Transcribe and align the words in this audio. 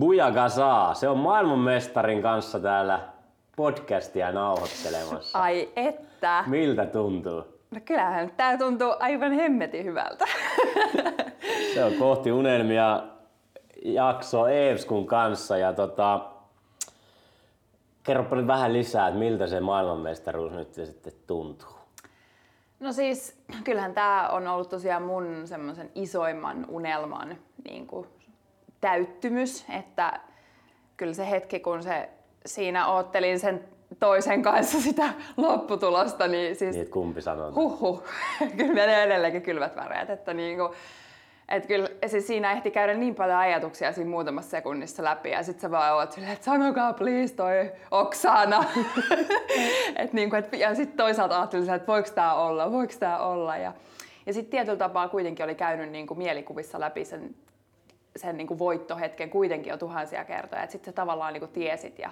Bujagasaa, 0.00 0.94
se 0.94 1.08
on 1.08 1.18
maailmanmestarin 1.18 2.22
kanssa 2.22 2.60
täällä 2.60 3.00
podcastia 3.56 4.32
nauhoittelemassa. 4.32 5.38
Ai 5.38 5.68
että. 5.76 6.44
Miltä 6.46 6.86
tuntuu? 6.86 7.44
No 7.70 7.80
kyllähän 7.84 8.30
tää 8.36 8.58
tuntuu 8.58 8.94
aivan 9.00 9.32
hemmetin 9.32 9.84
hyvältä. 9.84 10.24
Se 11.74 11.84
on 11.84 11.92
kohti 11.94 12.32
unelmia 12.32 13.02
jakso 13.84 14.46
Eevskun 14.46 15.06
kanssa 15.06 15.56
ja 15.56 15.72
tota, 15.72 16.20
kerropa 18.02 18.36
nyt 18.36 18.46
vähän 18.46 18.72
lisää, 18.72 19.08
että 19.08 19.18
miltä 19.18 19.46
se 19.46 19.60
maailmanmestaruus 19.60 20.52
nyt 20.52 20.74
sitten 20.74 21.12
tuntuu. 21.26 21.78
No 22.80 22.92
siis, 22.92 23.42
kyllähän 23.64 23.94
tämä 23.94 24.28
on 24.28 24.48
ollut 24.48 24.68
tosiaan 24.68 25.02
mun 25.02 25.42
semmoisen 25.44 25.90
isoimman 25.94 26.66
unelman 26.68 27.36
niin 27.64 27.86
kuin, 27.86 28.06
täyttymys, 28.80 29.64
että 29.78 30.20
kyllä 30.96 31.14
se 31.14 31.30
hetki, 31.30 31.60
kun 31.60 31.82
se 31.82 32.08
siinä 32.46 32.86
oottelin 32.86 33.40
sen 33.40 33.64
toisen 34.00 34.42
kanssa 34.42 34.80
sitä 34.90 35.08
lopputulosta, 35.36 36.28
niin 36.28 36.56
siis... 36.56 36.76
Niin, 36.76 36.90
kumpi 36.90 37.22
sanoo? 37.22 37.52
Huhhuh, 37.54 38.04
kyllä 38.56 38.74
menee 38.74 39.02
edelleenkin 39.02 39.42
kylmät 39.42 39.76
väreet, 39.76 40.10
että 40.10 40.34
niin 40.34 40.58
kuin, 40.58 40.72
et 41.48 41.66
kyllä 41.66 41.88
siis 42.06 42.26
siinä 42.26 42.52
ehti 42.52 42.70
käydä 42.70 42.94
niin 42.94 43.14
paljon 43.14 43.38
ajatuksia 43.38 43.92
siinä 43.92 44.10
muutamassa 44.10 44.50
sekunnissa 44.50 45.04
läpi 45.04 45.30
ja 45.30 45.42
sitten 45.42 45.62
sä 45.62 45.70
vaan 45.70 45.94
oot 45.94 46.12
silleen, 46.12 46.32
että 46.32 46.44
sanokaa 46.44 46.92
please 46.92 47.34
toi 47.34 47.72
Oksana. 47.90 48.64
et 49.96 50.12
niin 50.12 50.30
kuin, 50.30 50.44
et, 50.44 50.52
ja 50.52 50.74
sitten 50.74 50.96
toisaalta 50.96 51.38
ajattelin, 51.38 51.70
että 51.70 51.86
voiko 51.86 52.08
tämä 52.14 52.34
olla, 52.34 52.72
voiko 52.72 52.92
tämä 52.98 53.18
olla. 53.18 53.56
Ja, 53.56 53.72
ja 54.26 54.32
sitten 54.32 54.50
tietyllä 54.50 54.78
tapaa 54.78 55.08
kuitenkin 55.08 55.44
oli 55.44 55.54
käynyt 55.54 55.90
niin 55.90 56.06
kuin 56.06 56.18
mielikuvissa 56.18 56.80
läpi 56.80 57.04
sen, 57.04 57.34
sen 58.16 58.36
niin 58.36 58.46
kuin 58.46 58.58
voittohetken 58.58 59.30
kuitenkin 59.30 59.70
jo 59.70 59.76
tuhansia 59.76 60.24
kertoja. 60.24 60.66
Sitten 60.66 60.92
sä 60.92 60.96
tavallaan 60.96 61.32
niin 61.32 61.40
kuin 61.40 61.52
tiesit 61.52 61.98
ja 61.98 62.10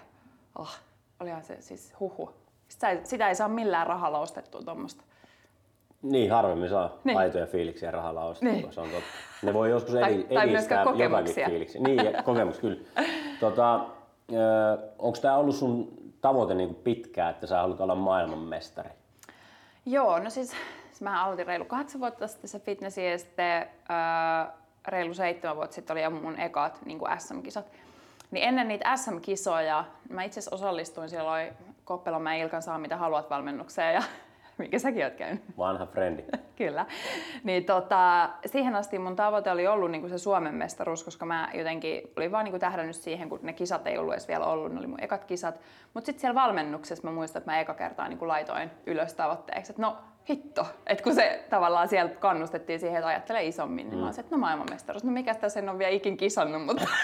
oh, 0.58 0.76
olihan 1.20 1.44
se 1.44 1.56
siis 1.60 1.94
huhu. 2.00 2.30
Sitä 2.68 2.90
ei, 2.90 3.00
sitä 3.05 3.28
ei 3.28 3.34
saa 3.34 3.48
millään 3.48 3.86
rahalla 3.86 4.18
ostettua 4.18 4.62
tuommoista. 4.62 5.05
Niin, 6.02 6.30
harvemmin 6.30 6.70
saa 6.70 6.96
niin. 7.05 7.18
aitoja 7.18 7.46
fiiliksiä 7.46 7.90
rahalla 7.90 8.24
ostettua, 8.24 8.60
niin. 8.60 8.72
se 8.72 8.80
on 8.80 8.88
totta. 8.88 9.08
Ne 9.42 9.55
voi 9.55 9.70
joskus 9.70 9.94
Tai- 9.94 10.14
edi- 10.14 10.34
tai 10.34 10.50
edistää 10.50 10.84
jotakin 10.96 11.34
fiiliksiä. 11.34 11.80
Niin, 11.80 12.05
ja 12.05 12.22
kokemus 12.22 12.58
kyllä. 12.58 12.80
Tota, 13.40 13.80
Onko 14.98 15.18
tämä 15.22 15.36
ollut 15.36 15.55
sun 15.55 15.92
tavoite 16.20 16.55
niin 16.55 16.74
pitkään, 16.74 17.30
että 17.30 17.46
sä 17.46 17.60
haluat 17.60 17.80
olla 17.80 17.94
maailmanmestari? 17.94 18.90
Joo, 19.86 20.18
no 20.18 20.30
siis 20.30 20.55
mä 21.00 21.24
aloitin 21.24 21.46
reilu 21.46 21.64
kahdeksan 21.64 22.00
vuotta 22.00 22.27
sitten 22.27 22.50
se 22.50 22.60
fitnessi 22.60 23.06
ja 23.06 23.18
sitten 23.18 23.62
äh, 23.62 24.52
reilu 24.91 25.14
seitsemän 25.14 25.56
vuotta 25.56 25.75
sitten 25.75 25.94
oli 25.94 26.20
mun 26.20 26.41
ekat 26.41 26.81
niin 26.84 26.98
kuin 26.98 27.20
SM-kisat. 27.20 27.72
Niin 28.31 28.48
ennen 28.48 28.69
niitä 28.69 28.97
SM-kisoja 28.97 29.84
mä 30.11 30.22
itse 30.22 30.41
asiassa 30.41 30.56
osallistuin 30.56 31.08
silloin 31.08 31.48
Koppelomäen 31.84 32.41
Ilkan 32.41 32.62
saa 32.62 32.78
mitä 32.78 32.97
haluat 32.97 33.30
valmennukseen 33.30 33.95
ja 33.95 34.03
mikä 34.58 34.78
säkin 34.78 35.05
oot 35.05 35.14
käynyt. 35.14 35.42
Vanha 35.58 35.86
frendi. 35.86 36.25
Kyllä. 36.56 36.86
Niin 37.45 37.64
tota, 37.64 38.30
siihen 38.47 38.75
asti 38.77 38.98
mun 38.98 39.17
tavoite 39.17 39.50
oli 39.50 39.67
ollut 39.67 39.91
niinku 39.91 40.08
se 40.08 40.19
Suomen 40.19 40.55
mestaruus, 40.55 41.05
koska 41.05 41.27
mä 41.27 41.50
jotenkin 41.55 42.02
olin 42.17 42.33
vaan 42.33 42.45
niinku 42.45 42.58
tähdännyt 42.58 42.97
siihen, 42.97 43.28
kun 43.28 43.39
ne 43.42 43.52
kisat 43.52 43.86
ei 43.86 43.98
ollut 43.98 44.12
edes 44.12 44.28
vielä 44.28 44.47
ollut, 44.47 44.73
ne 44.73 44.78
oli 44.78 44.86
mun 44.86 45.05
ekat 45.05 45.25
kisat. 45.25 45.61
Mutta 45.95 46.06
sitten 46.06 46.20
siellä 46.20 46.41
valmennuksessa 46.42 47.08
mä 47.08 47.14
muistan, 47.14 47.41
että 47.41 47.50
mä 47.50 47.61
eka 47.61 47.75
kertaa 47.75 48.08
niinku 48.08 48.28
laitoin 48.28 48.70
ylös 48.86 49.14
tavoitteeksi, 49.14 49.73
että 49.73 49.83
no 49.83 49.97
hitto, 50.28 50.66
että 50.86 51.04
kun 51.04 51.14
se 51.14 51.44
tavallaan 51.50 51.88
siellä 51.88 52.14
kannustettiin 52.14 52.80
siihen, 52.80 52.96
että 52.96 53.08
ajattelee 53.08 53.46
isommin, 53.46 53.90
niin 53.90 53.98
mä 53.98 54.06
olisin, 54.06 54.24
että 54.24 54.36
no 54.36 54.40
maailmanmestaruus, 54.40 55.04
no 55.04 55.12
mikä 55.12 55.34
tässä 55.34 55.60
en 55.60 55.68
ole 55.68 55.78
vielä 55.78 55.92
ikin 55.92 56.16
kisannut, 56.16 56.64
mutta 56.64 56.86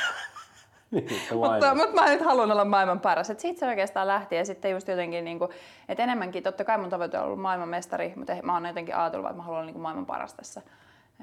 mutta, 1.34 1.75
mutta 1.75 1.95
mä 1.95 2.11
nyt 2.11 2.25
haluan 2.25 2.52
olla 2.52 2.64
maailman 2.64 3.00
paras. 3.00 3.30
Et 3.30 3.41
siitä 3.41 3.61
se 3.61 3.67
oikeastaan 3.67 4.06
lähti 4.06 4.36
ja 4.36 4.45
sitten 4.45 4.70
just 4.70 4.89
jotenkin, 4.89 5.25
niin 5.25 5.39
kuin, 5.39 5.50
että 5.89 6.02
enemmänkin, 6.02 6.42
totta 6.42 6.64
kai 6.64 6.78
mun 6.78 6.91
tavoite 6.91 7.19
on 7.19 7.25
ollut 7.25 7.41
maailmanmestari, 7.41 8.12
mutta 8.17 8.36
mä 8.42 8.55
oon 8.55 8.67
jotenkin 8.67 8.96
ajatellut, 8.96 9.27
että 9.27 9.36
mä 9.36 9.42
haluan 9.42 9.63
olla 9.63 9.73
niin 9.73 9.80
maailman 9.80 10.07
paras 10.07 10.34
tässä. 10.34 10.63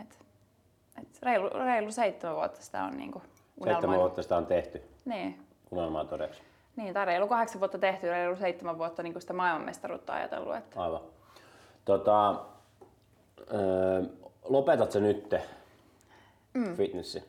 Et, 0.01 0.19
et 1.01 1.21
reilu, 1.21 1.49
reilu 1.49 1.91
seitsemän 1.91 2.35
vuotta 2.35 2.61
sitä 2.61 2.83
on 2.83 2.97
niin 2.97 3.11
kuin 3.11 3.23
Seitsemän 3.63 3.99
vuotta 3.99 4.23
sitä 4.23 4.37
on 4.37 4.45
tehty. 4.45 4.81
Niin. 5.05 5.39
Unelmaa 5.71 6.05
todeksi. 6.05 6.41
Niin, 6.75 6.93
tai 6.93 7.05
reilu 7.05 7.27
kahdeksan 7.27 7.59
vuotta 7.59 7.77
tehty, 7.77 8.09
reilu 8.09 8.35
seitsemän 8.35 8.77
vuotta 8.77 9.03
niin 9.03 9.21
sitä 9.21 9.33
maailmanmestaruutta 9.33 10.13
ajatellut. 10.13 10.55
Että... 10.55 10.81
Aivan. 10.81 11.01
Tota, 11.85 12.35
öö, 13.53 14.03
lopetat 14.43 14.91
sä 14.91 14.99
nyt 14.99 15.33
mm. 16.53 16.75
fitnessi? 16.75 17.23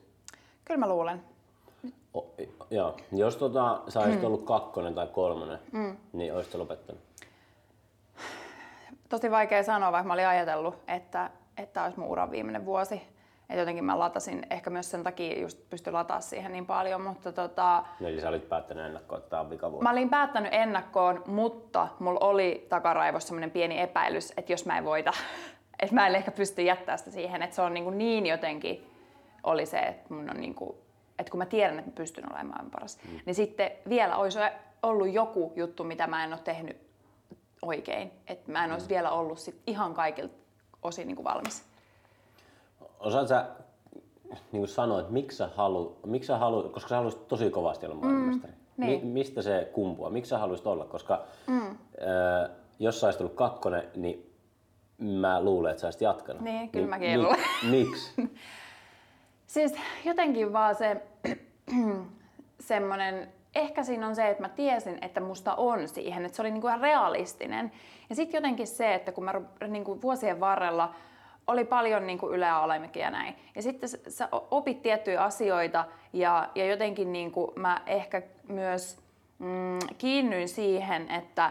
Kyllä 0.65 0.81
mä 0.81 0.89
luulen. 0.89 1.23
O, 2.15 2.35
joo. 2.71 2.97
Jos 3.12 3.37
tota, 3.37 3.81
sä 3.89 4.01
olisit 4.01 4.25
ollut 4.25 4.45
kakkonen 4.45 4.95
tai 4.95 5.07
kolmonen, 5.07 5.59
mm. 5.73 5.97
niin 6.12 6.35
olisit 6.35 6.55
lopettanut? 6.55 7.03
Tosi 9.09 9.31
vaikea 9.31 9.62
sanoa, 9.62 9.93
vaikka 9.93 10.07
mä 10.07 10.12
olin 10.12 10.27
ajatellut, 10.27 10.75
että, 10.89 11.31
että 11.57 11.85
olisi 11.85 11.99
mun 11.99 12.09
uran 12.09 12.31
viimeinen 12.31 12.65
vuosi. 12.65 13.03
Et 13.51 13.59
jotenkin 13.59 13.85
mä 13.85 13.99
latasin, 13.99 14.47
ehkä 14.51 14.71
myös 14.71 14.91
sen 14.91 15.03
takia 15.03 15.41
just 15.41 15.71
pysty 15.71 15.91
lataa 15.91 16.21
siihen 16.21 16.53
niin 16.53 16.67
paljon, 16.67 17.01
mutta 17.01 17.33
tota, 17.33 17.85
Eli 18.01 18.21
sä 18.21 18.29
olit 18.29 18.49
päättänyt 18.49 18.85
ennakkoon, 18.85 19.19
että 19.19 19.31
tää 19.31 19.41
on 19.41 19.51
vikavuosi. 19.51 19.83
Mä 19.83 19.91
olin 19.91 20.11
päättänyt 20.11 20.55
ennakkoon, 20.55 21.23
mutta 21.27 21.89
mulla 21.99 22.21
oli 22.21 22.67
takaraivossa 22.69 23.27
semmoinen 23.27 23.51
pieni 23.51 23.81
epäilys, 23.81 24.33
että 24.37 24.53
jos 24.53 24.67
mä 24.67 24.79
en 24.79 24.85
voita, 24.85 25.13
että 25.83 25.95
mä 25.95 26.07
en 26.07 26.15
ehkä 26.15 26.31
pysty 26.31 26.63
jättää 26.63 26.97
sitä 26.97 27.11
siihen, 27.11 27.43
että 27.43 27.57
se 27.57 27.63
on 27.63 27.75
niin, 27.75 27.85
kuin 27.85 27.99
niin 27.99 28.27
jotenkin 28.27 28.91
oli 29.43 29.67
se, 29.67 29.79
että 29.79 30.15
mun 30.15 30.31
on 30.31 30.41
niin 30.41 30.55
kuin, 30.55 30.77
että 31.19 31.31
kun 31.31 31.39
mä 31.39 31.47
tiedän, 31.47 31.79
että 31.79 31.91
mä 31.91 31.95
pystyn 31.95 32.33
olemaan 32.33 32.71
paras, 32.71 32.99
mm. 33.05 33.21
niin 33.27 33.35
sitten 33.35 33.71
vielä 33.89 34.17
olisi 34.17 34.39
ollut 34.83 35.13
joku 35.13 35.53
juttu, 35.57 35.85
mitä 35.85 36.07
mä 36.07 36.25
en 36.25 36.33
ole 36.33 36.41
tehnyt 36.45 36.77
oikein, 37.63 38.13
että 38.27 38.53
mä 38.53 38.65
en 38.65 38.73
olisi 38.73 38.89
vielä 38.89 39.11
ollut 39.11 39.39
sit 39.39 39.61
ihan 39.67 39.95
kaikilta 39.95 40.35
osin 40.83 41.07
niin 41.07 41.17
kuin 41.17 41.25
valmis. 41.25 41.72
Osaat 43.00 43.28
sä 43.28 43.47
niin 44.53 44.69
sanoa, 44.69 45.00
että 45.00 45.12
miksi 45.12 45.37
sä, 45.37 45.48
halu, 45.56 45.97
miksi 46.06 46.26
sä 46.26 46.38
halu, 46.38 46.62
koska 46.69 46.88
sä 46.88 46.97
haluaisit 46.97 47.28
tosi 47.28 47.50
kovasti 47.50 47.87
olla 47.87 47.94
maailmanmestari. 47.94 48.53
Mm, 48.53 48.87
niin. 48.87 49.04
Mi, 49.04 49.12
mistä 49.12 49.43
se 49.43 49.70
kumpuaa? 49.72 50.10
Miksi 50.10 50.28
sä 50.28 50.38
haluaisit 50.38 50.66
olla? 50.66 50.84
Koska 50.84 51.22
mm. 51.47 51.70
äh, 51.70 52.50
jos 52.78 53.00
sä 53.00 53.06
olisit 53.06 53.20
ollut 53.20 53.34
kakkonen, 53.34 53.84
niin 53.97 54.32
mä 54.98 55.43
luulen, 55.43 55.70
että 55.70 55.81
sä 55.81 55.87
olisit 55.87 56.00
jatkanut. 56.00 56.43
Niin, 56.43 56.70
kyllä 56.70 56.87
mäkin 56.87 57.22
luulen. 57.22 57.41
Miksi? 57.70 58.12
Siis 59.47 59.75
jotenkin 60.04 60.53
vaan 60.53 60.75
se 60.75 61.03
semmoinen, 62.60 63.32
ehkä 63.54 63.82
siinä 63.82 64.06
on 64.06 64.16
se, 64.16 64.28
että 64.28 64.43
mä 64.43 64.49
tiesin, 64.49 64.99
että 65.03 65.20
musta 65.20 65.54
on 65.54 65.88
siihen, 65.88 66.25
että 66.25 66.37
se 66.37 66.43
oli 66.43 66.50
niinku 66.50 66.66
ihan 66.66 66.81
realistinen. 66.81 67.72
Ja 68.10 68.16
sitten 68.16 68.38
jotenkin 68.38 68.66
se, 68.66 68.94
että 68.94 69.12
kun 69.12 69.25
mä 69.25 69.41
niinku 69.69 70.03
vuosien 70.03 70.41
varrella 70.41 70.94
oli 71.47 71.65
paljon 71.65 72.07
niinku 72.07 72.31
ylä- 72.31 72.47
ja 72.47 72.63
alamäkiä 72.63 73.07
ja 73.07 73.11
näin. 73.11 73.35
Ja 73.55 73.63
sitten 73.63 73.89
sä- 73.89 74.29
opit 74.51 74.83
tiettyjä 74.83 75.23
asioita 75.23 75.85
ja, 76.13 76.49
ja 76.55 76.67
jotenkin 76.67 77.13
niinku 77.13 77.53
mä 77.57 77.83
ehkä 77.87 78.23
myös 78.49 78.99
mm, 79.39 79.79
kiinnyin 79.99 80.49
siihen, 80.49 81.11
että 81.11 81.51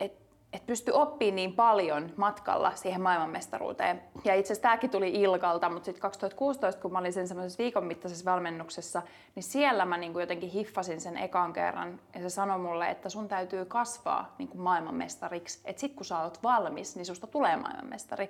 et, 0.00 0.12
et 0.52 0.66
pysty 0.66 0.90
oppimaan 0.90 1.36
niin 1.36 1.52
paljon 1.52 2.12
matkalla 2.16 2.72
siihen 2.74 3.00
maailmanmestaruuteen. 3.00 4.02
Ja 4.24 4.34
itse 4.34 4.52
asiassa 4.52 4.62
tämäkin 4.62 4.90
tuli 4.90 5.10
Ilkalta, 5.10 5.70
mutta 5.70 5.84
sitten 5.84 6.02
2016, 6.02 6.82
kun 6.82 6.92
mä 6.92 6.98
olin 6.98 7.12
sen 7.12 7.28
semmoisessa 7.28 7.62
viikon 7.62 7.84
mittaisessa 7.84 8.30
valmennuksessa, 8.30 9.02
niin 9.34 9.42
siellä 9.42 9.84
mä 9.84 9.96
niin 9.96 10.20
jotenkin 10.20 10.50
hiffasin 10.50 11.00
sen 11.00 11.16
ekan 11.16 11.52
kerran. 11.52 12.00
Ja 12.14 12.20
se 12.20 12.30
sanoi 12.30 12.58
mulle, 12.58 12.90
että 12.90 13.08
sun 13.08 13.28
täytyy 13.28 13.64
kasvaa 13.64 14.34
niin 14.38 14.48
kuin 14.48 14.60
maailmanmestariksi. 14.60 15.60
Että 15.64 15.80
sit 15.80 15.94
kun 15.94 16.04
sä 16.04 16.18
oot 16.20 16.42
valmis, 16.42 16.96
niin 16.96 17.06
susta 17.06 17.26
tulee 17.26 17.56
maailmanmestari. 17.56 18.28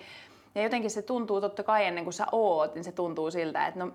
Ja 0.59 0.65
jotenkin 0.65 0.91
se 0.91 1.03
tuntuu 1.03 1.41
totta 1.41 1.63
kai 1.63 1.87
ennen 1.87 2.05
kuin 2.05 2.15
sä 2.15 2.27
oot, 2.33 2.75
niin 2.75 2.85
se 2.85 2.93
tuntuu 2.93 3.31
siltä, 3.31 3.67
että 3.67 3.81
no 3.81 3.93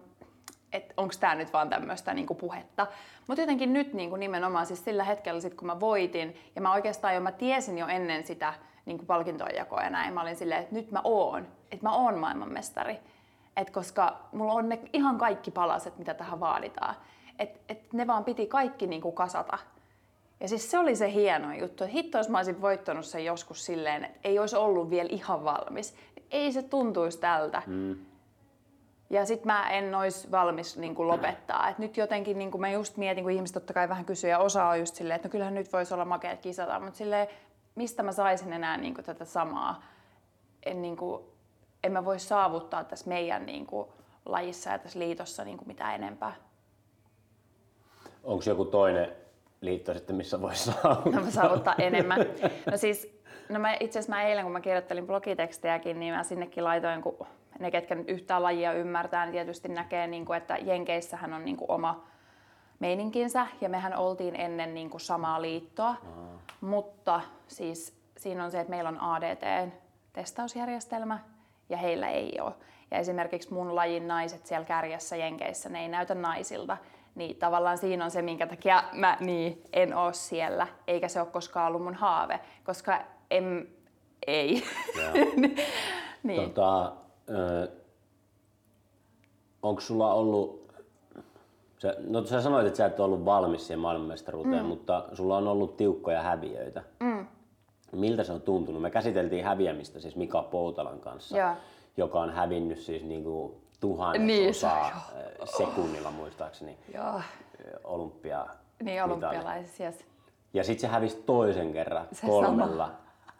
että 0.73 0.93
onko 0.97 1.13
tämä 1.19 1.35
nyt 1.35 1.53
vaan 1.53 1.69
tämmöistä 1.69 2.13
niinku 2.13 2.35
puhetta. 2.35 2.87
Mutta 3.27 3.41
jotenkin 3.41 3.73
nyt 3.73 3.93
niinku 3.93 4.15
nimenomaan 4.15 4.65
siis 4.65 4.85
sillä 4.85 5.03
hetkellä, 5.03 5.41
sit, 5.41 5.53
kun 5.53 5.67
mä 5.67 5.79
voitin, 5.79 6.35
ja 6.55 6.61
mä 6.61 6.73
oikeastaan 6.73 7.15
jo 7.15 7.21
mä 7.21 7.31
tiesin 7.31 7.77
jo 7.77 7.87
ennen 7.87 8.27
sitä 8.27 8.53
niinku 8.85 9.05
palkintojen 9.05 9.55
jakoa 9.55 9.83
ja 9.83 9.89
näin, 9.89 10.13
mä 10.13 10.21
olin 10.21 10.35
silleen, 10.35 10.61
että 10.61 10.75
nyt 10.75 10.91
mä 10.91 11.01
oon, 11.03 11.47
että 11.71 11.85
mä 11.85 11.95
oon 11.95 12.17
maailmanmestari. 12.17 12.99
Et 13.57 13.69
koska 13.69 14.19
mulla 14.31 14.53
on 14.53 14.69
ne 14.69 14.79
ihan 14.93 15.17
kaikki 15.17 15.51
palaset, 15.51 15.97
mitä 15.97 16.13
tähän 16.13 16.39
vaaditaan. 16.39 16.95
Et, 17.39 17.61
et 17.69 17.93
ne 17.93 18.07
vaan 18.07 18.23
piti 18.23 18.47
kaikki 18.47 18.87
niinku 18.87 19.11
kasata. 19.11 19.57
Ja 20.39 20.47
siis 20.47 20.71
se 20.71 20.79
oli 20.79 20.95
se 20.95 21.13
hieno 21.13 21.53
juttu, 21.53 21.83
että 21.83 21.95
hitto 21.95 22.17
jos 22.17 22.29
mä 22.29 22.37
olisin 22.37 22.61
voittanut 22.61 23.05
sen 23.05 23.25
joskus 23.25 23.65
silleen, 23.65 24.05
että 24.05 24.19
ei 24.23 24.39
olisi 24.39 24.55
ollut 24.55 24.89
vielä 24.89 25.09
ihan 25.11 25.43
valmis. 25.43 25.95
Ei 26.33 26.51
se 26.51 26.63
tuntuisi 26.63 27.19
tältä. 27.19 27.61
Mm. 27.67 27.95
Ja 29.09 29.25
sitten 29.25 29.47
mä 29.47 29.69
en 29.69 29.95
olisi 29.95 30.31
valmis 30.31 30.77
niin 30.77 30.95
kuin 30.95 31.07
lopettaa. 31.07 31.69
Et 31.69 31.79
nyt 31.79 31.97
jotenkin 31.97 32.37
niin 32.37 32.51
kuin 32.51 32.61
mä 32.61 32.71
just 32.71 32.97
mietin, 32.97 33.23
kun 33.23 33.31
ihmiset 33.31 33.53
totta 33.53 33.73
kai 33.73 33.89
vähän 33.89 34.05
kysyy 34.05 34.29
ja 34.29 34.39
osa 34.39 34.65
on 34.65 34.79
just 34.79 34.95
silleen, 34.95 35.15
että 35.15 35.27
no 35.27 35.31
kyllähän 35.31 35.55
nyt 35.55 35.73
voisi 35.73 35.93
olla 35.93 36.05
makeat 36.05 36.41
kisata, 36.41 36.79
mutta 36.79 36.97
silleen, 36.97 37.27
mistä 37.75 38.03
mä 38.03 38.11
saisin 38.11 38.53
enää 38.53 38.77
niin 38.77 38.93
kuin 38.93 39.05
tätä 39.05 39.25
samaa. 39.25 39.83
En, 40.65 40.81
niin 40.81 40.97
kuin, 40.97 41.23
en 41.83 41.91
mä 41.91 42.05
voi 42.05 42.19
saavuttaa 42.19 42.83
tässä 42.83 43.09
meidän 43.09 43.45
niin 43.45 43.65
kuin, 43.65 43.87
lajissa 44.25 44.69
ja 44.69 44.79
tässä 44.79 44.99
liitossa 44.99 45.43
niin 45.43 45.57
kuin 45.57 45.67
mitään 45.67 45.95
enempää. 45.95 46.33
Onko 48.23 48.43
joku 48.47 48.65
toinen 48.65 49.11
liitto 49.61 49.93
sitten, 49.93 50.15
missä 50.15 50.41
voisi 50.41 50.63
saavuttaa? 50.63 51.21
No, 51.21 51.31
saavuttaa 51.31 51.75
enemmän. 51.77 52.19
No 52.71 52.77
siis, 52.77 53.22
no 53.53 53.59
mä, 53.59 53.77
itse 53.79 53.99
asiassa 53.99 54.15
mä 54.15 54.23
eilen, 54.23 54.43
kun 54.43 54.51
mä 54.51 54.61
kirjoittelin 54.61 55.07
blogitekstejäkin, 55.07 55.99
niin 55.99 56.13
mä 56.13 56.23
sinnekin 56.23 56.63
laitoin, 56.63 57.01
kun 57.01 57.27
ne, 57.59 57.71
ketkä 57.71 57.95
nyt 57.95 58.09
yhtään 58.09 58.43
lajia 58.43 58.73
ymmärtää, 58.73 59.25
niin 59.25 59.33
tietysti 59.33 59.67
näkee, 59.67 60.07
niin 60.07 60.25
kuin, 60.25 60.37
että 60.37 60.57
Jenkeissähän 60.57 61.33
on 61.33 61.45
niin 61.45 61.57
kuin 61.57 61.71
oma 61.71 62.03
meininkinsä, 62.79 63.47
ja 63.61 63.69
mehän 63.69 63.97
oltiin 63.97 64.35
ennen 64.35 64.73
niin 64.73 64.89
kuin 64.89 65.01
samaa 65.01 65.41
liittoa, 65.41 65.89
Aha. 65.89 65.99
mutta 66.61 67.21
siis 67.47 67.97
siinä 68.17 68.43
on 68.43 68.51
se, 68.51 68.59
että 68.59 68.71
meillä 68.71 68.89
on 68.89 69.01
ADT-testausjärjestelmä, 69.01 71.19
ja 71.69 71.77
heillä 71.77 72.09
ei 72.09 72.37
ole. 72.41 72.53
Ja 72.91 72.97
esimerkiksi 72.97 73.53
mun 73.53 73.75
lajin 73.75 74.07
naiset 74.07 74.45
siellä 74.45 74.65
kärjessä 74.65 75.15
Jenkeissä, 75.15 75.69
ne 75.69 75.81
ei 75.81 75.87
näytä 75.87 76.15
naisilta. 76.15 76.77
Niin 77.15 77.35
tavallaan 77.35 77.77
siinä 77.77 78.05
on 78.05 78.11
se, 78.11 78.21
minkä 78.21 78.47
takia 78.47 78.83
mä 78.93 79.17
niin, 79.19 79.63
en 79.73 79.95
oo 79.95 80.13
siellä, 80.13 80.67
eikä 80.87 81.07
se 81.07 81.21
ole 81.21 81.27
koskaan 81.27 81.67
ollut 81.67 81.83
mun 81.83 81.95
haave, 81.95 82.39
koska 82.63 83.01
en, 83.31 83.67
ei. 84.27 84.63
niin. 86.23 86.41
tota, 86.41 86.93
onko 89.61 89.81
sulla 89.81 90.13
ollut, 90.13 90.71
sä, 91.79 91.95
no 91.99 92.25
sä 92.25 92.41
sanoit, 92.41 92.67
että 92.67 92.77
sä 92.77 92.85
et 92.85 92.99
ollut 92.99 93.25
valmis 93.25 93.67
siihen 93.67 93.79
maailmanmestaruuteen, 93.79 94.63
mm. 94.63 94.67
mutta 94.67 95.05
sulla 95.13 95.37
on 95.37 95.47
ollut 95.47 95.77
tiukkoja 95.77 96.21
häviöitä. 96.21 96.83
Mm. 96.99 97.27
Miltä 97.91 98.23
se 98.23 98.31
on 98.31 98.41
tuntunut? 98.41 98.81
Me 98.81 98.89
käsiteltiin 98.89 99.43
häviämistä 99.43 99.99
siis 99.99 100.15
Mika 100.15 100.43
Poutalan 100.43 100.99
kanssa. 100.99 101.37
Ja 101.37 101.55
joka 101.97 102.21
on 102.21 102.29
hävinnyt 102.29 102.79
siis 102.79 103.03
niinku 103.03 103.61
tuhannesosaa 103.79 105.11
niin, 105.15 105.47
sekunnilla 105.57 106.11
muistaakseni 106.11 106.77
Joo. 106.93 107.21
olympia 107.83 108.45
Niin, 108.83 109.03
olympialaisissa, 109.03 109.83
yes. 109.83 110.05
Ja 110.53 110.63
sitten 110.63 110.81
se 110.81 110.87
hävisi 110.87 111.23
toisen 111.25 111.73
kerran 111.73 112.07
se 112.11 112.27
kolmella 112.27 112.91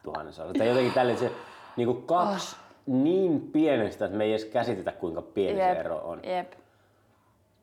tuhannesosalla. 0.04 0.54
Tai 0.54 0.68
jotenkin 0.68 0.94
tälle 0.94 1.18
se 1.18 1.32
niinku 1.78 1.94
kaksi 1.94 2.56
oh. 2.56 2.94
niin 2.94 3.42
pienestä, 3.42 4.06
että 4.06 4.18
me 4.18 4.24
ei 4.24 4.32
edes 4.32 4.46
käsitetä 4.46 4.92
kuinka 4.92 5.22
pieni 5.22 5.60
Jep. 5.60 5.74
se 5.74 5.80
ero 5.80 5.98
on. 5.98 6.20
Jep. 6.24 6.54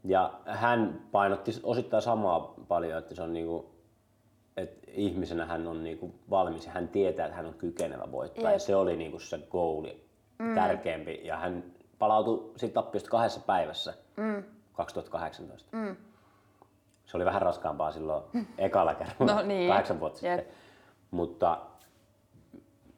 Ja 0.04 0.32
hän 0.46 1.00
painotti 1.12 1.60
osittain 1.62 2.02
samaa 2.02 2.54
paljon, 2.68 2.98
että 2.98 3.14
se 3.14 3.22
on 3.22 3.32
niinku, 3.32 3.70
että 4.56 4.90
ihmisenä 4.92 5.46
hän 5.46 5.66
on 5.66 5.84
niinku 5.84 6.14
valmis 6.30 6.66
ja 6.66 6.72
hän 6.72 6.88
tietää, 6.88 7.26
että 7.26 7.36
hän 7.36 7.46
on 7.46 7.54
kykenevä 7.54 8.12
voittaa. 8.12 8.52
Ja 8.52 8.58
se 8.58 8.76
oli 8.76 8.96
niinku 8.96 9.18
se 9.18 9.38
goali 9.50 10.04
mm. 10.38 10.54
tärkeämpi. 10.54 11.20
Ja 11.24 11.36
hän 11.36 11.64
palautui 11.98 12.52
siitä 12.56 12.74
tappiosta 12.74 13.10
kahdessa 13.10 13.40
päivässä 13.40 13.94
mm. 14.16 14.42
2018. 14.72 15.76
Mm. 15.76 15.96
Se 17.04 17.16
oli 17.16 17.24
vähän 17.24 17.42
raskaampaa 17.42 17.92
silloin 17.92 18.22
ekalla 18.58 18.94
kerralla, 18.94 19.34
no, 19.34 19.42
niin. 19.42 19.68
kahdeksan 19.68 20.00
vuotta 20.00 20.26
yep. 20.26 20.38
sitten. 20.38 20.56
Mutta 21.10 21.58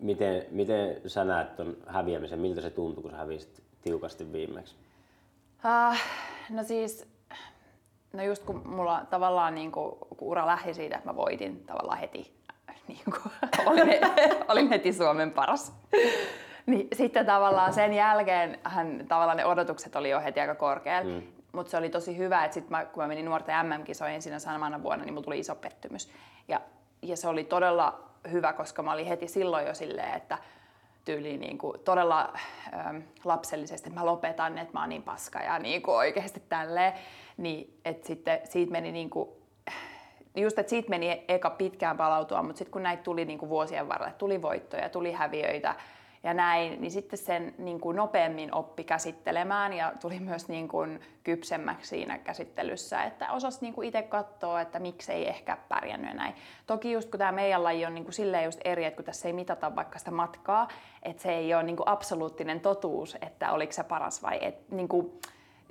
miten, 0.03 0.47
miten 0.51 1.01
sä 1.07 1.25
näet 1.25 1.57
ton 1.57 1.77
häviämisen? 1.87 2.39
Miltä 2.39 2.61
se 2.61 2.71
tuntui, 2.71 3.03
kun 3.03 3.11
sä 3.11 3.17
hävisit 3.17 3.63
tiukasti 3.83 4.33
viimeksi? 4.33 4.75
Uh, 5.65 5.99
no 6.51 6.63
siis, 6.63 7.07
no 8.13 8.23
just 8.23 8.43
kun 8.45 8.69
mulla 8.69 9.03
tavallaan 9.11 9.55
niin 9.55 9.73
kun, 9.73 9.99
kun 10.17 10.29
ura 10.29 10.47
lähti 10.47 10.75
siitä, 10.75 10.97
että 10.97 11.11
mä 11.11 11.17
voitin 11.17 11.65
tavallaan 11.67 11.99
heti, 11.99 12.35
niin 12.89 13.05
kuin, 13.05 13.33
olin, 13.67 14.01
olin 14.51 14.69
heti 14.69 14.93
Suomen 14.93 15.31
paras. 15.31 15.73
Niin 16.67 16.89
sitten 16.93 17.27
tavallaan 17.27 17.73
sen 17.73 17.93
jälkeen 17.93 18.59
hän, 18.65 19.05
tavallaan 19.09 19.37
ne 19.37 19.45
odotukset 19.45 19.97
oli 19.97 20.11
jo 20.11 20.21
heti 20.21 20.41
aika 20.41 20.55
korkealla. 20.55 21.11
Mm. 21.11 21.23
Mutta 21.53 21.71
se 21.71 21.77
oli 21.77 21.89
tosi 21.89 22.19
hyvä, 22.19 22.45
että 22.45 22.55
sit 22.55 22.71
mä, 22.71 22.85
kun 22.85 23.03
mä 23.03 23.09
menin 23.09 23.25
nuorten 23.25 23.67
MM-kisoihin 23.67 24.23
siinä 24.23 24.39
samana 24.39 24.83
vuonna, 24.83 25.05
niin 25.05 25.15
mulla 25.15 25.25
tuli 25.25 25.39
iso 25.39 25.55
pettymys. 25.55 26.09
Ja, 26.49 26.61
ja 27.03 27.17
se 27.17 27.29
oli 27.29 27.45
todella 27.45 28.12
hyvä, 28.31 28.53
koska 28.53 28.83
mä 28.83 28.93
olin 28.93 29.07
heti 29.07 29.29
silloin 29.29 29.67
jo 29.67 29.75
silleen, 29.75 30.15
että 30.15 30.39
tyyliin 31.05 31.41
niin 31.41 31.59
kuin 31.59 31.81
todella 31.81 32.33
ähm, 32.75 32.97
lapsellisesti, 33.25 33.89
että 33.89 34.01
mä 34.01 34.07
lopetan, 34.07 34.59
että 34.59 34.73
mä 34.73 34.81
oon 34.81 34.89
niin 34.89 35.03
paska 35.03 35.39
ja 35.39 35.59
niin 35.59 35.83
kuin 35.83 35.95
oikeasti 35.95 36.43
tälleen. 36.49 36.93
Niin, 37.37 37.79
että 37.85 38.07
sitten 38.07 38.41
siitä 38.45 38.73
meni 38.73 38.93
niin 38.93 39.11
kuin, 39.11 39.31
just, 40.37 40.59
että 40.59 40.71
siitä 40.71 40.91
meni 40.91 41.25
eka 41.29 41.51
pitkään 41.51 41.97
palautua, 41.97 42.43
mutta 42.43 42.59
sitten 42.59 42.73
kun 42.73 42.83
näitä 42.83 43.03
tuli 43.03 43.25
niin 43.25 43.39
kuin 43.39 43.49
vuosien 43.49 43.89
varrella, 43.89 44.13
tuli 44.13 44.43
voittoja, 44.43 44.89
tuli 44.89 45.13
häviöitä, 45.13 45.75
ja 46.23 46.35
näin, 46.35 46.81
niin 46.81 46.91
sitten 46.91 47.19
sen 47.19 47.55
niin 47.59 47.81
kuin 47.81 47.97
nopeammin 47.97 48.55
oppi 48.55 48.85
käsittelemään 48.85 49.73
ja 49.73 49.93
tuli 50.01 50.21
myös 50.21 50.49
niin 50.49 50.69
kuin 50.69 51.01
kypsemmäksi 51.25 51.89
siinä 51.89 52.19
käsittelyssä, 52.19 53.05
että 53.05 53.33
osasi 53.33 53.59
niin 53.61 53.75
kuin 53.75 53.89
itse 53.89 54.03
katsoa, 54.03 54.61
että 54.61 54.79
miksei 54.79 55.29
ehkä 55.29 55.59
pärjännyt 55.69 56.11
ja 56.11 56.17
näin. 56.17 56.35
Toki 56.67 56.93
just 56.93 57.11
kun 57.11 57.19
tämä 57.19 57.33
meidän 57.33 57.65
laji 57.65 57.87
on 57.87 57.95
niin 57.95 58.05
kuin 58.05 58.15
silleen 58.15 58.45
just 58.45 58.61
eri, 58.65 58.85
että 58.85 58.97
kun 58.97 59.05
tässä 59.05 59.29
ei 59.29 59.33
mitata 59.33 59.77
vaikka 59.77 59.99
sitä 59.99 60.11
matkaa, 60.11 60.69
että 61.03 61.23
se 61.23 61.33
ei 61.33 61.55
ole 61.55 61.63
niin 61.63 61.77
kuin 61.77 61.89
absoluuttinen 61.89 62.61
totuus, 62.61 63.17
että 63.21 63.53
oliko 63.53 63.73
se 63.73 63.85
paras 63.85 64.23
vai 64.23 64.39
et, 64.43 64.71
niin 64.71 64.89
kuin 64.89 65.13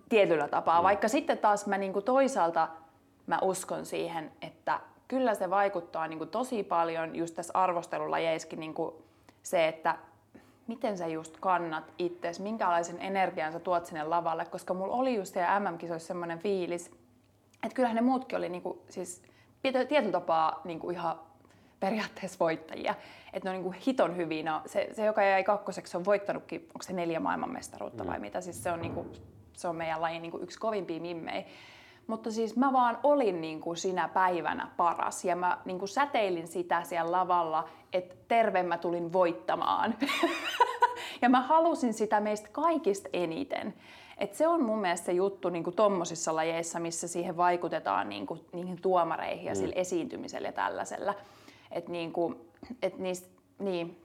tietyllä 0.09 0.47
tapaa. 0.47 0.81
Mm. 0.81 0.83
Vaikka 0.83 1.07
sitten 1.07 1.37
taas 1.37 1.67
mä 1.67 1.77
niin 1.77 1.93
kuin 1.93 2.05
toisaalta 2.05 2.67
mä 3.27 3.39
uskon 3.41 3.85
siihen, 3.85 4.31
että 4.41 4.79
kyllä 5.07 5.35
se 5.35 5.49
vaikuttaa 5.49 6.07
niin 6.07 6.17
kuin 6.17 6.29
tosi 6.29 6.63
paljon 6.63 7.15
just 7.15 7.35
tässä 7.35 7.53
arvostelulajeissakin 7.53 8.59
niin 8.59 8.73
kuin 8.73 8.95
se, 9.43 9.67
että 9.67 9.95
miten 10.71 10.97
sä 10.97 11.07
just 11.07 11.37
kannat 11.39 11.93
itses, 11.97 12.39
minkälaisen 12.39 13.01
energian 13.01 13.51
sä 13.51 13.59
tuot 13.59 13.85
sinne 13.85 14.03
lavalle, 14.03 14.45
koska 14.45 14.73
mulla 14.73 14.95
oli 14.95 15.15
just 15.15 15.33
siellä 15.33 15.59
MM-kisoissa 15.59 16.07
semmoinen 16.07 16.39
fiilis, 16.39 16.91
että 17.63 17.75
kyllähän 17.75 17.95
ne 17.95 18.01
muutkin 18.01 18.37
oli 18.37 18.49
niinku, 18.49 18.83
siis 18.89 19.23
tietyllä 19.61 20.11
tapaa 20.11 20.61
niinku 20.63 20.89
ihan 20.89 21.19
periaatteessa 21.79 22.39
voittajia. 22.39 22.95
Että 23.33 23.49
ne 23.49 23.57
on 23.57 23.63
niinku 23.63 23.79
hiton 23.87 24.17
hyviä. 24.17 24.61
se, 24.65 24.89
se, 24.91 25.05
joka 25.05 25.23
jäi 25.23 25.43
kakkoseksi, 25.43 25.97
on 25.97 26.05
voittanutkin, 26.05 26.61
onko 26.61 26.81
se 26.81 26.93
neljä 26.93 27.19
maailmanmestaruutta 27.19 28.07
vai 28.07 28.17
mm. 28.17 28.21
mitä. 28.21 28.41
Siis 28.41 28.63
se 28.63 28.71
on, 28.71 28.81
niinku, 28.81 29.11
se 29.53 29.67
on 29.67 29.75
meidän 29.75 30.01
lajin 30.01 30.21
niinku 30.21 30.39
yksi 30.39 30.59
kovimpia 30.59 31.01
mimmei. 31.01 31.45
Mutta 32.07 32.31
siis 32.31 32.55
mä 32.55 32.73
vaan 32.73 32.99
olin 33.03 33.41
niin 33.41 33.61
kuin 33.61 33.77
sinä 33.77 34.07
päivänä 34.07 34.67
paras 34.77 35.25
ja 35.25 35.35
mä 35.35 35.57
niin 35.65 35.79
kuin 35.79 35.89
säteilin 35.89 36.47
sitä 36.47 36.83
siellä 36.83 37.11
lavalla, 37.11 37.69
että 37.93 38.15
terve 38.27 38.63
mä 38.63 38.77
tulin 38.77 39.13
voittamaan. 39.13 39.95
ja 41.21 41.29
mä 41.29 41.41
halusin 41.41 41.93
sitä 41.93 42.19
meistä 42.19 42.49
kaikista 42.51 43.09
eniten. 43.13 43.73
Et 44.17 44.35
se 44.35 44.47
on 44.47 44.63
mun 44.63 44.79
mielestä 44.79 45.05
se 45.05 45.11
juttu 45.11 45.49
niin 45.49 45.63
kuin 45.63 45.75
tommosissa 45.75 46.35
lajeissa, 46.35 46.79
missä 46.79 47.07
siihen 47.07 47.37
vaikutetaan 47.37 48.09
niin 48.09 48.25
kuin, 48.25 48.41
niihin 48.53 48.81
tuomareihin 48.81 49.45
ja 49.45 49.51
mm. 49.51 49.57
sillä 49.57 49.75
esiintymisellä 49.75 50.47
ja 50.47 50.51
tällaisella. 50.51 51.13
Et 51.71 51.89
niin 51.89 52.11
kuin, 52.11 52.35
et 52.81 52.97
niistä, 52.97 53.27
niin, 53.59 54.01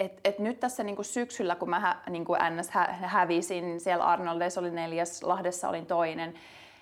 et, 0.00 0.20
et 0.24 0.38
nyt 0.38 0.60
tässä 0.60 0.82
niin 0.82 0.96
kuin 0.96 1.06
syksyllä, 1.06 1.54
kun 1.54 1.70
mä 1.70 2.02
niin 2.10 2.24
kuin 2.24 2.40
NS 2.50 2.70
hävisin, 2.90 3.80
siellä 3.80 4.04
Arnoldes 4.04 4.58
oli 4.58 4.70
neljäs, 4.70 5.22
Lahdessa 5.22 5.68
olin 5.68 5.86
toinen, 5.86 6.34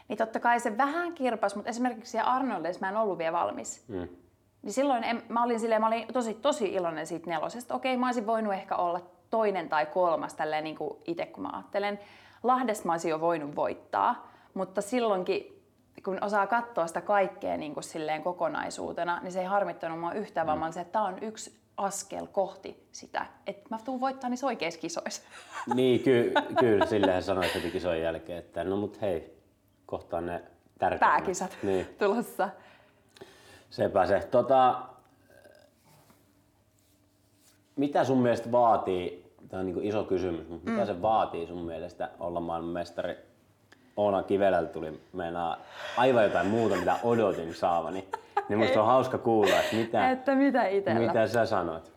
niin 0.09 0.17
totta 0.17 0.41
kai 0.41 0.61
se 0.61 0.77
vähän 0.77 1.13
kirpas, 1.13 1.57
mutta 1.57 1.71
esimerkiksi 1.71 2.11
siellä 2.11 2.31
Arnoldes 2.31 2.81
mä 2.81 2.89
en 2.89 2.97
ollut 2.97 3.19
vielä 3.19 3.33
valmis. 3.33 3.85
Mm. 3.89 4.09
Niin 4.63 4.73
silloin 4.73 5.05
en, 5.05 5.23
mä 5.29 5.45
olin 5.45 5.61
silleen, 5.61 5.81
mä 5.81 5.87
olin 5.87 6.07
tosi, 6.13 6.35
tosi 6.35 6.75
iloinen 6.75 7.07
siitä 7.07 7.31
nelosesta. 7.31 7.75
Okei, 7.75 7.97
mä 7.97 8.07
olisin 8.07 8.27
voinut 8.27 8.55
ehkä 8.55 8.77
olla 8.77 9.01
toinen 9.31 9.69
tai 9.69 9.87
kolmas 9.87 10.35
tälleen 10.35 10.65
niin 10.65 10.77
kuin 10.77 10.97
itse 11.07 11.27
kun 11.27 11.43
mä 11.43 11.51
ajattelen. 11.53 11.99
Lahdessa 12.43 12.85
mä 12.87 12.93
olisin 12.93 13.11
jo 13.11 13.21
voinut 13.21 13.57
voittaa, 13.57 14.29
mutta 14.55 14.81
silloinkin 14.81 15.63
kun 16.05 16.19
osaa 16.25 16.47
katsoa 16.47 16.87
sitä 16.87 17.01
kaikkea 17.01 17.57
niin 17.57 17.75
kuin 17.75 17.85
silleen 17.85 18.23
kokonaisuutena, 18.23 19.21
niin 19.23 19.33
se 19.33 19.41
ei 19.41 19.47
harmittanut 19.47 20.01
mua 20.01 20.13
yhtään, 20.13 20.47
mm. 20.47 20.61
vaan 20.61 20.73
se, 20.73 20.81
että 20.81 20.93
tämä 20.93 21.05
on 21.05 21.19
yksi 21.23 21.59
askel 21.79 22.27
kohti 22.27 22.87
sitä, 22.93 23.27
että 23.47 23.67
mä 23.71 23.79
tuun 23.85 24.01
voittaa 24.01 24.31
niissä 24.31 24.47
oikeissa 24.47 24.81
kisoissa. 24.81 25.23
Niin, 25.75 26.01
ky- 26.03 26.33
kyllä, 26.61 26.87
silleen 26.87 27.23
sanoit 27.23 27.55
heti 27.55 27.71
kisojen 27.71 28.03
jälkeen, 28.03 28.39
että 28.39 28.65
no 28.65 28.77
mut 28.77 29.01
hei, 29.01 29.39
kohtaan 29.87 30.27
ne 30.27 30.43
tärkeimmät. 30.79 31.01
Pääkisat 31.01 31.57
niin. 31.63 31.87
tulossa. 31.99 32.49
Sepä 33.71 34.07
se. 34.07 34.29
Tota, 34.31 34.83
mitä 37.77 38.05
sun 38.05 38.19
mielestä 38.19 38.53
vaatii, 38.53 39.33
tämä 39.49 39.61
on 39.61 39.67
niin 39.67 39.85
iso 39.85 40.05
kysymys, 40.05 40.49
mutta 40.49 40.71
mitä 40.71 40.83
mm. 40.83 40.87
se 40.87 41.03
vaatii 41.03 41.47
sun 41.47 41.65
mielestä 41.65 42.11
olla 42.21 42.41
maailmanmestari? 42.41 43.17
Oona 43.97 44.23
Kivelältä 44.23 44.73
tuli 44.73 45.01
meinaa 45.13 45.57
aivan 45.97 46.25
jotain 46.25 46.47
muuta, 46.47 46.77
mitä 46.77 46.97
odotin 47.03 47.55
saavani. 47.55 48.09
Niin 48.49 48.59
musta 48.59 48.81
on 48.81 48.87
hauska 48.87 49.19
kuulla, 49.19 49.61
että 49.61 49.77
mitä, 49.77 50.11
että 50.11 50.35
mitä, 50.35 50.67
itellä? 50.67 51.07
mitä 51.07 51.27
sä 51.27 51.47
sanot. 51.47 51.93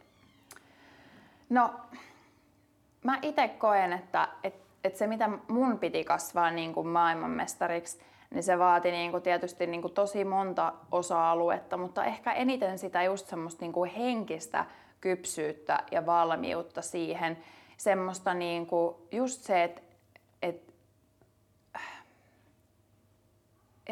No, 1.50 1.74
mä 3.04 3.20
itse 3.22 3.48
koen, 3.48 3.94
että, 3.94 4.28
että, 4.44 4.66
että 4.84 5.00
se 5.00 5.08
mitä 5.08 5.30
mun 5.48 5.80
piti 5.80 6.04
kasvaa 6.04 6.52
niin 6.52 6.74
kuin 6.74 6.88
maailmanmestariksi, 6.88 8.02
niin 8.32 8.44
se 8.44 8.60
vaati 8.60 8.92
niin 8.92 9.12
kuin 9.12 9.24
tietysti 9.24 9.68
niin 9.68 9.82
kuin 9.82 9.94
tosi 9.94 10.26
monta 10.26 10.74
osa-aluetta, 10.92 11.78
mutta 11.78 12.06
ehkä 12.06 12.34
eniten 12.34 12.80
sitä 12.80 13.04
just 13.04 13.28
semmoista 13.28 13.62
niin 13.62 13.74
kuin 13.74 13.92
henkistä 13.92 14.66
kypsyyttä 15.02 15.84
ja 15.92 16.06
valmiutta 16.06 16.82
siihen. 16.82 17.38
Semmoista 17.78 18.34
niin 18.34 18.68
kuin 18.68 18.96
just 19.12 19.42
se, 19.42 19.64
että, 19.64 19.82
että 20.42 20.74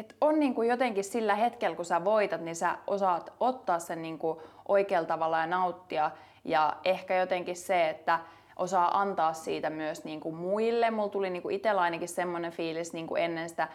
et 0.00 0.16
on 0.20 0.40
niin 0.40 0.54
kuin 0.54 0.68
jotenkin 0.68 1.04
sillä 1.04 1.34
hetkellä, 1.34 1.76
kun 1.76 1.84
sä 1.84 2.04
voitat, 2.04 2.40
niin 2.40 2.56
sä 2.56 2.78
osaat 2.86 3.32
ottaa 3.40 3.78
sen 3.78 4.02
niin 4.02 4.18
kuin 4.18 4.38
oikealla 4.68 5.08
tavalla 5.08 5.38
ja 5.38 5.46
nauttia. 5.46 6.10
Ja 6.44 6.76
ehkä 6.84 7.16
jotenkin 7.16 7.56
se, 7.56 7.88
että 7.88 8.20
osaa 8.56 9.00
antaa 9.00 9.32
siitä 9.32 9.70
myös 9.70 10.04
niin 10.04 10.20
kuin 10.20 10.34
muille. 10.34 10.90
Mulla 10.90 11.08
tuli 11.08 11.30
niin 11.30 11.50
itsellä 11.50 11.80
ainakin 11.80 12.08
semmoinen 12.08 12.52
fiilis 12.52 12.92
niin 12.92 13.06
kuin 13.06 13.22
ennen 13.22 13.48
sitä 13.48 13.68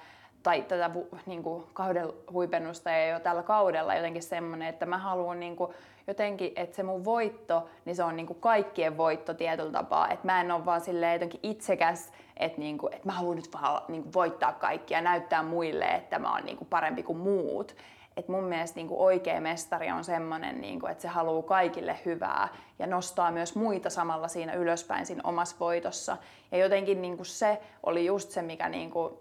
tai 0.46 0.62
tätä 0.62 0.92
niin 1.26 1.44
kuin 1.44 1.64
kauden 1.74 2.08
huipennusta 2.32 2.90
ja 2.92 3.08
jo 3.08 3.20
tällä 3.20 3.44
kaudella 3.44 3.96
jotenkin 3.96 4.24
semmoinen, 4.24 4.68
että 4.68 4.86
mä 4.86 4.98
haluan 4.98 5.40
niin 5.40 5.56
kuin 5.56 5.74
jotenkin, 6.08 6.52
että 6.56 6.76
se 6.76 6.84
mun 6.84 7.06
voitto, 7.06 7.70
niin 7.86 7.96
se 7.96 8.04
on 8.04 8.16
niin 8.16 8.28
kuin 8.28 8.40
kaikkien 8.40 8.98
voitto 8.98 9.34
tietyllä 9.34 9.72
tapaa. 9.72 10.10
Että 10.10 10.26
mä 10.26 10.42
en 10.42 10.52
ole 10.52 10.66
vaan 10.66 10.82
silleen 10.82 11.14
jotenkin 11.14 11.40
itsekäs, 11.44 12.12
että, 12.38 12.60
niin 12.60 12.78
kuin, 12.78 12.94
että 12.94 13.08
mä 13.08 13.12
haluan 13.12 13.36
nyt 13.36 13.54
vaan 13.54 13.82
niin 13.88 14.04
kuin 14.04 14.14
voittaa 14.14 14.54
kaikkia 14.54 14.98
ja 14.98 15.02
näyttää 15.02 15.44
muille, 15.44 15.86
että 15.86 16.20
mä 16.20 16.34
oon 16.34 16.46
niin 16.46 16.58
kuin 16.58 16.68
parempi 16.68 17.04
kuin 17.04 17.18
muut. 17.18 17.76
Et 18.18 18.28
mun 18.28 18.44
mielestä 18.44 18.76
niin 18.76 18.88
kuin 18.88 19.00
oikea 19.00 19.42
mestari 19.42 19.92
on 19.92 20.04
semmoinen, 20.04 20.62
niin 20.62 20.80
kuin, 20.80 20.92
että 20.92 21.02
se 21.02 21.08
haluaa 21.08 21.44
kaikille 21.44 22.00
hyvää 22.06 22.48
ja 22.80 22.88
nostaa 22.88 23.32
myös 23.32 23.56
muita 23.56 23.90
samalla 23.90 24.28
siinä 24.28 24.54
ylöspäin 24.54 25.06
siinä 25.06 25.22
omassa 25.24 25.56
voitossa. 25.60 26.18
Ja 26.52 26.58
jotenkin 26.58 27.02
niin 27.02 27.16
kuin 27.18 27.26
se 27.26 27.62
oli 27.84 28.06
just 28.06 28.32
se, 28.32 28.42
mikä 28.42 28.70
niin 28.70 28.92
kuin, 28.92 29.14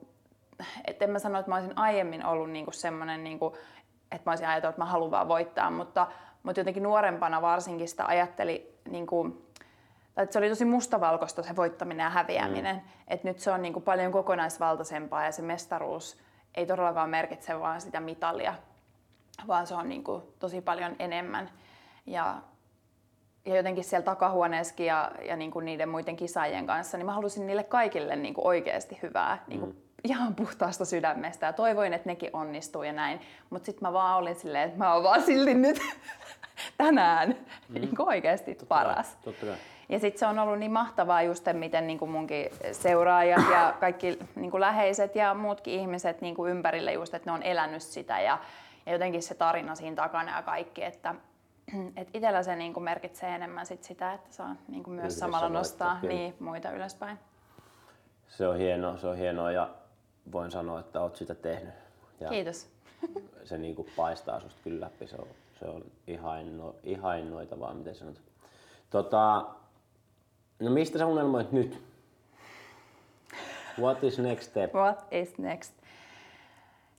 että 0.85 1.05
en 1.05 1.11
mä 1.11 1.19
sano, 1.19 1.39
että 1.39 1.51
mä 1.51 1.57
olisin 1.57 1.79
aiemmin 1.79 2.27
ollut 2.27 2.51
niin 2.51 2.65
kuin 2.65 2.75
semmoinen, 2.75 3.25
niin 3.25 3.39
kuin, 3.39 3.55
että 4.13 4.31
mä 4.31 4.33
olisin 4.33 4.49
ajatellut, 4.49 4.75
että 4.75 4.83
mä 4.83 4.91
haluan 4.91 5.11
vaan 5.11 5.29
voittaa, 5.29 5.71
mutta, 5.71 6.07
mutta 6.43 6.61
jotenkin 6.61 6.83
nuorempana 6.83 7.43
varsinkin 7.43 7.89
sitä 7.89 8.07
ajatteli, 8.07 8.79
niin 8.91 9.07
kuin, 9.07 9.47
tai 10.15 10.23
että 10.23 10.33
se 10.33 10.39
oli 10.39 10.49
tosi 10.49 10.65
mustavalkoista 10.65 11.43
se 11.43 11.57
voittaminen 11.57 12.05
ja 12.05 12.11
häviäminen. 12.11 12.77
Mm. 12.77 12.83
Että 13.09 13.29
nyt 13.29 13.39
se 13.39 13.51
on 13.51 13.63
niin 13.63 13.73
kuin 13.73 13.83
paljon 13.83 14.13
kokonaisvaltaisempaa 14.13 15.25
ja 15.25 15.33
se 15.33 15.43
mestaruus 15.43 16.19
ei 16.55 16.67
todellakaan 16.67 17.11
merkitse 17.11 17.61
vaan 17.61 17.81
sitä 17.81 18.01
mitalia, 18.01 18.55
vaan 19.47 19.67
se 19.67 19.75
on 19.75 19.89
niin 19.89 20.05
kuin 20.05 20.23
tosi 20.39 20.61
paljon 20.61 20.97
enemmän. 20.99 21.51
Ja, 22.07 22.43
ja 23.45 23.57
jotenkin 23.57 23.85
siellä 23.85 24.05
takahuoneessakin 24.05 24.87
ja, 24.87 25.13
ja 25.23 25.37
niin 25.37 25.51
kuin 25.51 25.65
niiden 25.65 25.89
muiden 25.89 26.17
kisaajien 26.17 26.67
kanssa, 26.67 26.99
niin 26.99 27.07
mä 27.07 27.13
halusin 27.13 27.47
niille 27.47 27.65
kaikille 27.65 28.17
niin 28.17 28.35
kuin 28.35 28.47
oikeasti 28.47 28.99
hyvää 29.03 29.45
niin 29.47 29.61
kuin 29.61 29.73
mm. 29.73 29.84
Ihan 30.05 30.35
puhtaasta 30.35 30.85
sydämestä 30.85 31.47
ja 31.47 31.53
toivoin, 31.53 31.95
että 31.95 32.09
nekin 32.09 32.31
onnistuu 32.33 32.83
ja 32.83 32.93
näin. 32.93 33.21
Mutta 33.51 33.67
sitten 33.67 33.89
mä 33.89 33.93
vaan 33.93 34.19
olin 34.19 34.35
silleen, 34.35 34.65
että 34.65 34.79
mä 34.79 34.95
oon 34.95 35.03
vaan 35.03 35.23
silti 35.23 35.55
nyt 35.55 35.79
tänään 36.79 37.29
mm. 37.29 37.75
niin 37.75 37.95
oikeasti 37.99 38.55
totta 38.55 38.67
paras. 38.67 39.09
Kai, 39.09 39.25
totta 39.25 39.47
kai. 39.47 39.57
Ja 39.89 39.99
sitten 39.99 40.19
se 40.19 40.27
on 40.27 40.39
ollut 40.39 40.59
niin 40.59 40.73
mahtavaa 40.73 41.23
just, 41.23 41.47
miten 41.53 41.87
niin 41.87 41.99
kuin 41.99 42.11
munkin 42.11 42.47
seuraajat 42.73 43.51
ja 43.51 43.75
kaikki 43.81 44.19
niin 44.37 44.51
kuin 44.51 44.61
läheiset 44.61 45.17
ja 45.17 45.35
muutkin 45.35 45.75
ihmiset 45.75 46.21
niin 46.21 46.35
kuin 46.35 46.51
ympärille 46.51 46.93
just, 46.93 47.15
että 47.15 47.31
ne 47.31 47.35
on 47.35 47.43
elänyt 47.43 47.83
sitä 47.83 48.21
ja, 48.21 48.39
ja 48.87 48.93
jotenkin 48.93 49.23
se 49.23 49.35
tarina 49.35 49.75
siinä 49.75 49.97
takana 49.97 50.37
ja 50.37 50.43
kaikki, 50.43 50.85
että 50.85 51.15
et 51.97 52.09
itsellä 52.15 52.43
se 52.43 52.57
niin 52.57 52.75
kuin 52.75 52.85
merkitsee 52.85 53.35
enemmän 53.35 53.67
sit 53.67 53.85
sitä, 53.85 54.13
että 54.13 54.33
saa 54.33 54.57
niin 54.69 54.83
kuin 54.83 54.95
myös 54.95 55.05
Yhdessä 55.05 55.21
samalla 55.21 55.49
nostaa 55.49 55.99
niin, 56.03 56.35
muita 56.41 56.71
ylöspäin. 56.71 57.19
Se 58.29 58.49
on 58.49 58.57
hienoa, 58.57 58.97
se 58.97 59.07
on 59.07 59.17
hienoa 59.17 59.53
ja 59.53 59.69
voin 60.33 60.51
sanoa, 60.51 60.81
että 60.81 61.01
olet 61.01 61.17
sitä 61.17 61.35
tehnyt. 61.35 61.75
Ja 62.21 62.29
Kiitos. 62.29 62.69
Se 63.45 63.59
niin 63.59 63.75
kuin 63.75 63.89
paistaa 63.97 64.41
susta 64.41 64.61
kyllä 64.65 64.87
läpi, 64.87 65.07
se 65.07 65.17
on, 65.17 65.27
se 65.59 65.65
on 65.65 65.85
ihainno, 66.07 66.75
ihainnoitavaa, 66.83 67.75
miten 67.75 67.95
sanot. 67.95 68.21
Tota, 68.91 69.47
no 70.59 70.71
mistä 70.71 70.99
sä 70.99 71.07
unelmoit 71.07 71.53
nyt? 71.53 71.83
What 73.79 74.05
is 74.05 74.19
next 74.19 74.51
step? 74.51 74.75
What 74.75 75.07
is 75.11 75.39
next? 75.39 75.75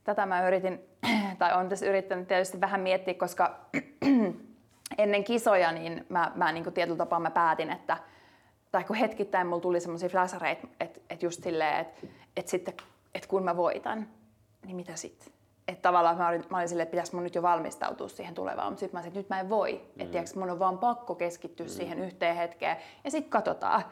Tätä 0.04 0.26
mä 0.26 0.46
yritin, 0.46 0.80
tai 1.38 1.54
on 1.54 1.68
tässä 1.68 1.86
yrittänyt 1.86 2.28
tietysti 2.28 2.60
vähän 2.60 2.80
miettiä, 2.80 3.14
koska 3.14 3.60
ennen 4.98 5.24
kisoja 5.24 5.72
niin 5.72 6.06
mä, 6.08 6.32
mä 6.34 6.52
niin 6.52 6.64
kuin 6.64 6.74
tietyllä 6.74 6.98
tapaa 6.98 7.20
mä 7.20 7.30
päätin, 7.30 7.70
että 7.70 7.96
tai 8.72 8.84
kun 8.84 8.96
hetkittäin 8.96 9.46
mulla 9.46 9.62
tuli 9.62 9.80
semmoisia 9.80 10.08
flashareita, 10.08 10.66
että, 10.80 11.00
että 11.10 11.26
just 11.26 11.42
silleen, 11.42 11.80
että, 11.80 12.06
että 12.36 12.50
sitten 12.50 12.74
että 13.16 13.28
kun 13.28 13.44
mä 13.44 13.56
voitan, 13.56 14.08
niin 14.66 14.76
mitä 14.76 14.96
sitten? 14.96 15.32
Että 15.68 15.82
tavallaan 15.82 16.18
mä 16.18 16.28
olin, 16.28 16.44
mä 16.50 16.56
olin 16.56 16.68
silleen, 16.68 16.82
että 16.82 16.90
pitäisi 16.90 17.14
mun 17.14 17.24
nyt 17.24 17.34
jo 17.34 17.42
valmistautua 17.42 18.08
siihen 18.08 18.34
tulevaan, 18.34 18.72
mutta 18.72 18.80
sitten 18.80 18.96
mä 18.96 19.00
olin, 19.00 19.08
että 19.08 19.20
nyt 19.20 19.28
mä 19.28 19.40
en 19.40 19.48
voi. 19.48 19.72
Mm. 19.72 20.00
Että 20.00 20.12
tiiäks, 20.12 20.34
mun 20.34 20.50
on 20.50 20.58
vaan 20.58 20.78
pakko 20.78 21.14
keskittyä 21.14 21.66
mm. 21.66 21.70
siihen 21.70 21.98
yhteen 21.98 22.36
hetkeen 22.36 22.76
ja 23.04 23.10
sitten 23.10 23.30
katsotaan. 23.30 23.82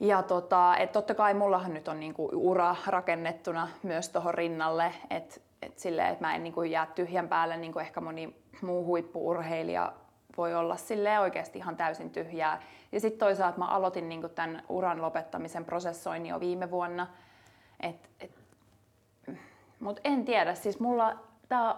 Ja 0.00 0.22
tota, 0.22 0.76
että 0.76 0.92
totta 0.92 1.14
kai 1.14 1.34
mullahan 1.34 1.74
nyt 1.74 1.88
on 1.88 2.00
niinku 2.00 2.30
ura 2.32 2.76
rakennettuna 2.86 3.68
myös 3.82 4.08
tuohon 4.08 4.34
rinnalle, 4.34 4.94
että 5.10 5.40
et 5.62 5.78
silleen, 5.78 6.08
että 6.08 6.24
mä 6.24 6.34
en 6.34 6.42
niinku 6.42 6.62
jää 6.62 6.86
tyhjän 6.86 7.28
päälle, 7.28 7.56
niin 7.56 7.72
kuin 7.72 7.84
ehkä 7.84 8.00
moni 8.00 8.36
muu 8.62 8.84
huippuurheilija 8.84 9.92
voi 10.36 10.54
olla 10.54 10.76
sille 10.76 11.20
oikeasti 11.20 11.58
ihan 11.58 11.76
täysin 11.76 12.10
tyhjää. 12.10 12.62
Ja 12.92 13.00
sitten 13.00 13.18
toisaalta 13.18 13.58
mä 13.58 13.66
aloitin 13.66 14.08
niinku 14.08 14.28
tämän 14.28 14.62
uran 14.68 15.02
lopettamisen 15.02 15.64
prosessoinnin 15.64 16.30
jo 16.30 16.40
viime 16.40 16.70
vuonna. 16.70 17.06
Et, 17.82 18.10
et, 18.20 18.30
Mutta 19.80 20.00
en 20.04 20.24
tiedä, 20.24 20.54
siis 20.54 20.80
mulla 20.80 21.16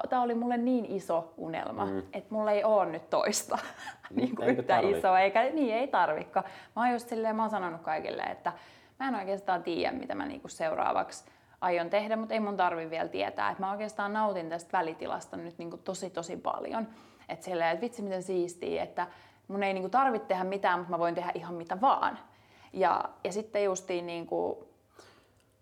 tämä 0.08 0.22
oli 0.22 0.34
mulle 0.34 0.56
niin 0.56 0.84
iso 0.84 1.34
unelma, 1.36 1.86
mm. 1.86 2.02
että 2.12 2.34
mulla 2.34 2.50
ei 2.50 2.64
ole 2.64 2.86
nyt 2.86 3.10
toista 3.10 3.58
niin 4.16 4.36
kuin 4.36 4.48
yhtä 4.48 4.62
tarvi? 4.62 4.98
isoa, 4.98 5.20
eikä 5.20 5.42
niin 5.42 5.74
ei 5.74 5.88
tarvikaan. 5.88 6.46
Mä 6.76 6.82
oon 6.82 6.92
just 6.92 7.08
silleen, 7.08 7.36
mä 7.36 7.42
oon 7.42 7.50
sanonut 7.50 7.80
kaikille, 7.80 8.22
että 8.22 8.52
mä 9.00 9.08
en 9.08 9.14
oikeastaan 9.14 9.62
tiedä, 9.62 9.96
mitä 9.96 10.14
mä 10.14 10.26
niinku 10.26 10.48
seuraavaksi 10.48 11.24
aion 11.60 11.90
tehdä, 11.90 12.16
mutta 12.16 12.34
ei 12.34 12.40
mun 12.40 12.56
tarvi 12.56 12.90
vielä 12.90 13.08
tietää. 13.08 13.50
Että 13.50 13.62
mä 13.62 13.70
oikeastaan 13.70 14.12
nautin 14.12 14.48
tästä 14.48 14.78
välitilasta 14.78 15.36
nyt 15.36 15.58
niinku 15.58 15.76
tosi 15.76 16.10
tosi 16.10 16.36
paljon. 16.36 16.88
Että 17.28 17.44
silleen, 17.44 17.70
että 17.70 17.80
vitsi 17.80 18.02
miten 18.02 18.22
siistiä, 18.22 18.82
että 18.82 19.06
mun 19.48 19.62
ei 19.62 19.74
niinku 19.74 19.88
tarvitse 19.88 20.28
tehdä 20.28 20.44
mitään, 20.44 20.78
mutta 20.78 20.90
mä 20.90 20.98
voin 20.98 21.14
tehdä 21.14 21.32
ihan 21.34 21.54
mitä 21.54 21.80
vaan. 21.80 22.18
Ja, 22.72 23.04
ja 23.24 23.32
sitten 23.32 23.64
justiin 23.64 24.06
niinku, 24.06 24.68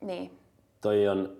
niin. 0.01 0.39
Toi 0.81 1.09
on 1.09 1.37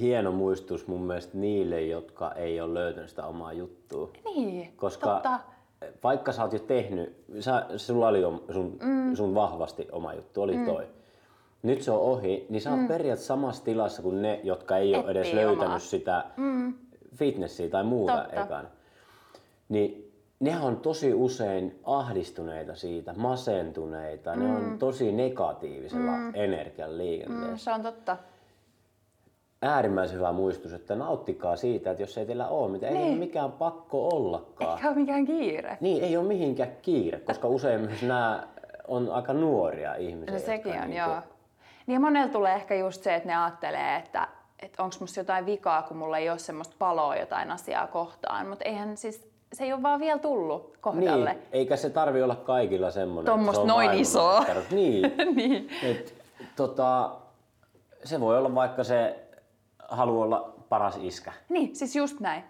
hieno 0.00 0.32
muistus 0.32 0.86
mun 0.86 1.02
mielestä 1.02 1.38
niille, 1.38 1.82
jotka 1.82 2.32
ei 2.32 2.60
ole 2.60 2.74
löytänyt 2.74 3.10
sitä 3.10 3.26
omaa 3.26 3.52
juttua. 3.52 4.10
Niin, 4.24 4.72
Koska 4.76 5.06
totta. 5.06 5.40
vaikka 6.04 6.32
sä 6.32 6.42
oot 6.42 6.52
jo 6.52 6.58
tehnyt, 6.58 7.16
sä, 7.40 7.66
sulla 7.76 8.08
oli 8.08 8.20
jo 8.20 8.44
sun, 8.52 8.78
mm. 8.82 9.16
sun 9.16 9.34
vahvasti 9.34 9.88
oma 9.92 10.14
juttu, 10.14 10.42
oli 10.42 10.56
mm. 10.56 10.64
toi. 10.64 10.86
Nyt 11.62 11.82
se 11.82 11.90
on 11.90 12.00
ohi, 12.00 12.46
niin 12.48 12.62
sä 12.62 12.70
oot 12.70 12.80
mm. 12.80 12.88
periaatteessa 12.88 13.26
samassa 13.34 13.64
tilassa 13.64 14.02
kuin 14.02 14.22
ne, 14.22 14.40
jotka 14.44 14.76
ei 14.76 14.94
ole 14.94 15.10
edes 15.10 15.32
löytänyt 15.32 15.64
omaa. 15.64 15.78
sitä 15.78 16.24
mm. 16.36 16.74
fitnessiä 17.16 17.68
tai 17.68 17.84
muuta 17.84 18.16
totta. 18.16 18.42
ekan. 18.42 18.68
Niin 19.68 20.09
nehän 20.40 20.62
on 20.62 20.76
tosi 20.76 21.14
usein 21.14 21.80
ahdistuneita 21.84 22.74
siitä, 22.74 23.14
masentuneita, 23.16 24.34
mm. 24.34 24.42
ne 24.42 24.56
on 24.56 24.62
mm. 24.62 24.78
tosi 24.78 25.12
negatiivisella 25.12 26.16
mm. 26.16 26.32
energian 26.34 26.98
liikenteessä. 26.98 27.50
Mm, 27.50 27.56
se 27.56 27.72
on 27.72 27.82
totta 27.82 28.16
äärimmäisen 29.62 30.16
hyvä 30.16 30.32
muistus, 30.32 30.72
että 30.72 30.94
nauttikaa 30.94 31.56
siitä, 31.56 31.90
että 31.90 32.02
jos 32.02 32.18
ei 32.18 32.26
teillä 32.26 32.48
ole 32.48 32.70
mitään, 32.70 32.92
niin. 32.92 33.04
ei 33.04 33.10
ole 33.10 33.18
mikään 33.18 33.52
pakko 33.52 34.08
ollakaan. 34.08 34.76
Eikä 34.76 34.88
ole 34.88 34.96
mikään 34.96 35.26
kiire. 35.26 35.78
Niin, 35.80 36.04
ei 36.04 36.16
ole 36.16 36.26
mihinkään 36.26 36.72
kiire, 36.82 37.20
koska 37.20 37.48
usein 37.48 37.80
myös 37.80 38.02
nämä 38.02 38.48
on 38.88 39.10
aika 39.10 39.32
nuoria 39.32 39.94
ihmisiä. 39.94 40.34
No 40.34 40.40
sekin 40.40 40.72
on, 40.82 40.90
niin 40.90 40.98
joo. 40.98 41.16
Niin 41.86 42.00
monella 42.00 42.32
tulee 42.32 42.54
ehkä 42.54 42.74
just 42.74 43.02
se, 43.02 43.14
että 43.14 43.28
ne 43.28 43.36
ajattelee, 43.36 43.96
että, 43.96 44.28
että 44.62 44.82
onko 44.82 44.96
musta 45.00 45.20
jotain 45.20 45.46
vikaa, 45.46 45.82
kun 45.82 45.96
mulla 45.96 46.18
ei 46.18 46.30
ole 46.30 46.38
semmoista 46.38 46.76
paloa 46.78 47.16
jotain 47.16 47.50
asiaa 47.50 47.86
kohtaan. 47.86 48.46
Mutta 48.46 48.64
eihän 48.64 48.96
siis, 48.96 49.30
se 49.52 49.64
ei 49.64 49.72
ole 49.72 49.82
vaan 49.82 50.00
vielä 50.00 50.18
tullut 50.18 50.76
kohdalle. 50.80 51.32
Niin, 51.32 51.46
eikä 51.52 51.76
se 51.76 51.90
tarvi 51.90 52.22
olla 52.22 52.36
kaikilla 52.36 52.90
semmoinen. 52.90 53.26
Tuommoista 53.26 53.64
noin 53.64 53.92
isoa. 53.94 54.44
Niin. 54.70 55.12
niin. 55.34 55.68
Et, 55.82 56.14
tota, 56.56 57.10
se 58.04 58.20
voi 58.20 58.38
olla 58.38 58.54
vaikka 58.54 58.84
se 58.84 59.16
haluaa 59.88 60.24
olla 60.24 60.54
paras 60.68 60.98
iskä. 61.02 61.32
Niin, 61.48 61.76
siis 61.76 61.96
just 61.96 62.20
näin. 62.20 62.44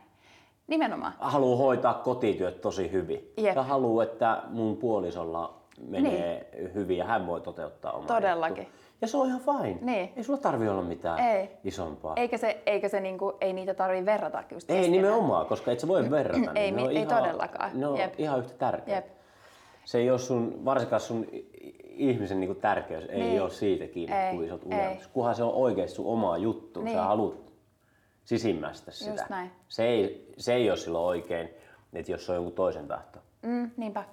Nimenomaan. 0.66 1.12
Haluaa 1.18 1.56
hoitaa 1.56 1.94
kotityöt 1.94 2.60
tosi 2.60 2.92
hyvin. 2.92 3.32
Jep. 3.36 3.56
Ja 3.56 3.62
haluaa, 3.62 4.04
että 4.04 4.42
mun 4.48 4.76
puolisolla 4.76 5.54
menee 5.88 6.50
niin. 6.52 6.74
hyvin 6.74 6.98
ja 6.98 7.04
hän 7.04 7.26
voi 7.26 7.40
toteuttaa 7.40 7.92
omaa 7.92 8.06
Todellakin. 8.06 8.64
Juttu. 8.64 8.79
Ja 9.00 9.08
se 9.08 9.16
on 9.16 9.26
ihan 9.26 9.40
fine. 9.40 9.78
Niin. 9.80 10.12
Ei 10.16 10.24
sulla 10.24 10.38
tarvi 10.38 10.68
olla 10.68 10.82
mitään 10.82 11.18
ei. 11.18 11.50
isompaa. 11.64 12.14
Eikä, 12.16 12.38
se, 12.38 12.62
eikä 12.66 12.88
se 12.88 13.00
niinku, 13.00 13.32
ei 13.40 13.52
niitä 13.52 13.74
tarvi 13.74 14.06
verrata 14.06 14.42
just 14.50 14.70
Ei 14.70 14.76
keskenään. 14.76 14.92
nimenomaan, 14.92 15.46
koska 15.46 15.72
et 15.72 15.80
sä 15.80 15.88
voi 15.88 16.10
verrata. 16.10 16.52
ei, 16.54 16.72
ne 16.72 16.82
ei 16.82 16.94
ihan, 16.96 17.08
todellakaan. 17.08 17.70
Ne 17.74 17.86
on 17.86 17.98
Jep. 17.98 18.14
ihan 18.18 18.38
yhtä 18.38 18.54
tärkeitä. 18.58 19.08
Se 19.84 19.98
ei 19.98 20.10
ole 20.10 20.18
sun, 20.18 20.64
varsinkaan 20.64 21.00
sun 21.00 21.26
ihmisen 21.84 22.40
niinku 22.40 22.54
tärkeys 22.54 23.08
niin. 23.08 23.22
ei 23.22 23.40
ole 23.40 23.50
siitä 23.50 23.86
kiinni, 23.86 24.16
ei, 24.16 24.34
kuin 24.34 24.46
isot 24.46 24.64
unelmat. 24.64 25.10
Kunhan 25.12 25.34
se 25.34 25.42
on 25.42 25.54
oikeasti 25.54 25.96
sun 25.96 26.06
omaa 26.06 26.38
juttu, 26.38 26.82
niin. 26.82 26.96
sä 26.96 27.02
haluat 27.04 27.52
sisimmästä 28.24 28.90
sitä. 28.90 29.26
näin. 29.30 29.50
Se 29.68 29.84
ei, 29.86 30.32
se 30.36 30.54
ei 30.54 30.70
ole 30.70 30.76
silloin 30.76 31.04
oikein, 31.04 31.48
että 31.92 32.12
jos 32.12 32.26
se 32.26 32.32
on 32.32 32.38
joku 32.38 32.50
toisen 32.50 32.88
tahto. 32.88 33.18
Mm, 33.42 33.70
niinpä. 33.76 34.04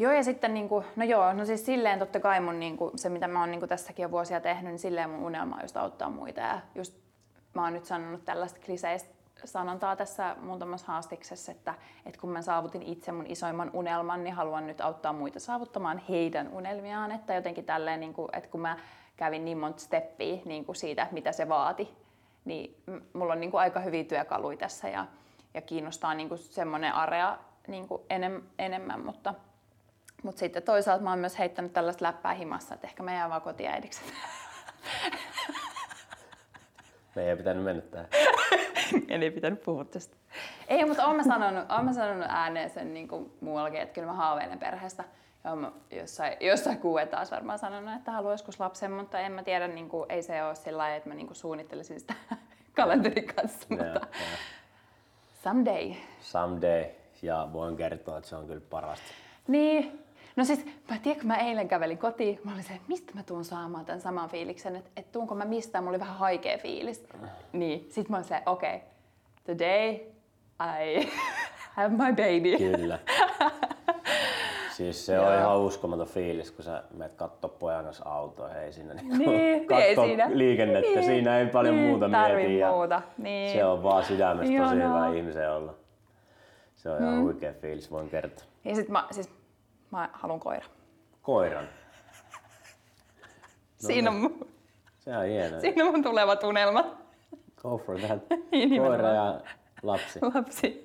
Joo 0.00 0.12
ja 0.12 0.22
sitten 0.22 0.54
niinku, 0.54 0.84
no 0.96 1.04
joo, 1.04 1.32
no 1.32 1.44
siis 1.44 1.66
silleen 1.66 1.98
totta 1.98 2.20
kai 2.20 2.40
mun 2.40 2.60
niinku, 2.60 2.92
se 2.96 3.08
mitä 3.08 3.28
mä 3.28 3.40
oon 3.40 3.50
niinku 3.50 3.66
tässäkin 3.66 4.02
jo 4.02 4.10
vuosia 4.10 4.40
tehnyt, 4.40 4.72
niin 4.72 4.78
silleen 4.78 5.10
mun 5.10 5.24
unelma 5.24 5.56
on 5.56 5.62
just 5.62 5.76
auttaa 5.76 6.10
muita 6.10 6.40
ja 6.40 6.60
just 6.74 6.94
mä 7.54 7.64
oon 7.64 7.72
nyt 7.72 7.84
sanonut 7.84 8.24
tällaista 8.24 8.60
kliseistä 8.64 9.14
sanontaa 9.44 9.96
tässä 9.96 10.36
muutamassa 10.40 10.86
haastiksessa, 10.86 11.52
että, 11.52 11.74
että 12.06 12.20
kun 12.20 12.30
mä 12.30 12.42
saavutin 12.42 12.82
itse 12.82 13.12
mun 13.12 13.26
isoimman 13.26 13.70
unelman, 13.72 14.24
niin 14.24 14.34
haluan 14.34 14.66
nyt 14.66 14.80
auttaa 14.80 15.12
muita 15.12 15.40
saavuttamaan 15.40 16.02
heidän 16.08 16.48
unelmiaan. 16.48 17.12
Että 17.12 17.34
jotenkin 17.34 17.64
tälleen, 17.64 18.00
niin 18.00 18.14
kuin, 18.14 18.28
että 18.32 18.50
kun 18.50 18.60
mä 18.60 18.76
kävin 19.16 19.44
niin 19.44 19.58
monta 19.58 19.80
steppiä 19.80 20.38
niin 20.44 20.64
kuin 20.64 20.76
siitä, 20.76 21.06
mitä 21.10 21.32
se 21.32 21.48
vaati, 21.48 21.94
niin 22.44 22.76
mulla 23.12 23.32
on 23.32 23.40
niin 23.40 23.50
kuin 23.50 23.60
aika 23.60 23.80
hyviä 23.80 24.04
työkaluja 24.04 24.56
tässä 24.56 24.88
ja, 24.88 25.06
ja 25.54 25.60
kiinnostaa 25.60 26.14
niin 26.14 26.28
kuin 26.28 26.38
semmoinen 26.38 26.94
area 26.94 27.38
niin 27.68 27.88
kuin 27.88 28.02
enem, 28.10 28.42
enemmän, 28.58 29.04
mutta, 29.04 29.34
mutta 30.22 30.38
sitten 30.38 30.62
toisaalta 30.62 31.04
mä 31.04 31.10
oon 31.10 31.18
myös 31.18 31.38
heittänyt 31.38 31.72
tällaista 31.72 32.04
läppää 32.04 32.34
himassa, 32.34 32.74
että 32.74 32.86
ehkä 32.86 33.02
mä 33.02 33.14
jään 33.14 33.30
vaan 33.30 33.42
kotiäidiksi. 33.42 34.00
Me 37.14 37.22
ei 37.30 37.36
pitänyt 37.36 37.64
mennä 37.64 37.82
tähän. 37.82 38.08
en 39.08 39.22
ei 39.22 39.30
pitänyt 39.30 39.62
puhua 39.62 39.84
tästä. 39.84 40.16
Ei, 40.68 40.84
mutta 40.84 41.06
oon 41.06 41.16
mä 41.16 41.22
sanonut, 41.22 41.70
oon 41.70 41.84
mä 41.84 41.92
sanonut 41.92 42.26
ääneen 42.28 42.70
sen 42.70 42.94
niin 42.94 43.08
kuin 43.08 43.32
muuallakin, 43.40 43.80
että 43.80 43.94
kyllä 43.94 44.06
mä 44.06 44.12
haaveilen 44.12 44.58
perheestä. 44.58 45.04
Ja 45.44 45.56
mä 45.56 45.72
jossain, 45.90 46.36
jossain 46.40 46.78
kuue 46.78 47.06
taas 47.06 47.30
varmaan 47.30 47.58
sanonut, 47.58 47.94
että 47.94 48.12
haluan 48.12 48.32
joskus 48.32 48.60
lapsen, 48.60 48.92
mutta 48.92 49.20
en 49.20 49.32
mä 49.32 49.42
tiedä, 49.42 49.68
niin 49.68 49.88
kuin, 49.88 50.06
ei 50.08 50.22
se 50.22 50.42
ole 50.44 50.54
sillä 50.54 50.78
lailla, 50.78 50.96
että 50.96 51.08
mä 51.08 51.14
niin 51.14 51.26
kuin 51.26 51.36
suunnittelisin 51.36 52.00
sitä 52.00 52.14
kalenterin 52.76 53.26
kanssa, 53.26 53.66
mutta 53.68 53.84
Joo, 53.84 53.94
joo. 53.94 54.04
someday. 55.44 55.94
Someday. 56.20 56.84
Ja 57.22 57.48
voin 57.52 57.76
kertoa, 57.76 58.18
että 58.18 58.30
se 58.30 58.36
on 58.36 58.46
kyllä 58.46 58.62
parasta. 58.70 59.06
Niin. 59.48 60.04
No 60.40 60.44
siis, 60.44 60.66
mä 60.90 60.96
tiedän, 61.02 61.20
kun 61.20 61.28
mä 61.28 61.36
eilen 61.36 61.68
kävelin 61.68 61.98
kotiin, 61.98 62.40
mä 62.44 62.52
olin 62.52 62.62
se, 62.62 62.72
että 62.72 62.84
mistä 62.88 63.12
mä 63.14 63.22
tuun 63.22 63.44
saamaan 63.44 63.84
tämän 63.84 64.00
saman 64.00 64.28
fiiliksen, 64.30 64.76
että, 64.76 64.90
että 64.96 65.12
tuunko 65.12 65.34
mä 65.34 65.44
mistään, 65.44 65.84
mulla 65.84 65.94
oli 65.94 66.00
vähän 66.00 66.16
haikea 66.16 66.58
fiilis. 66.58 67.04
Niin, 67.52 67.86
sit 67.90 68.08
mä 68.08 68.16
olin 68.16 68.28
se, 68.28 68.42
okei, 68.46 68.74
okay, 68.76 68.86
today 69.46 69.90
I 70.60 71.10
have 71.76 71.88
my 71.88 72.10
baby. 72.12 72.56
Kyllä. 72.76 72.98
Siis 74.76 75.06
se 75.06 75.20
on 75.20 75.34
ihan 75.38 75.58
uskomaton 75.60 76.06
fiilis, 76.06 76.50
kun 76.50 76.64
sä 76.64 76.82
menet 76.94 77.14
kattoo 77.14 77.50
pojan 77.58 77.84
kanssa 77.84 78.04
autoa. 78.08 78.54
Ei 78.54 78.72
siinä 78.72 78.94
niinku 78.94 79.16
Niin, 79.16 79.30
ei 79.30 79.60
kattoo 79.66 80.04
siinä. 80.04 80.28
liikennettä. 80.32 80.90
Niin, 80.90 81.04
Siinä 81.04 81.38
ei 81.38 81.46
paljon 81.46 81.76
niin, 81.76 81.88
muuta 81.88 82.08
mieti. 82.08 82.58
ja 82.58 82.70
muuta, 82.72 83.02
niin. 83.18 83.52
Se 83.52 83.64
on 83.64 83.82
vaan 83.82 84.04
sydämestä 84.04 84.62
tosi 84.62 84.74
hyvä 84.76 85.08
ihmisen 85.16 85.52
olla. 85.52 85.74
Se 86.76 86.90
on 86.90 86.98
ihan 87.02 87.14
Mm. 87.14 87.20
huikea 87.22 87.52
fiilis, 87.52 87.90
voin 87.90 88.08
kertoa. 88.08 88.44
Ja 88.64 88.74
sit 88.74 88.88
mä, 88.88 89.06
siis, 89.10 89.30
mä 89.90 90.08
haluan 90.12 90.40
koira. 90.40 90.66
Koiran. 91.22 91.68
No 93.82 93.86
siinä, 93.86 94.10
on, 94.10 94.16
mun- 94.16 94.48
Se 94.98 95.16
on 95.16 95.24
hienoa. 95.26 95.60
siinä 95.60 95.84
on 95.84 95.90
mun 95.90 96.02
tulevat 96.02 96.44
unelmat. 96.44 96.86
Go 97.62 97.78
for 97.78 97.98
that. 97.98 98.18
Niin. 98.52 98.82
Koira 98.82 99.08
ja 99.08 99.40
lapsi. 99.82 100.18
Lapsi. 100.34 100.82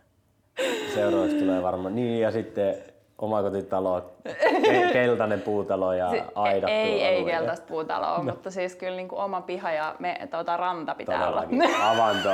Seuraavaksi 0.94 1.38
tulee 1.38 1.62
varmaan. 1.62 1.94
Niin 1.94 2.20
ja 2.20 2.30
sitten 2.30 2.74
omakotitalo, 3.18 4.12
ke- 4.28 4.92
keltainen 4.92 5.40
puutalo 5.42 5.92
ja 5.92 6.10
Si- 6.10 6.22
aidattu 6.34 6.72
ei, 6.76 7.02
ei 7.04 7.24
keltaista 7.24 7.66
puutaloa, 7.66 8.18
no. 8.18 8.22
mutta 8.24 8.50
siis 8.50 8.74
kyllä 8.76 8.96
niin 8.96 9.08
kuin 9.08 9.18
oma 9.20 9.40
piha 9.40 9.72
ja 9.72 9.96
me, 9.98 10.28
tuota, 10.30 10.56
ranta 10.56 10.94
pitää 10.94 11.18
Todellakin. 11.20 11.62
olla. 11.62 11.90
Avanto. 11.90 12.30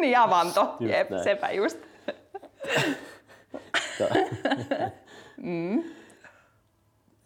niin 0.00 0.18
avanto, 0.18 0.76
Just 0.80 0.92
jep, 0.94 1.10
näin. 1.10 1.24
sepä 1.24 1.50
just. 1.50 1.78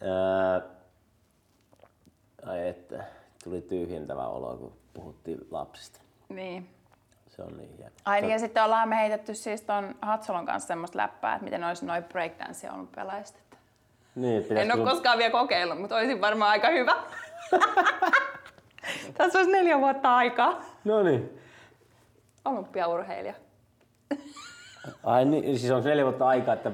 Ää, 0.01 0.61
ai 2.45 2.67
että, 2.67 3.03
tuli 3.43 3.61
tyhjentävä 3.61 4.27
olo, 4.27 4.57
kun 4.57 4.73
puhuttiin 4.93 5.47
lapsista. 5.51 5.99
Niin. 6.29 6.69
Se 7.27 7.41
on 7.41 7.57
niin 7.57 7.77
hieno. 7.77 7.91
Ai 8.05 8.21
niin, 8.21 8.31
ja 8.31 8.39
sitten 8.39 8.63
ollaan 8.63 8.89
me 8.89 8.95
heitetty 8.95 9.35
siis 9.35 9.61
ton 9.61 9.95
Hatsolon 10.01 10.45
kanssa 10.45 10.67
semmoista 10.67 10.97
läppää, 10.97 11.35
että 11.35 11.43
miten 11.43 11.63
olisi 11.63 11.85
noin 11.85 12.03
breakdance 12.03 12.71
ollut 12.71 12.91
pelaajista. 12.91 13.39
Niin, 14.15 14.57
En 14.57 14.71
ole 14.71 14.85
koskaan 14.85 15.17
vielä 15.17 15.31
kokeillut, 15.31 15.81
mutta 15.81 15.95
olisin 15.95 16.21
varmaan 16.21 16.51
aika 16.51 16.69
hyvä. 16.69 16.95
Tässä 19.17 19.39
olisi 19.39 19.51
neljä 19.51 19.79
vuotta 19.79 20.15
aikaa. 20.15 20.61
No 20.83 21.03
niin. 21.03 21.39
Olympiaurheilija. 22.45 23.33
Ai 25.03 25.25
niin, 25.25 25.59
siis 25.59 25.71
on 25.71 25.83
neljä 25.83 26.03
vuotta 26.03 26.27
aikaa, 26.27 26.53
että... 26.53 26.71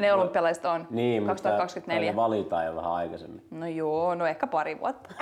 Ne 0.00 0.12
olympialaiset 0.12 0.64
on 0.64 0.86
Niin, 0.90 1.26
2024. 1.26 2.12
mutta 2.12 2.22
valitaan 2.22 2.66
jo 2.66 2.76
vähän 2.76 2.90
aikaisemmin. 2.92 3.46
No 3.50 3.66
joo, 3.66 4.14
no 4.14 4.26
ehkä 4.26 4.46
pari 4.46 4.80
vuotta. 4.80 5.14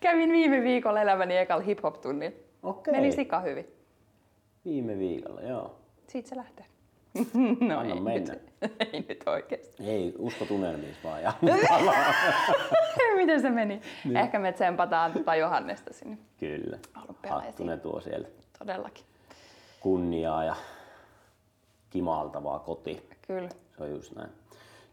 Kävin 0.00 0.32
viime 0.32 0.62
viikolla 0.62 1.02
elämäni 1.02 1.36
ekalla 1.36 1.64
hip-hop-tunnilla. 1.64 2.36
Okei. 2.62 2.94
Meni 2.94 3.12
sika 3.12 3.40
hyvin. 3.40 3.66
Viime 4.64 4.98
viikolla, 4.98 5.40
joo. 5.40 5.76
Siitä 6.08 6.28
se 6.28 6.36
lähtee. 6.36 6.66
no 7.68 7.78
Anna 7.78 7.94
ei 7.94 8.00
mennä. 8.00 8.34
Nyt, 8.34 8.52
ei 8.92 9.04
nyt 9.08 9.22
oikeesti. 9.26 9.82
Ei, 9.84 10.14
usko 10.18 10.44
tunnelmiin 10.44 10.96
vaan. 11.04 11.22
Ja, 11.22 11.32
Miten 13.16 13.40
se 13.40 13.50
meni? 13.50 13.80
Niin. 14.04 14.16
Ehkä 14.16 14.38
me 14.38 14.52
tsempataan 14.52 15.12
tota 15.12 15.34
Johannesta 15.34 15.92
sinne. 15.92 16.18
kyllä. 16.38 16.78
Olympialaisiin. 17.04 17.46
Hattu 17.52 17.64
ne 17.64 17.76
tuo 17.76 18.00
sieltä 18.00 18.28
Todellakin. 18.58 19.04
Kunniaa 19.86 20.44
ja 20.44 20.56
kimaltavaa 21.90 22.58
koti. 22.58 23.08
Kyllä. 23.26 23.48
Se 23.76 23.82
on 23.82 23.90
just 23.90 24.12
näin. 24.16 24.30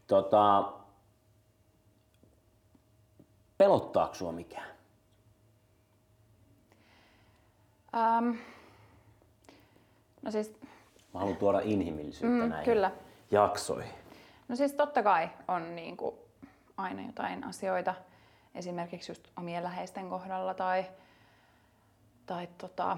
Tota, 0.08 0.74
pelottaako 3.58 4.14
sua 4.14 4.32
mikään? 4.32 4.68
Um, 7.94 8.38
no 10.22 10.32
siis, 10.32 10.54
Mä 11.14 11.20
haluan 11.20 11.38
tuoda 11.38 11.60
inhimillisyyttä 11.64 12.44
Mm, 12.44 12.50
näihin 12.50 12.66
kyllä. 12.66 12.92
jaksoihin. 13.32 13.92
no 14.48 14.56
siis 14.56 14.74
totta 14.74 15.04
kai 15.04 15.30
on 15.48 15.76
niin 15.76 15.98
kuin 15.98 16.16
aina 16.78 17.02
jotain 17.06 17.44
asioita, 17.44 17.96
esimerkiksi 18.56 19.12
just 19.12 19.28
omien 19.38 19.64
läheisten 19.64 20.10
kohdalla 20.10 20.54
tai, 20.54 20.86
tai 22.26 22.48
tota, 22.58 22.98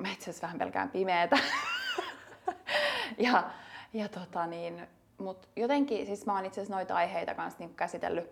mä 0.00 0.08
itse 0.08 0.22
asiassa 0.30 0.42
vähän 0.46 0.58
pelkään 0.58 0.90
pimeätä. 0.90 1.38
ja, 3.18 3.50
ja 3.92 4.08
tota 4.08 4.46
niin, 4.46 4.88
mut 5.18 5.48
jotenkin, 5.56 6.06
siis 6.06 6.26
mä 6.26 6.34
oon 6.34 6.44
itse 6.44 6.60
asiassa 6.60 6.74
noita 6.74 6.94
aiheita 6.94 7.34
kanssa 7.34 7.58
niin 7.58 7.74
käsitellyt 7.74 8.30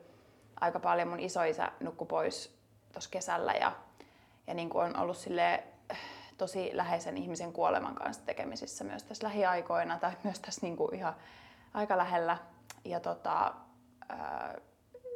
aika 0.61 0.81
paljon. 0.81 1.09
Mun 1.09 1.21
isoisä 1.21 1.73
nukkui 1.81 2.07
pois 2.07 2.57
tuossa 2.93 3.11
kesällä 3.11 3.53
ja, 3.53 3.73
ja 4.47 4.55
niin 4.55 4.71
on 4.75 4.97
ollut 4.97 5.17
sille 5.17 5.65
tosi 6.39 6.71
läheisen 6.73 7.17
ihmisen 7.17 7.53
kuoleman 7.53 7.95
kanssa 7.95 8.23
tekemisissä 8.27 8.85
myös 8.85 9.03
tässä 9.03 9.27
lähiaikoina 9.27 9.99
tai 9.99 10.13
myös 10.25 10.41
tässä 10.41 10.67
niin 10.67 10.95
ihan 10.95 11.17
aika 11.75 11.99
lähellä. 11.99 12.39
Ja 12.85 13.01
tota, 13.01 13.55
ää, 14.09 14.59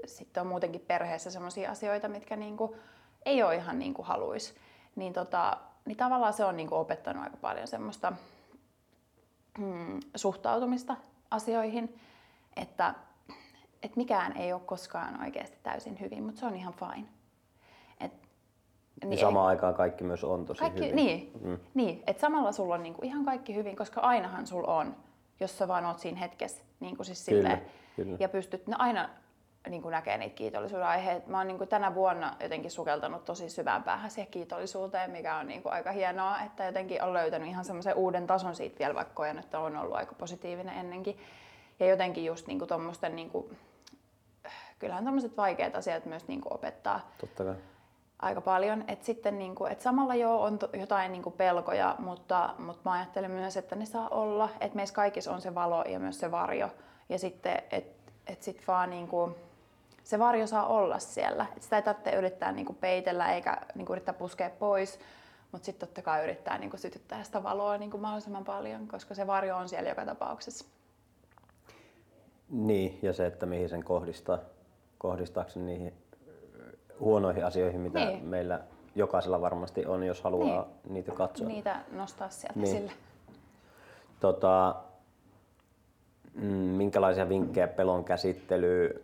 sitten 0.07 0.41
on 0.41 0.47
muutenkin 0.47 0.81
perheessä 0.81 1.31
sellaisia 1.31 1.71
asioita, 1.71 2.09
mitkä 2.09 2.37
niin 2.37 2.57
ei 3.27 3.43
ole 3.43 3.55
ihan 3.55 3.79
niin 3.79 3.95
kuin 3.95 4.07
haluaisi. 4.07 4.55
Niin, 4.97 5.13
tota, 5.13 5.59
niin 5.87 5.97
tavallaan 5.97 6.33
se 6.33 6.45
on 6.45 6.57
niin 6.57 6.69
kuin 6.69 6.79
opettanut 6.79 7.23
aika 7.23 7.37
paljon 7.37 7.69
semmoista 7.69 8.13
mm, 9.59 10.01
suhtautumista 10.17 10.97
asioihin, 11.31 12.01
että, 12.57 12.95
että 13.83 13.97
mikään 13.97 14.37
ei 14.37 14.53
ole 14.53 14.61
koskaan 14.67 15.21
oikeasti 15.21 15.59
täysin 15.63 16.01
hyvin, 16.01 16.25
mutta 16.25 16.41
se 16.41 16.47
on 16.47 16.57
ihan 16.57 16.75
fine. 16.75 17.09
Et, 18.01 18.13
Niin 19.05 19.21
samaan 19.21 19.49
aikaan 19.49 19.75
kaikki 19.75 20.05
myös 20.05 20.25
on 20.25 20.47
tosi 20.47 20.61
kaikki, 20.61 20.83
hyvin. 20.83 20.97
Niin, 20.97 21.33
mm. 21.41 21.59
niin 21.75 22.03
että 22.07 22.21
samalla 22.21 22.53
sulla 22.53 22.75
on 22.75 22.83
niinku 22.83 23.01
ihan 23.05 23.25
kaikki 23.25 23.55
hyvin, 23.55 23.77
koska 23.77 24.01
ainahan 24.01 24.47
sulla 24.47 24.75
on, 24.75 24.97
jos 25.41 25.59
sä 25.59 25.69
vaan 25.69 25.85
oot 25.85 25.99
siinä 25.99 26.19
hetkessä. 26.19 26.65
Niinku 26.81 27.05
siis 27.05 27.27
Kyllä, 27.27 27.43
silleen, 27.43 27.71
kyllä. 27.97 28.17
Ja 28.21 28.29
pystyt 28.29 28.67
no 28.67 28.77
aina 28.79 29.09
niinku 29.69 29.91
näkee 29.91 30.19
niitä 30.19 30.35
kiitollisuuden 30.35 30.87
aiheita. 30.87 31.31
Mä 31.31 31.39
oon 31.39 31.47
niinku 31.47 31.67
tänä 31.67 31.95
vuonna 31.95 32.37
jotenkin 32.41 32.71
sukeltanut 32.71 33.25
tosi 33.25 33.51
syvään 33.51 33.83
päähän 33.83 34.11
siihen 34.11 34.31
kiitollisuuteen, 34.31 35.11
mikä 35.11 35.37
on 35.37 35.47
niinku 35.47 35.69
aika 35.69 35.93
hienoa, 35.93 36.41
että 36.41 36.65
jotenkin 36.65 37.03
on 37.03 37.13
löytänyt 37.13 37.49
ihan 37.49 37.65
semmoisen 37.65 37.95
uuden 37.95 38.27
tason 38.27 38.55
siitä 38.55 38.79
vielä, 38.79 38.95
vaikka 38.95 39.15
koen, 39.15 39.39
että 39.39 39.59
on 39.59 39.77
ollut 39.77 39.97
aika 39.97 40.15
positiivinen 40.15 40.79
ennenkin. 40.79 41.19
Ja 41.81 41.87
jotenkin 41.87 42.25
just 42.25 42.47
niinku 42.47 42.67
tommosten, 42.67 43.17
niinku, 43.17 43.51
kyllähän 44.79 45.05
tommoset 45.05 45.37
vaikeat 45.37 45.75
asiat 45.77 46.05
myös 46.05 46.29
niinku 46.29 46.49
opettaa 46.55 47.11
Totta 47.19 47.45
kai. 47.45 47.55
aika 48.23 48.41
paljon. 48.41 48.85
Et 48.89 49.03
sitten 49.05 49.39
niinku, 49.39 49.67
et 49.67 49.81
samalla 49.81 50.15
joo 50.15 50.43
on 50.43 50.59
to, 50.59 50.69
jotain 50.73 51.13
niinku 51.13 51.31
pelkoja, 51.31 51.97
mutta, 51.99 52.55
mutta 52.59 52.81
mä 52.85 52.93
ajattelen 52.93 53.31
myös, 53.31 53.57
että 53.57 53.77
ne 53.77 53.87
saa 53.87 54.09
olla. 54.09 54.49
Että 54.61 54.77
meissä 54.77 54.95
kaikissa 54.95 55.33
on 55.33 55.41
se 55.41 55.55
valo 55.55 55.83
ja 55.83 55.99
myös 55.99 56.21
se 56.21 56.31
varjo. 56.31 56.69
Ja 57.09 57.19
sitten, 57.19 57.63
että 57.71 58.13
et 58.27 58.43
sit 58.43 58.63
vaan 58.69 58.91
niinku, 58.91 59.37
se 60.07 60.19
varjo 60.19 60.47
saa 60.47 60.67
olla 60.67 60.99
siellä. 60.99 61.47
Et 61.57 61.63
sitä 61.63 61.77
ei 61.77 61.83
tarvitse 61.83 62.11
yrittää 62.11 62.53
niinku 62.53 62.73
peitellä 62.73 63.35
eikä 63.35 63.57
niinku 63.75 63.93
yrittää 63.93 64.15
puskea 64.15 64.51
pois. 64.51 64.99
Mutta 65.53 65.67
sitten 65.67 65.89
totta 65.89 66.03
kai 66.03 66.23
yrittää 66.25 66.59
niinku 66.59 66.77
sytyttää 66.77 67.25
sitä 67.25 67.43
valoa 67.43 67.79
niinku 67.79 67.99
mahdollisimman 67.99 68.45
paljon, 68.45 68.89
koska 68.89 69.15
se 69.15 69.27
varjo 69.27 69.57
on 69.57 69.69
siellä 69.69 69.89
joka 69.89 70.05
tapauksessa. 70.05 70.65
Niin, 72.51 72.99
ja 73.03 73.13
se, 73.13 73.27
että 73.27 73.47
mihin 73.47 73.69
sen 73.69 73.85
kohdistaa. 73.85 74.39
Kohdistaako 74.99 75.51
sen 75.51 75.67
niihin 75.67 75.93
ö, 76.57 76.77
huonoihin 77.01 77.45
asioihin, 77.47 77.81
mitä 77.81 77.99
Niin. 78.05 78.25
meillä 78.25 78.61
jokaisella 78.95 79.41
varmasti 79.41 79.87
on, 79.87 80.03
jos 80.03 80.23
haluaa 80.23 80.63
Niin. 80.63 80.95
niitä 80.95 81.13
katsoa. 81.13 81.49
Niitä 81.49 81.81
nostaa 81.93 82.29
sieltä 82.29 82.59
Niin. 82.61 82.77
esille. 82.77 82.93
Tota, 84.21 84.77
minkälaisia 86.77 87.29
vinkkejä 87.29 87.69
pelon 87.69 88.05
käsittelyyn 88.05 89.01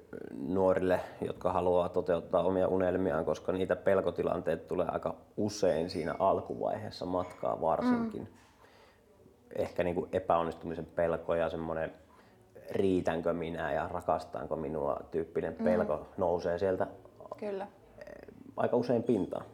nuorille, 0.49 1.01
jotka 1.21 1.53
haluaa 1.53 1.89
toteuttaa 1.89 2.43
omia 2.43 2.69
unelmiaan, 2.69 3.25
koska 3.25 3.53
niitä 3.53 3.77
pelkotilanteita 3.77 4.69
tulee 4.69 4.87
aika 4.89 5.15
usein 5.37 5.91
siinä 5.91 6.15
alkuvaiheessa 6.19 7.07
matkaa 7.07 7.61
varsinkin. 7.61 8.23
Mm. 8.23 8.27
Ehkä 9.57 9.85
niin 9.85 9.95
kuin 9.95 10.09
epäonnistumisen 10.13 10.87
pelko 10.87 11.35
ja 11.35 11.51
semmoinen 11.51 11.93
riitänkö 12.71 13.33
minä 13.33 13.73
ja 13.73 13.89
rakastaanko 13.93 14.57
minua 14.57 15.01
tyyppinen 15.11 15.55
pelko 15.55 15.97
mm. 15.97 16.05
nousee 16.17 16.59
sieltä 16.59 16.87
Kyllä. 17.37 17.67
aika 18.57 18.77
usein 18.77 19.03
pintaan. 19.03 19.45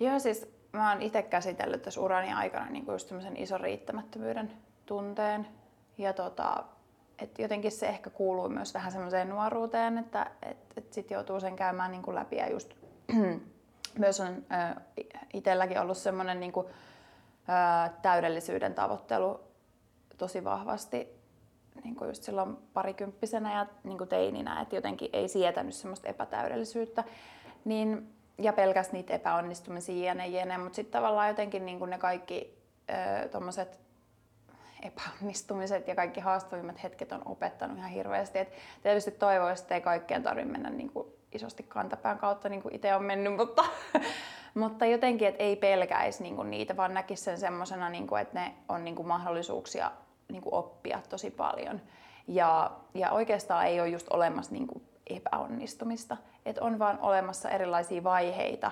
Joo, 0.00 0.18
siis 0.18 0.54
mä 0.72 0.90
oon 0.90 1.02
itse 1.02 1.22
käsitellyt 1.22 1.82
tässä 1.82 2.00
urani 2.00 2.32
aikana 2.32 2.70
niin 2.70 2.84
just 2.88 3.08
semmoisen 3.08 3.36
ison 3.36 3.60
riittämättömyyden 3.60 4.50
tunteen. 4.86 5.46
Ja 5.98 6.12
tota, 6.12 6.64
et 7.18 7.38
jotenkin 7.38 7.72
se 7.72 7.86
ehkä 7.88 8.10
kuuluu 8.10 8.48
myös 8.48 8.74
vähän 8.74 8.92
semmoiseen 8.92 9.28
nuoruuteen, 9.28 9.98
että 9.98 10.30
et, 10.42 10.56
et 10.76 10.92
sit 10.92 11.10
joutuu 11.10 11.40
sen 11.40 11.56
käymään 11.56 11.90
niin 11.90 12.02
kuin 12.02 12.14
läpi. 12.14 12.36
Ja 12.36 12.50
just 12.50 12.74
myös 13.98 14.20
on 14.20 14.28
ö, 14.28 14.80
itselläkin 15.32 15.80
ollut 15.80 15.96
semmoinen 15.96 16.40
niin 16.40 16.52
kuin, 16.52 16.66
ö, 16.66 17.90
täydellisyyden 18.02 18.74
tavoittelu 18.74 19.40
tosi 20.18 20.44
vahvasti 20.44 21.08
niin 21.84 21.96
kuin 21.96 22.08
just 22.08 22.22
silloin 22.22 22.56
parikymppisenä 22.56 23.54
ja 23.54 23.66
niin 23.84 23.98
kuin 23.98 24.08
teininä, 24.08 24.60
että 24.60 24.76
jotenkin 24.76 25.10
ei 25.12 25.28
sietänyt 25.28 25.74
semmoista 25.74 26.08
epätäydellisyyttä. 26.08 27.04
Niin, 27.64 28.14
ja 28.38 28.52
pelkäs 28.52 28.92
niitä 28.92 29.14
epäonnistumisia 29.14 30.12
jne, 30.12 30.26
jne. 30.26 30.58
mutta 30.58 30.76
sitten 30.76 30.92
tavallaan 30.92 31.28
jotenkin 31.28 31.66
niin 31.66 31.78
kuin 31.78 31.90
ne 31.90 31.98
kaikki 31.98 32.58
ö, 32.90 33.28
tommoset 33.28 33.83
epäonnistumiset 34.82 35.88
ja 35.88 35.94
kaikki 35.94 36.20
haastavimmat 36.20 36.82
hetket 36.82 37.12
on 37.12 37.22
opettanut 37.24 37.78
ihan 37.78 37.90
hirveästi. 37.90 38.38
Et 38.38 38.52
tietysti 38.82 39.10
toivoisi, 39.10 39.62
että 39.62 39.74
ei 39.74 39.80
kaikkeen 39.80 40.22
tarvitse 40.22 40.52
mennä 40.52 40.70
niin 40.70 40.90
kuin 40.90 41.08
isosti 41.32 41.62
kantapään 41.62 42.18
kautta, 42.18 42.48
niin 42.48 42.62
kuin 42.62 42.74
itse 42.74 42.94
on 42.94 43.04
mennyt, 43.04 43.36
mutta, 43.36 43.64
mutta 44.54 44.86
jotenkin, 44.86 45.28
että 45.28 45.42
ei 45.42 45.56
pelkäisi 45.56 46.22
niin 46.22 46.36
kuin 46.36 46.50
niitä, 46.50 46.76
vaan 46.76 46.94
näkisi 46.94 47.22
sen 47.22 47.38
semmoisena, 47.38 47.90
niin 47.90 48.06
kuin, 48.06 48.22
että 48.22 48.40
ne 48.40 48.54
on 48.68 48.84
niin 48.84 48.94
kuin 48.94 49.08
mahdollisuuksia 49.08 49.90
niin 50.28 50.42
kuin 50.42 50.54
oppia 50.54 51.00
tosi 51.08 51.30
paljon. 51.30 51.80
Ja, 52.28 52.70
ja 52.94 53.10
oikeastaan 53.10 53.66
ei 53.66 53.80
ole 53.80 53.88
just 53.88 54.06
olemassa 54.10 54.52
niin 54.52 54.66
kuin 54.66 54.82
epäonnistumista, 55.06 56.16
että 56.46 56.64
on 56.64 56.78
vaan 56.78 56.98
olemassa 57.00 57.50
erilaisia 57.50 58.04
vaiheita, 58.04 58.70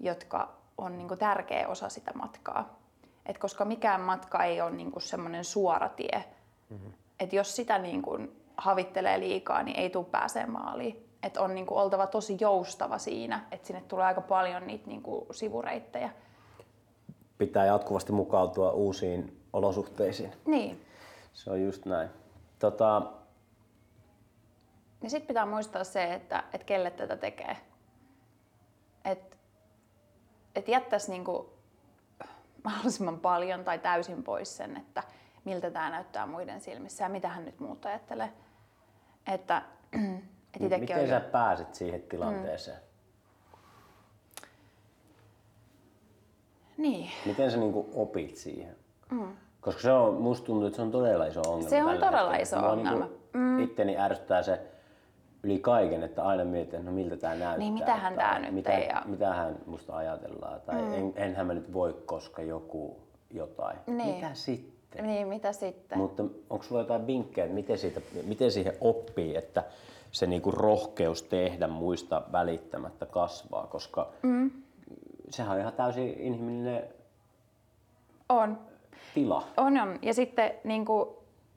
jotka 0.00 0.54
on 0.78 0.98
niin 0.98 1.08
kuin 1.08 1.18
tärkeä 1.18 1.68
osa 1.68 1.88
sitä 1.88 2.12
matkaa. 2.14 2.83
Et 3.26 3.38
koska 3.38 3.64
mikään 3.64 4.00
matka 4.00 4.44
ei 4.44 4.60
ole 4.60 4.70
niin 4.70 4.92
kuin 4.92 5.02
semmoinen 5.02 5.44
suora 5.44 5.88
tie. 5.88 6.24
Mm-hmm. 6.70 6.92
Et 7.20 7.32
jos 7.32 7.56
sitä 7.56 7.78
niin 7.78 8.02
kuin 8.02 8.40
havittelee 8.56 9.20
liikaa, 9.20 9.62
niin 9.62 9.78
ei 9.78 9.90
tule 9.90 10.04
pääsee 10.04 10.46
maaliin. 10.46 11.08
Et 11.22 11.36
on 11.36 11.54
niin 11.54 11.66
kuin 11.66 11.78
oltava 11.78 12.06
tosi 12.06 12.36
joustava 12.40 12.98
siinä, 12.98 13.46
että 13.50 13.66
sinne 13.66 13.82
tulee 13.88 14.04
aika 14.04 14.20
paljon 14.20 14.66
niitä 14.66 14.86
niin 14.86 15.02
kuin 15.02 15.26
sivureittejä. 15.30 16.10
Pitää 17.38 17.66
jatkuvasti 17.66 18.12
mukautua 18.12 18.70
uusiin 18.70 19.40
olosuhteisiin. 19.52 20.32
Niin. 20.46 20.86
Se 21.32 21.50
on 21.50 21.62
just 21.62 21.86
näin. 21.86 22.08
Tota, 22.58 23.02
Ja 25.02 25.10
sitten 25.10 25.26
pitää 25.26 25.46
muistaa 25.46 25.84
se, 25.84 26.14
että, 26.14 26.44
että 26.52 26.64
kelle 26.64 26.90
tätä 26.90 27.16
tekee. 27.16 27.56
Että 29.04 29.36
et 30.54 30.68
jättäisi 30.68 31.10
niinku 31.10 31.53
mahdollisimman 32.64 33.20
paljon 33.20 33.64
tai 33.64 33.78
täysin 33.78 34.22
pois 34.22 34.56
sen, 34.56 34.76
että 34.76 35.02
miltä 35.44 35.70
tämä 35.70 35.90
näyttää 35.90 36.26
muiden 36.26 36.60
silmissä 36.60 37.04
ja 37.04 37.08
mitä 37.08 37.28
hän 37.28 37.44
nyt 37.44 37.60
muut 37.60 37.86
ajattelee. 37.86 38.32
Että, 39.26 39.62
et 40.60 40.80
miten 40.80 41.00
on 41.00 41.08
sä 41.08 41.20
pääsit 41.20 41.74
siihen 41.74 42.02
tilanteeseen? 42.02 42.78
Niin. 46.76 47.10
Miten 47.26 47.50
sä 47.50 47.56
niinku 47.56 47.90
opit 47.94 48.36
siihen? 48.36 48.76
Mm. 49.10 49.36
Koska 49.60 49.82
se 49.82 49.92
on, 49.92 50.14
musta 50.14 50.46
tuntuu, 50.46 50.66
että 50.66 50.76
se 50.76 50.82
on 50.82 50.90
todella 50.90 51.26
iso 51.26 51.40
ongelma. 51.46 51.70
Se 51.70 51.84
on 51.84 51.98
todella 51.98 52.30
hetkellä. 52.30 52.36
iso 52.36 52.60
Mua 52.60 52.68
ongelma. 52.68 53.08
Niinku 53.34 53.62
Itteni 53.62 53.98
ärsyttää 53.98 54.42
se 54.42 54.73
yli 55.44 55.58
kaiken, 55.58 56.02
että 56.02 56.22
aina 56.24 56.44
mietin, 56.44 56.74
että 56.74 56.90
no 56.90 56.96
miltä 56.96 57.16
tämä 57.16 57.34
näyttää. 57.34 57.58
Niin, 57.58 57.72
mitähän 57.74 58.14
tää 58.14 58.38
nyt 58.38 58.54
mitä, 58.54 58.72
ja- 58.72 59.02
Mitähän 59.06 59.56
musta 59.66 59.96
ajatellaan. 59.96 60.60
Tai 60.60 60.82
mm. 60.82 60.94
en, 60.94 61.12
enhän 61.16 61.46
mä 61.46 61.54
nyt 61.54 61.72
voi, 61.72 62.02
koska 62.06 62.42
joku 62.42 62.96
jotain. 63.30 63.78
Niin. 63.86 64.14
Mitä 64.14 64.30
sitten? 64.34 65.06
Niin, 65.06 65.28
mitä 65.28 65.52
sitten? 65.52 65.98
Mutta 65.98 66.22
onko 66.50 66.62
sulla 66.64 66.80
jotain 66.80 67.06
vinkkejä, 67.06 67.44
että 67.44 67.54
miten, 67.54 67.78
siitä, 67.78 68.00
miten 68.26 68.52
siihen 68.52 68.74
oppii, 68.80 69.36
että 69.36 69.64
se 70.12 70.26
niinku 70.26 70.50
rohkeus 70.50 71.22
tehdä 71.22 71.66
muista 71.66 72.22
välittämättä 72.32 73.06
kasvaa, 73.06 73.66
koska 73.66 74.08
mm. 74.22 74.50
sehän 75.30 75.52
on 75.54 75.60
ihan 75.60 75.72
täysin 75.72 76.14
inhimillinen 76.18 76.82
On. 78.28 78.58
tila. 79.14 79.44
On, 79.56 79.78
on. 79.78 79.98
Ja 80.02 80.14
sitten 80.14 80.50
niin 80.64 80.84
kuin 80.84 81.08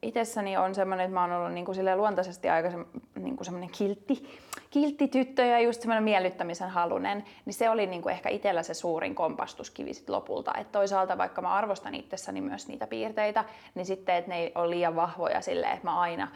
itsessäni 0.02 0.56
on 0.56 0.74
semmoinen, 0.74 1.04
että 1.04 1.14
mä 1.14 1.20
oon 1.20 1.32
ollut 1.32 1.52
niin 1.52 1.64
kuin 1.64 1.96
luontaisesti 1.96 2.48
aika 2.48 2.70
se, 2.70 2.76
niin 3.18 3.36
kuin 3.36 3.44
semmoinen 3.44 3.70
kiltti, 3.70 4.40
kiltti 4.70 5.08
tyttö 5.08 5.44
ja 5.44 5.60
just 5.60 5.80
semmoinen 5.80 6.04
miellyttämisen 6.04 6.68
halunen, 6.68 7.24
niin 7.44 7.54
se 7.54 7.70
oli 7.70 7.86
niin 7.86 8.02
kuin 8.02 8.12
ehkä 8.12 8.28
itsellä 8.28 8.62
se 8.62 8.74
suurin 8.74 9.14
kompastuskivi 9.14 9.94
sit 9.94 10.08
lopulta. 10.08 10.54
Et 10.54 10.72
toisaalta 10.72 11.18
vaikka 11.18 11.42
mä 11.42 11.52
arvostan 11.52 11.94
itsessäni 11.94 12.40
myös 12.40 12.68
niitä 12.68 12.86
piirteitä, 12.86 13.44
niin 13.74 13.86
sitten, 13.86 14.14
että 14.14 14.30
ne 14.30 14.38
ei 14.38 14.52
ole 14.54 14.70
liian 14.70 14.96
vahvoja 14.96 15.40
silleen, 15.40 15.72
että 15.72 15.86
mä 15.86 16.00
aina 16.00 16.28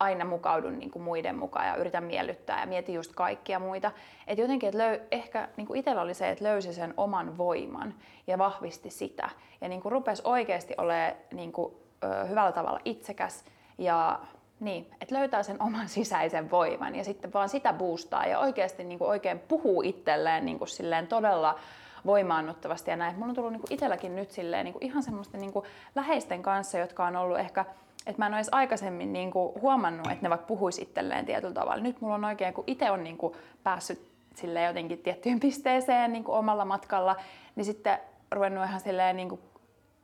aina 0.00 0.24
mukaudun 0.24 0.78
niin 0.78 0.90
kuin 0.90 1.02
muiden 1.02 1.38
mukaan 1.38 1.66
ja 1.66 1.76
yritän 1.76 2.04
miellyttää 2.04 2.60
ja 2.60 2.66
mietin 2.66 2.94
just 2.94 3.12
kaikkia 3.14 3.58
muita. 3.58 3.92
Et 4.26 4.38
jotenkin, 4.38 4.68
että 4.68 4.78
löy, 4.78 5.00
ehkä 5.10 5.48
niin 5.56 5.66
kuin 5.66 5.78
itsellä 5.78 6.02
oli 6.02 6.14
se, 6.14 6.30
että 6.30 6.44
löysi 6.44 6.72
sen 6.72 6.94
oman 6.96 7.38
voiman 7.38 7.94
ja 8.26 8.38
vahvisti 8.38 8.90
sitä. 8.90 9.30
Ja 9.60 9.68
niin 9.68 9.82
kuin 9.82 9.92
rupesi 9.92 10.22
oikeasti 10.24 10.74
olemaan 10.78 11.12
niin 11.32 11.52
kuin, 11.52 11.74
ö, 12.04 12.24
hyvällä 12.24 12.52
tavalla 12.52 12.80
itsekäs 12.84 13.44
ja 13.78 14.20
niin, 14.60 14.90
että 15.00 15.14
löytää 15.14 15.42
sen 15.42 15.62
oman 15.62 15.88
sisäisen 15.88 16.50
voiman 16.50 16.94
ja 16.94 17.04
sitten 17.04 17.32
vaan 17.32 17.48
sitä 17.48 17.72
boostaa 17.72 18.26
ja 18.26 18.38
oikeasti 18.38 18.84
niin 18.84 18.98
kuin 18.98 19.08
oikein 19.08 19.38
puhuu 19.38 19.82
itselleen 19.82 20.46
niin 20.46 20.58
kuin 20.58 20.68
silleen 20.68 21.06
todella 21.06 21.58
voimaannuttavasti 22.06 22.90
ja 22.90 22.96
näin. 22.96 23.14
Mulla 23.14 23.28
on 23.28 23.34
tullut 23.34 23.52
niin 23.52 23.60
kuin 23.60 23.72
itselläkin 23.72 24.16
nyt 24.16 24.30
silleen 24.30 24.64
niin 24.64 24.72
kuin 24.72 24.84
ihan 24.84 25.02
semmoisten 25.02 25.40
niin 25.40 25.52
läheisten 25.94 26.42
kanssa, 26.42 26.78
jotka 26.78 27.06
on 27.06 27.16
ollut 27.16 27.38
ehkä 27.38 27.64
että 28.06 28.22
mä 28.22 28.26
en 28.26 28.32
ole 28.32 28.38
edes 28.38 28.48
aikaisemmin 28.52 29.12
niin 29.12 29.30
kuin 29.30 29.60
huomannut, 29.60 30.06
että 30.06 30.22
ne 30.22 30.30
vaikka 30.30 30.46
puhuisi 30.46 30.82
itselleen 30.82 31.26
tietyllä 31.26 31.54
tavalla. 31.54 31.82
Nyt 31.82 32.00
mulla 32.00 32.14
on 32.14 32.24
oikein, 32.24 32.54
kun 32.54 32.64
itse 32.66 32.90
on 32.90 33.04
niin 33.04 33.16
kuin 33.16 33.34
päässyt 33.62 34.08
sille 34.34 34.62
jotenkin 34.62 34.98
tiettyyn 34.98 35.40
pisteeseen 35.40 36.12
niin 36.12 36.24
kuin 36.24 36.38
omalla 36.38 36.64
matkalla, 36.64 37.16
niin 37.56 37.64
sitten 37.64 37.98
ruvennut 38.30 38.64
ihan 38.64 38.80
silleen 38.80 39.16
niin 39.16 39.28
kuin 39.28 39.40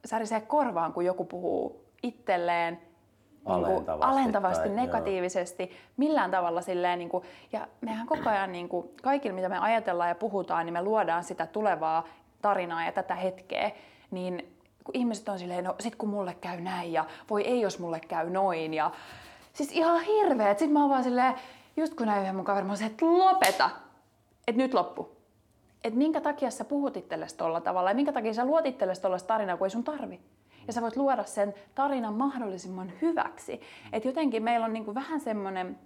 särisee 0.05 0.41
korvaan, 0.41 0.93
kun 0.93 1.05
joku 1.05 1.25
puhuu 1.25 1.85
itselleen 2.03 2.75
niin 3.47 3.65
kuin 3.65 3.65
Alentavasti 3.65 4.07
alentavasti 4.07 4.69
tai- 4.69 4.77
negatiivisesti, 4.77 5.71
millään 5.97 6.31
tavalla 6.31 6.63
silleen, 6.63 6.99
niin 6.99 7.09
kuin, 7.09 7.25
ja 7.53 7.67
mehän 7.81 8.07
koko 8.07 8.31
ajan 8.31 8.53
niin 8.53 8.69
kuin, 8.69 8.91
kaikilla 9.03 9.35
mitä 9.35 9.49
me 9.49 9.59
ajatellaan 9.59 10.09
ja 10.09 10.15
puhutaan, 10.15 10.67
niin 10.67 10.73
me 10.73 10.83
luodaan 10.83 11.25
sitä 11.25 11.47
tulevaa 11.47 12.05
tarinaa 12.43 12.85
ja 12.85 12.93
tätä 12.93 13.15
hetkeä, 13.15 13.71
niin 14.11 14.55
kun 14.85 14.97
ihmiset 14.97 15.29
on 15.29 15.39
silleen, 15.39 15.65
no 15.65 15.75
sit 15.81 15.97
kun 15.97 16.09
mulle 16.09 16.35
käy 16.41 16.61
näin 16.61 16.93
ja 16.93 17.05
voi 17.31 17.43
ei 17.43 17.61
jos 17.61 17.79
mulle 17.79 18.01
käy 18.01 18.31
noin 18.31 18.75
ja 18.75 18.91
siis 19.53 19.73
ihan 19.73 20.01
hirveet. 20.01 20.59
Sitten 20.59 20.73
mä 20.73 20.81
oon 20.81 20.91
vaan 20.91 21.05
silleen, 21.05 21.35
just 21.77 21.95
kun 21.95 22.07
näin 22.07 22.23
yhden 22.23 22.37
mun 22.37 22.45
kaverin, 22.45 22.67
mä 22.67 22.71
oon 22.71 22.77
silleen, 22.77 22.93
että 22.93 23.07
lopeta, 23.07 23.71
että 24.49 24.63
nyt 24.63 24.75
loppu. 24.75 25.17
Että 25.85 25.99
minkä 25.99 26.21
takia 26.21 26.51
sä 26.51 26.65
puhut 26.65 26.97
itsellesi 26.97 27.37
tolla 27.37 27.61
tavalla 27.61 27.91
ja 27.91 27.95
minkä 27.95 28.13
takia 28.13 28.35
sä 28.35 28.45
luot 28.45 28.67
itsellesi 28.67 29.03
tollaista 29.03 29.27
tarinaa, 29.27 29.57
kun 29.57 29.67
ei 29.67 29.71
sun 29.71 29.85
tarvi. 29.85 30.21
Ja 30.67 30.73
sä 30.73 30.83
voit 30.83 30.97
luoda 30.97 31.25
sen 31.25 31.55
tarinan 31.75 32.15
mahdollisimman 32.15 32.93
hyväksi. 33.03 33.61
Että 33.93 34.09
jotenkin 34.09 34.43
meillä 34.43 34.67
on 34.67 34.73
niinku 34.73 34.95
vähän 34.95 35.21
semmoinen, 35.21 35.79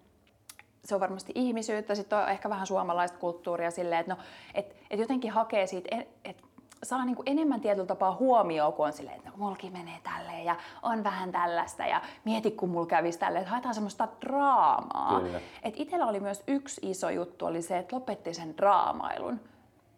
se 0.85 0.95
on 0.95 1.01
varmasti 1.01 1.33
ihmisyyttä, 1.35 1.95
sitten 1.95 2.19
on 2.19 2.29
ehkä 2.29 2.51
vähän 2.51 2.67
suomalaista 2.67 3.19
kulttuuria 3.19 3.71
silleen, 3.71 4.01
että 4.01 4.15
no, 4.15 4.21
et, 4.55 4.77
et 4.91 5.01
jotenkin 5.01 5.31
hakee 5.31 5.67
siitä, 5.67 6.05
että 6.25 6.43
saa 6.83 7.05
niinku 7.05 7.23
enemmän 7.27 7.61
tietyllä 7.61 7.87
tapaa 7.87 8.15
huomioon, 8.15 8.73
kun 8.73 8.87
on 8.87 8.93
silleen, 8.93 9.17
että 9.17 9.31
no, 9.31 9.37
mulki 9.37 9.71
menee 9.71 9.99
tälleen 10.03 10.45
ja 10.45 10.57
on 10.83 11.05
vähän 11.05 11.33
tällaista 11.33 11.87
ja 11.87 12.03
mieti, 12.25 12.51
kun 12.51 12.69
mulla 12.69 12.87
kävisi 12.87 13.19
tälleen, 13.19 13.43
että 13.43 13.51
haetaan 13.51 13.75
semmoista 13.75 14.09
draamaa. 14.21 15.21
Kyllä. 15.21 15.41
Et 15.63 15.75
itsellä 15.77 16.07
oli 16.07 16.21
myös 16.21 16.43
yksi 16.47 16.91
iso 16.91 17.11
juttu, 17.11 17.47
oli 17.47 17.63
se, 17.63 17.79
että 17.79 17.97
lopetti 17.97 18.35
sen 18.35 18.57
draamailun. 18.57 19.41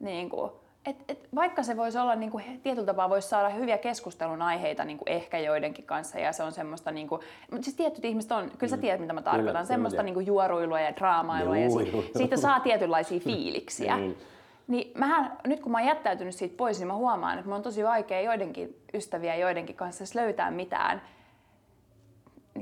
Niin 0.00 0.30
kuin, 0.30 0.50
et, 0.86 0.96
et 1.08 1.28
vaikka 1.34 1.62
se 1.62 1.76
voisi 1.76 1.98
olla 1.98 2.14
niin 2.14 2.30
kuin, 2.30 2.60
tietyllä 2.62 2.86
tapaa 2.86 3.10
voisi 3.10 3.28
saada 3.28 3.48
hyviä 3.48 3.78
keskustelun 3.78 4.42
aiheita 4.42 4.84
niin 4.84 4.98
kuin 4.98 5.08
ehkä 5.08 5.38
joidenkin 5.38 5.84
kanssa 5.84 6.18
ja 6.18 6.32
se 6.32 6.42
on 6.42 6.52
semmoista, 6.52 6.90
niin 6.90 7.08
kuin, 7.08 7.20
mutta 7.50 7.64
siis 7.64 7.76
tietyt 7.76 8.04
ihmiset 8.04 8.32
on, 8.32 8.50
kyllä 8.58 8.70
sä 8.70 8.76
tiedät 8.76 9.00
mitä 9.00 9.12
mä 9.12 9.22
tarkoitan, 9.22 9.52
kyllä 9.52 9.64
semmoista 9.64 10.02
niin 10.02 10.14
kuin 10.14 10.26
juoruilua 10.26 10.80
ja 10.80 10.96
draamailua 10.96 11.56
ja 11.58 11.64
Juu, 11.66 11.78
si- 11.78 11.92
juu. 11.92 12.04
siitä 12.16 12.36
saa 12.36 12.60
tietynlaisia 12.60 13.20
fiiliksiä. 13.28 13.96
Niin. 13.96 14.16
Niin 14.68 14.92
mähän, 14.98 15.38
nyt 15.46 15.60
kun 15.60 15.72
mä 15.72 15.78
oon 15.78 15.86
jättäytynyt 15.86 16.34
siitä 16.34 16.56
pois, 16.56 16.78
niin 16.78 16.86
mä 16.86 16.94
huomaan, 16.94 17.38
että 17.38 17.48
mun 17.48 17.56
on 17.56 17.62
tosi 17.62 17.84
vaikea 17.84 18.20
joidenkin 18.20 18.76
ystäviä 18.94 19.36
joidenkin 19.36 19.76
kanssa 19.76 20.04
löytää 20.20 20.50
mitään. 20.50 21.02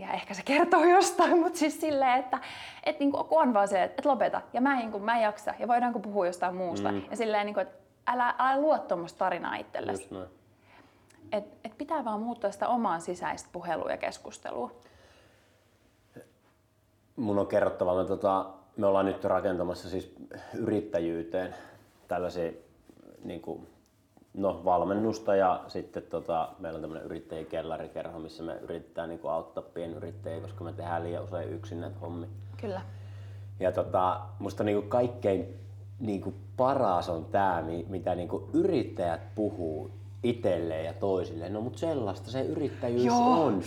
Ja 0.00 0.12
ehkä 0.12 0.34
se 0.34 0.42
kertoo 0.42 0.84
jostain, 0.96 1.38
mutta 1.38 1.58
siis 1.58 1.80
silleen, 1.80 2.18
että 2.18 2.38
et 2.84 3.00
niinku, 3.00 3.24
kun 3.24 3.42
on 3.42 3.54
vaan 3.54 3.68
se, 3.68 3.82
että 3.82 3.94
et 3.98 4.04
lopeta 4.04 4.42
ja 4.52 4.60
mä 4.60 4.72
en, 4.72 4.78
niinku, 4.78 4.98
mä 4.98 5.16
en 5.16 5.22
jaksa 5.22 5.54
ja 5.58 5.68
voidaanko 5.68 5.98
puhua 5.98 6.26
jostain 6.26 6.54
muusta. 6.54 6.92
Mm. 6.92 7.02
Ja 7.10 7.16
silleen, 7.16 7.46
niinku, 7.46 7.60
että 7.60 7.78
älä, 8.06 8.34
älä 8.38 8.60
luo 8.60 8.78
tuommoista 8.78 9.18
tarinaa 9.18 9.56
itsellesi. 9.56 10.08
Et, 11.32 11.44
et 11.64 11.78
pitää 11.78 12.04
vaan 12.04 12.20
muuttaa 12.20 12.50
sitä 12.50 12.68
omaa 12.68 12.98
sisäistä 12.98 13.48
puhelua 13.52 13.90
ja 13.90 13.96
keskustelua. 13.96 14.70
Mun 17.16 17.38
on 17.38 17.46
kerrottava, 17.46 17.94
me, 17.94 18.04
tota, 18.04 18.50
me 18.76 18.86
ollaan 18.86 19.06
nyt 19.06 19.24
rakentamassa 19.24 19.90
siis 19.90 20.14
yrittäjyyteen 20.54 21.54
tällaisia 22.08 22.52
niin 23.24 23.40
kuin, 23.40 23.68
no, 24.36 24.60
valmennusta 24.64 25.36
ja 25.36 25.60
sitten 25.68 26.02
tota, 26.02 26.48
meillä 26.58 26.76
on 26.76 26.80
tämmöinen 26.80 27.06
yrittäjien 27.06 27.46
kellarikerho, 27.46 28.18
missä 28.18 28.42
me 28.42 28.54
yritetään 28.54 29.08
niin 29.08 29.18
kuin, 29.18 29.32
auttaa 29.32 29.62
pienyrittäjiä, 29.74 30.40
koska 30.40 30.64
me 30.64 30.72
tehdään 30.72 31.04
liian 31.04 31.24
usein 31.24 31.52
yksin 31.52 31.80
näitä 31.80 31.98
hommia. 31.98 32.28
Kyllä. 32.60 32.80
Ja 33.60 33.72
tota, 33.72 34.20
musta 34.38 34.64
niinku 34.64 34.88
kaikkein 34.88 35.60
niinku 36.00 36.34
paras 36.56 37.08
on 37.08 37.24
tämä, 37.24 37.64
mitä 37.88 38.14
niinku 38.14 38.48
yrittäjät 38.52 39.34
puhuu 39.34 39.90
itselleen 40.22 40.84
ja 40.84 40.92
toisilleen. 40.92 41.52
No 41.52 41.60
mutta 41.60 41.78
sellaista 41.78 42.30
se 42.30 42.42
yrittäjyys 42.42 43.04
Joo. 43.04 43.44
on. 43.44 43.62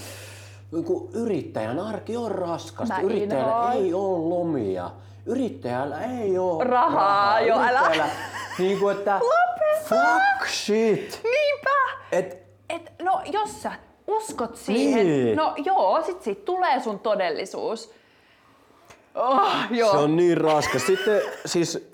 Niinku 0.71 1.10
yrittäjän 1.13 1.79
arki 1.79 2.17
on 2.17 2.32
raskasta. 2.32 2.93
Mä 2.93 3.01
Yrittäjällä 3.01 3.51
inhoan. 3.51 3.73
ei 3.73 3.93
ole 3.93 4.29
lomia. 4.29 4.91
Yrittäjällä 5.25 6.01
ei 6.01 6.38
ole 6.38 6.63
Rahaa, 6.63 7.39
joo, 7.41 7.60
älä. 7.60 7.79
Yrittäjällä 7.79 8.10
niinku 8.60 8.89
että 8.89 9.19
fuck 9.84 10.48
shit. 10.50 11.22
Niinpä! 11.24 11.70
Et 12.12 12.39
Et, 12.70 12.92
no 13.02 13.22
jos 13.32 13.62
sä 13.62 13.72
uskot 14.08 14.56
siihen, 14.56 15.08
Niin. 15.08 15.38
no 15.38 15.54
joo, 15.58 16.02
sit 16.06 16.22
siitä 16.22 16.42
tulee 16.46 16.80
sun 16.80 17.00
todellisuus. 17.00 17.92
Oh, 19.15 19.52
joo. 19.72 19.92
Se 19.92 19.98
on 19.98 20.15
niin 20.15 20.38
raskas. 20.38 20.86
Sitten 20.86 21.22
siis, 21.46 21.89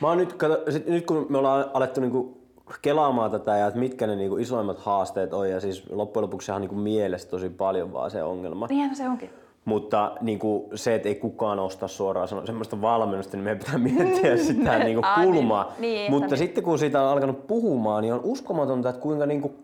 mä 0.00 0.08
oon 0.08 0.18
nyt, 0.18 0.32
kato, 0.32 0.72
sit, 0.72 0.86
nyt 0.86 1.06
kun 1.06 1.26
me 1.28 1.38
ollaan 1.38 1.70
alettu 1.74 2.00
niinku 2.00 2.40
kelaamaan 2.82 3.30
tätä 3.30 3.56
ja 3.56 3.66
että 3.66 3.78
mitkä 3.80 4.06
ne 4.06 4.16
niinku 4.16 4.36
isoimmat 4.36 4.78
haasteet 4.78 5.32
on 5.32 5.50
ja 5.50 5.60
siis 5.60 5.82
loppujen 5.90 6.22
lopuksi 6.22 6.46
sehän 6.46 6.56
on 6.56 6.60
niinku 6.60 6.74
mielessä 6.76 7.28
tosi 7.28 7.48
paljon 7.48 7.92
vaan 7.92 8.10
se 8.10 8.22
ongelma. 8.22 8.66
Niinhän 8.66 8.96
se 8.96 9.08
onkin. 9.08 9.30
Mutta 9.64 10.12
niinku, 10.20 10.70
se, 10.74 10.94
että 10.94 11.08
ei 11.08 11.14
kukaan 11.14 11.58
osta 11.58 11.88
suoraan 11.88 12.28
semmoista 12.28 12.80
valmennusta, 12.80 13.36
niin 13.36 13.44
meidän 13.44 13.58
pitää 13.58 13.78
miettiä 13.78 14.36
sitä 14.46 14.78
niinku, 14.78 15.06
niin. 15.16 15.32
kulmaa. 15.32 15.72
Niin, 15.78 16.00
että 16.00 16.10
Mutta 16.10 16.36
sitten 16.36 16.64
kun 16.64 16.78
siitä 16.78 17.02
on 17.02 17.08
alkanut 17.08 17.46
puhumaan, 17.46 18.02
niin 18.02 18.14
on 18.14 18.20
uskomatonta, 18.22 18.88
että 18.88 19.00
kuinka 19.00 19.26
niinku, 19.26 19.54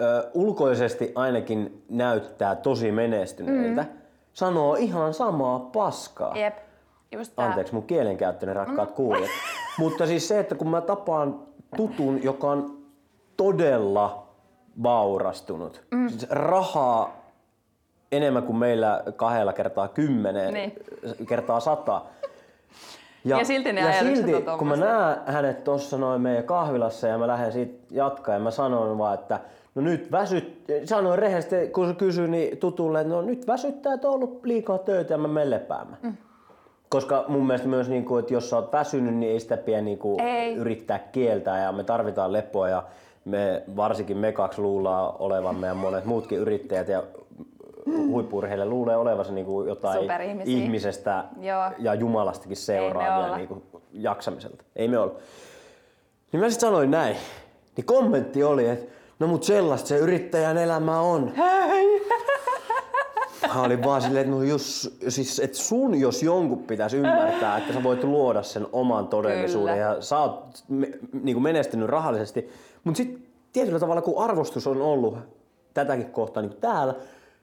ö, 0.00 0.30
ulkoisesti 0.34 1.12
ainakin 1.14 1.84
näyttää 1.88 2.56
tosi 2.56 2.92
menestyneiltä. 2.92 3.82
Mm. 3.82 3.88
Sanoo 4.32 4.74
ihan 4.74 5.14
samaa 5.14 5.58
paskaa. 5.58 6.36
Jep. 6.36 6.56
Just 7.12 7.32
tää. 7.36 7.46
Anteeksi 7.46 7.74
mun 7.74 7.82
kielenkäyttöni, 7.82 8.54
rakkaat 8.54 8.90
kuulijat. 8.90 9.30
Mutta 9.78 10.06
siis 10.06 10.28
se, 10.28 10.38
että 10.38 10.54
kun 10.54 10.68
mä 10.68 10.80
tapaan 10.80 11.40
tutun, 11.76 12.22
joka 12.22 12.50
on 12.50 12.78
todella 13.36 14.26
vaurastunut, 14.82 15.82
mm. 15.90 16.08
siis 16.08 16.26
rahaa 16.30 17.19
enemmän 18.12 18.42
kuin 18.42 18.56
meillä 18.56 19.02
kahdella 19.16 19.52
kertaa 19.52 19.88
kymmenen, 19.88 20.54
Niin. 20.54 20.72
kertaa 21.28 21.60
sata. 21.60 22.02
Ja 23.24 23.44
silti 23.44 23.72
ne 23.72 23.80
ja 23.80 23.92
silti, 23.92 24.34
on 24.34 24.58
kun 24.58 24.68
mä 24.68 24.76
näen 24.76 25.16
hänet 25.26 25.64
tuossa 25.64 25.98
noin 25.98 26.20
meidän 26.20 26.44
kahvilassa 26.44 27.06
ja 27.06 27.18
mä 27.18 27.26
lähden 27.26 27.52
siitä 27.52 27.78
jatkaa 27.90 28.34
ja 28.34 28.40
mä 28.40 28.50
sanon 28.50 28.98
vaan, 28.98 29.14
että 29.14 29.40
no 29.74 29.82
nyt 29.82 30.12
väsyt, 30.12 30.64
sanoin 30.84 31.18
rehellisesti, 31.18 31.68
kun 31.68 31.88
se 31.88 31.94
kysyi 31.94 32.28
niin 32.28 32.58
tutulle, 32.58 33.00
että 33.00 33.12
no 33.12 33.22
nyt 33.22 33.46
väsyttää, 33.46 33.94
että 33.94 34.08
on 34.08 34.14
ollut 34.14 34.44
liikaa 34.44 34.78
töitä 34.78 35.14
ja 35.14 35.18
mä 35.18 35.28
menen 35.28 35.50
lepäämään. 35.50 35.98
Mm. 36.02 36.16
Koska 36.88 37.24
mun 37.28 37.46
mielestä 37.46 37.68
myös, 37.68 37.88
niin 37.88 38.04
kuin, 38.04 38.20
että 38.20 38.34
jos 38.34 38.50
sä 38.50 38.56
oot 38.56 38.72
väsynyt, 38.72 39.14
niin 39.14 39.32
ei 39.32 39.40
sitä 39.40 39.56
pidä 39.56 39.80
niin 39.80 39.98
kuin, 39.98 40.20
Ei. 40.20 40.54
yrittää 40.56 40.98
kieltää 40.98 41.62
ja 41.62 41.72
me 41.72 41.84
tarvitaan 41.84 42.32
lepoa 42.32 42.68
ja 42.68 42.82
me, 43.24 43.62
varsinkin 43.76 44.16
me 44.16 44.32
kaksi 44.32 44.60
luullaan 44.60 45.14
olevamme 45.18 45.66
ja 45.66 45.74
monet 45.74 46.04
muutkin 46.04 46.38
yrittäjät 46.38 46.88
ja 46.88 47.02
huippurheille 47.86 48.64
luulee 48.64 48.96
olevansa 48.96 49.32
niin 49.32 49.46
kuin 49.46 49.68
jotain 49.68 50.10
ihmisestä 50.44 51.24
Joo. 51.40 51.70
ja 51.78 51.94
Jumalastakin 51.94 52.56
seuraavia 52.56 53.26
olla. 53.26 53.36
niin 53.36 53.48
kuin 53.48 53.62
jaksamiselta. 53.92 54.64
Ei 54.76 54.88
me 54.88 54.98
olla. 54.98 55.14
Niin 56.32 56.40
mä 56.40 56.50
sitten 56.50 56.68
sanoin 56.68 56.90
näin. 56.90 57.16
Niin 57.76 57.84
kommentti 57.84 58.44
oli, 58.44 58.68
että 58.68 58.92
no 59.18 59.26
mut 59.26 59.42
sellaista 59.42 59.88
se 59.88 59.98
yrittäjän 59.98 60.58
elämä 60.58 61.00
on. 61.00 61.32
Hei! 61.34 62.06
Mä 63.54 63.62
olin 63.62 63.84
vaan 63.84 64.02
silleen, 64.02 64.26
että 64.26 64.36
no 64.36 64.42
jos, 64.42 64.98
siis, 65.08 65.38
että 65.38 65.56
sun 65.56 66.00
jos 66.00 66.22
jonkun 66.22 66.62
pitäisi 66.62 66.96
ymmärtää, 66.96 67.58
että 67.58 67.72
sä 67.72 67.82
voit 67.82 68.04
luoda 68.04 68.42
sen 68.42 68.66
oman 68.72 69.08
todellisuuden 69.08 69.74
Kyllä. 69.74 69.86
ja 69.86 70.02
sä 70.02 70.18
oot 70.18 70.64
me, 70.68 70.90
niin 71.22 71.34
kuin 71.34 71.42
menestynyt 71.42 71.88
rahallisesti. 71.88 72.50
Mutta 72.84 72.96
sitten 72.96 73.22
tietyllä 73.52 73.78
tavalla 73.78 74.02
kun 74.02 74.24
arvostus 74.24 74.66
on 74.66 74.82
ollut 74.82 75.18
tätäkin 75.74 76.10
kohtaa 76.10 76.42
niin 76.42 76.56
täällä, 76.60 76.94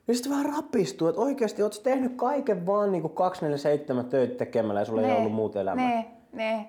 niin 0.08 0.16
sitten 0.16 0.32
vähän 0.32 0.46
rapistuu, 0.46 1.08
että 1.08 1.22
oikeasti 1.22 1.64
oot 1.64 1.82
tehnyt 1.84 2.16
kaiken 2.16 2.66
vaan 2.66 2.92
niin 2.92 3.02
kuin 3.02 3.14
247 3.14 4.06
töitä 4.06 4.36
tekemällä 4.36 4.82
ja 4.82 4.86
sulla 4.86 5.02
ei 5.02 5.18
ollut 5.18 5.34
muuta 5.34 5.62
elämää. 5.62 5.86
Nee, 5.86 6.06
nee. 6.32 6.68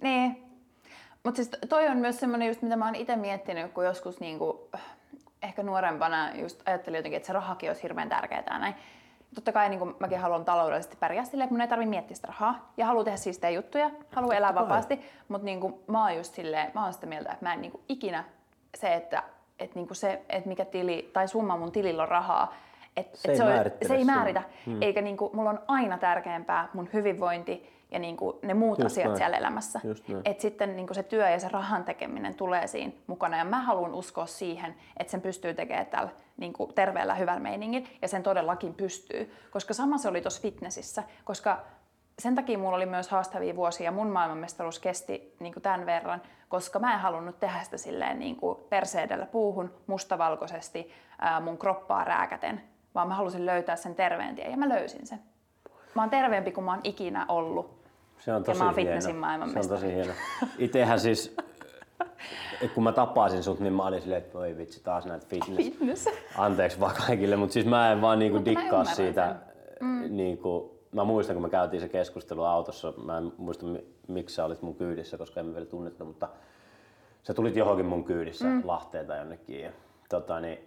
Nee. 0.00 0.36
Mutta 1.24 1.36
siis 1.36 1.50
toi 1.68 1.88
on 1.88 1.96
myös 1.96 2.20
semmoinen 2.20 2.48
just, 2.48 2.62
mitä 2.62 2.76
mä 2.76 2.84
oon 2.84 2.94
itse 2.94 3.16
miettinyt, 3.16 3.72
kun 3.72 3.84
joskus 3.84 4.20
niinku, 4.20 4.70
ehkä 5.42 5.62
nuorempana 5.62 6.34
just 6.34 6.62
ajattelin 6.68 6.98
jotenkin, 6.98 7.16
että 7.16 7.26
se 7.26 7.32
rahakin 7.32 7.70
olisi 7.70 7.82
hirveän 7.82 8.08
tärkeää 8.08 8.42
ja 8.50 8.58
näin. 8.58 8.74
Totta 9.34 9.52
kai 9.52 9.68
niin 9.68 9.78
kuin 9.78 9.94
mäkin 9.98 10.18
haluan 10.18 10.44
taloudellisesti 10.44 10.96
pärjää 11.00 11.24
silleen, 11.24 11.44
että 11.44 11.54
mun 11.54 11.60
ei 11.60 11.68
tarvitse 11.68 11.90
miettiä 11.90 12.14
sitä 12.14 12.26
rahaa 12.26 12.72
ja 12.76 12.86
haluan 12.86 13.04
tehdä 13.04 13.16
siistejä 13.16 13.50
juttuja, 13.50 13.90
haluan 14.10 14.36
elää 14.36 14.54
vapaasti, 14.54 15.00
mutta 15.28 15.44
niin 15.44 15.60
mä 15.86 16.02
oon 16.02 16.16
just 16.16 16.34
silleen, 16.34 16.70
mä 16.74 16.84
oon 16.84 16.92
sitä 16.92 17.06
mieltä, 17.06 17.32
että 17.32 17.44
mä 17.44 17.54
en 17.54 17.60
niin 17.60 17.72
kuin, 17.72 17.82
ikinä 17.88 18.24
se, 18.76 18.94
että 18.94 19.22
että 19.58 19.74
niinku 19.74 19.94
se, 19.94 20.22
että 20.28 20.48
mikä 20.48 20.64
tili 20.64 21.10
tai 21.12 21.28
summa 21.28 21.56
mun 21.56 21.72
tilillä 21.72 22.02
on 22.02 22.08
rahaa, 22.08 22.54
että 22.96 23.18
Se 23.18 23.28
et 23.28 23.30
ei 23.30 23.36
se, 23.36 23.44
on, 23.44 23.48
määrittele 23.48 23.88
se 23.88 23.94
ei 23.94 24.04
määritä. 24.04 24.42
Hmm. 24.66 24.82
Eikä 24.82 25.02
niinku, 25.02 25.30
mulla 25.32 25.50
on 25.50 25.60
aina 25.68 25.98
tärkeämpää 25.98 26.68
mun 26.74 26.88
hyvinvointi 26.92 27.74
ja 27.90 27.98
niinku 27.98 28.38
ne 28.42 28.54
muut 28.54 28.78
Just 28.78 28.86
asiat 28.86 29.06
näin. 29.06 29.16
siellä 29.16 29.36
elämässä. 29.36 29.80
Just 29.84 30.08
näin. 30.08 30.22
Et 30.24 30.40
sitten 30.40 30.76
niinku 30.76 30.94
se 30.94 31.02
työ 31.02 31.30
ja 31.30 31.38
se 31.40 31.48
rahan 31.48 31.84
tekeminen 31.84 32.34
tulee 32.34 32.66
siinä 32.66 32.92
mukana. 33.06 33.36
Ja 33.38 33.44
mä 33.44 33.60
haluan 33.60 33.94
uskoa 33.94 34.26
siihen, 34.26 34.74
että 34.96 35.10
sen 35.10 35.20
pystyy 35.20 35.54
tekemään 35.54 35.86
tällä 35.86 36.10
niinku 36.36 36.72
terveellä 36.74 37.14
hyvällä 37.14 37.40
meiningillä. 37.40 37.88
Ja 38.02 38.08
sen 38.08 38.22
todellakin 38.22 38.74
pystyy. 38.74 39.34
Koska 39.50 39.74
sama 39.74 39.98
se 39.98 40.08
oli 40.08 40.20
tuossa 40.20 40.42
fitnessissä. 40.42 41.02
Koska 41.24 41.64
sen 42.18 42.34
takia 42.34 42.58
mulla 42.58 42.76
oli 42.76 42.86
myös 42.86 43.08
haastavia 43.08 43.56
vuosia 43.56 43.84
ja 43.84 43.92
mun 43.92 44.08
maailmanmestaruus 44.08 44.78
kesti 44.78 45.34
niin 45.40 45.52
kuin 45.52 45.62
tämän 45.62 45.86
verran, 45.86 46.22
koska 46.48 46.78
mä 46.78 46.94
en 46.94 47.00
halunnut 47.00 47.40
tehdä 47.40 47.62
sitä 47.62 47.76
silleen 47.76 48.18
niin 48.18 48.36
kuin 48.36 48.58
perseedellä 48.68 49.26
puuhun 49.26 49.70
mustavalkoisesti 49.86 50.90
ää, 51.20 51.40
mun 51.40 51.58
kroppaa 51.58 52.04
rääkäten, 52.04 52.60
vaan 52.94 53.08
mä 53.08 53.14
halusin 53.14 53.46
löytää 53.46 53.76
sen 53.76 53.94
terveen 53.94 54.34
tien 54.34 54.50
ja 54.50 54.56
mä 54.56 54.68
löysin 54.68 55.06
sen. 55.06 55.18
Mä 55.94 56.02
oon 56.02 56.10
terveempi 56.10 56.52
kuin 56.52 56.64
mä 56.64 56.70
oon 56.70 56.80
ikinä 56.84 57.26
ollut. 57.28 57.84
Se 58.18 58.32
on 58.34 58.44
tosi 58.44 58.58
mä 58.58 58.64
oon 58.64 58.74
hieno. 58.74 58.88
fitnessin 58.88 59.16
maailmanmestari. 59.16 59.80
Se 59.80 59.86
on 59.86 59.92
tosi 59.92 59.94
hieno. 59.94 60.12
Itehän 60.58 61.00
siis, 61.00 61.36
kun 62.74 62.84
mä 62.84 62.92
tapasin 62.92 63.42
sut, 63.42 63.60
niin 63.60 63.72
mä 63.72 63.86
olin 63.86 64.00
silleen, 64.00 64.22
että 64.22 64.38
voi 64.38 64.56
vitsi, 64.56 64.82
taas 64.82 65.06
näitä 65.06 65.26
fitness. 65.26 65.56
Fitness. 65.56 66.08
Anteeksi 66.38 66.80
vaan 66.80 66.94
kaikille, 67.06 67.36
mutta 67.36 67.52
siis 67.52 67.66
mä 67.66 67.92
en 67.92 68.00
vaan 68.00 68.18
niinku 68.18 68.44
dikkaa 68.44 68.84
siitä. 68.84 69.36
Mm. 69.80 70.16
Niinku, 70.16 70.73
mä 70.94 71.04
muistan, 71.04 71.34
kun 71.36 71.42
me 71.42 71.50
käytiin 71.50 71.80
se 71.80 71.88
keskustelu 71.88 72.44
autossa, 72.44 72.92
mä 73.04 73.18
en 73.18 73.32
muista 73.38 73.66
mi- 73.66 73.84
miksi 74.08 74.34
sä 74.34 74.44
olit 74.44 74.62
mun 74.62 74.74
kyydissä, 74.74 75.18
koska 75.18 75.40
emme 75.40 75.54
vielä 75.54 75.66
tunnettu, 75.66 76.04
mutta 76.04 76.28
sä 77.22 77.34
tulit 77.34 77.56
johonkin 77.56 77.86
mun 77.86 78.04
kyydissä 78.04 78.44
mm. 78.44 78.62
Lahteen 78.64 79.06
tai 79.06 79.18
jonnekin. 79.18 79.60
Ja, 79.60 79.70
tota, 80.08 80.40
niin, 80.40 80.58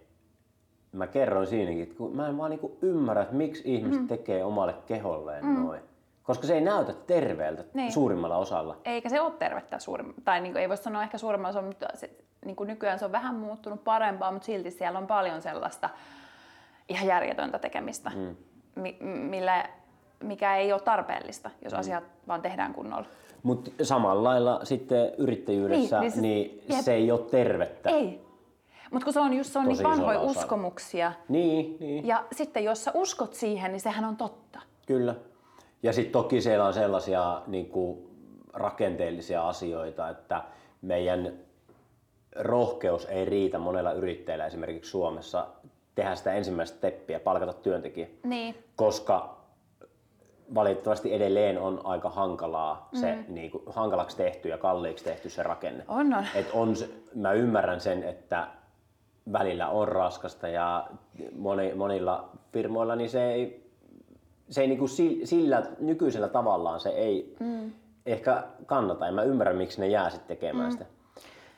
mä 0.92 1.06
kerroin 1.06 1.46
siinäkin, 1.46 1.82
että 1.82 1.94
kun 1.94 2.16
mä 2.16 2.28
en 2.28 2.38
vaan 2.38 2.50
niinku 2.50 2.78
ymmärrä, 2.82 3.22
että 3.22 3.34
miksi 3.34 3.62
ihmiset 3.74 4.02
mm. 4.02 4.08
tekee 4.08 4.44
omalle 4.44 4.74
keholleen 4.86 5.44
mm. 5.44 5.64
noin. 5.64 5.80
Koska 6.22 6.46
se 6.46 6.54
ei 6.54 6.60
näytä 6.60 6.92
terveeltä 7.06 7.64
Niin. 7.74 7.92
suurimmalla 7.92 8.36
osalla. 8.36 8.76
Eikä 8.84 9.08
se 9.08 9.20
ole 9.20 9.32
tervettä 9.38 9.78
suurin, 9.78 10.14
tai 10.24 10.40
niin 10.40 10.52
kuin, 10.52 10.62
ei 10.62 10.68
voi 10.68 10.76
sanoa 10.76 11.02
ehkä 11.02 11.18
suurimmalla 11.18 11.50
osalla, 11.50 11.66
mutta 11.66 11.86
se, 11.94 12.10
niin 12.44 12.56
kuin 12.56 12.66
nykyään 12.66 12.98
se 12.98 13.04
on 13.04 13.12
vähän 13.12 13.34
muuttunut 13.34 13.84
parempaa, 13.84 14.32
mutta 14.32 14.46
silti 14.46 14.70
siellä 14.70 14.98
on 14.98 15.06
paljon 15.06 15.42
sellaista 15.42 15.90
ihan 16.88 17.06
järjetöntä 17.06 17.58
tekemistä, 17.58 18.10
mm. 18.16 18.36
mi, 18.74 18.96
millä 19.00 19.68
mikä 20.22 20.56
ei 20.56 20.72
ole 20.72 20.80
tarpeellista, 20.80 21.50
jos 21.64 21.74
asiat 21.74 22.04
vaan 22.28 22.42
tehdään 22.42 22.74
kunnolla. 22.74 23.06
Mutta 23.42 23.70
samalla 23.84 24.24
lailla 24.24 24.60
sitten 24.64 25.12
yrittäjyydessä, 25.18 26.00
Niin, 26.00 26.12
niin, 26.12 26.22
niin 26.22 26.46
niin, 26.50 26.60
siis- 26.60 26.76
jep. 26.76 26.84
se 26.84 26.94
ei 26.94 27.10
ole 27.12 27.20
tervettä. 27.20 27.90
Ei. 27.90 28.20
Mutta 28.90 29.04
kun 29.04 29.12
se 29.12 29.20
on 29.20 29.32
just 29.34 29.52
se 29.52 29.58
on 29.58 29.64
Tosi 29.64 29.82
niin 29.82 29.90
vanhoja 29.90 30.20
uskomuksia, 30.20 31.12
Niin, 31.28 31.76
niin. 31.80 32.06
ja 32.06 32.24
sitten 32.32 32.64
jos 32.64 32.84
sä 32.84 32.90
uskot 32.94 33.34
siihen, 33.34 33.72
niin 33.72 33.80
sehän 33.80 34.04
on 34.04 34.16
totta. 34.16 34.60
Kyllä. 34.86 35.14
Ja 35.82 35.92
sitten 35.92 36.12
toki 36.12 36.40
siellä 36.40 36.64
on 36.64 36.74
sellaisia 36.74 37.42
niin 37.46 37.66
kuin, 37.66 37.98
rakenteellisia 38.52 39.48
asioita, 39.48 40.08
että 40.08 40.42
meidän 40.82 41.32
rohkeus 42.36 43.04
ei 43.04 43.24
riitä 43.24 43.58
monella 43.58 43.92
yrittäjällä 43.92 44.46
esimerkiksi 44.46 44.90
Suomessa 44.90 45.46
tehdä 45.94 46.14
sitä 46.14 46.32
ensimmäistä 46.32 46.76
steppiä, 46.76 47.20
palkata 47.20 47.52
työntekijä, 47.52 48.06
Niin. 48.24 48.54
koska 48.76 49.37
valitettavasti 50.54 51.14
edelleen 51.14 51.58
on 51.58 51.80
aika 51.84 52.10
hankalaa 52.10 52.88
se, 52.94 53.14
mm. 53.14 53.34
niin 53.34 53.50
kuin, 53.50 53.62
hankalaksi 53.66 54.16
tehty 54.16 54.48
ja 54.48 54.58
kalliiksi 54.58 55.04
tehty 55.04 55.30
se 55.30 55.42
rakenne. 55.42 55.84
On, 55.88 56.14
on. 56.14 56.24
Et 56.34 56.50
on 56.52 56.76
se, 56.76 56.88
mä 57.14 57.32
ymmärrän 57.32 57.80
sen, 57.80 58.02
että 58.02 58.48
välillä 59.32 59.68
on 59.68 59.88
raskasta 59.88 60.48
ja 60.48 60.86
moni, 61.36 61.74
monilla 61.74 62.28
firmoilla 62.52 62.96
niin 62.96 63.10
se 63.10 63.32
ei, 63.32 63.70
se 64.50 64.60
ei 64.60 64.66
niinku 64.66 64.88
si- 64.88 65.20
sillä 65.26 65.62
nykyisellä 65.80 66.28
tavallaan 66.28 66.80
se 66.80 66.88
ei 66.88 67.36
mm. 67.40 67.70
ehkä 68.06 68.42
kannata 68.66 69.06
ja 69.06 69.12
mä 69.12 69.22
ymmärrän 69.22 69.56
miksi 69.56 69.80
ne 69.80 69.86
jää 69.86 70.10
sitten 70.10 70.36
tekemään 70.36 70.66
mm. 70.66 70.72
sitä. 70.72 70.84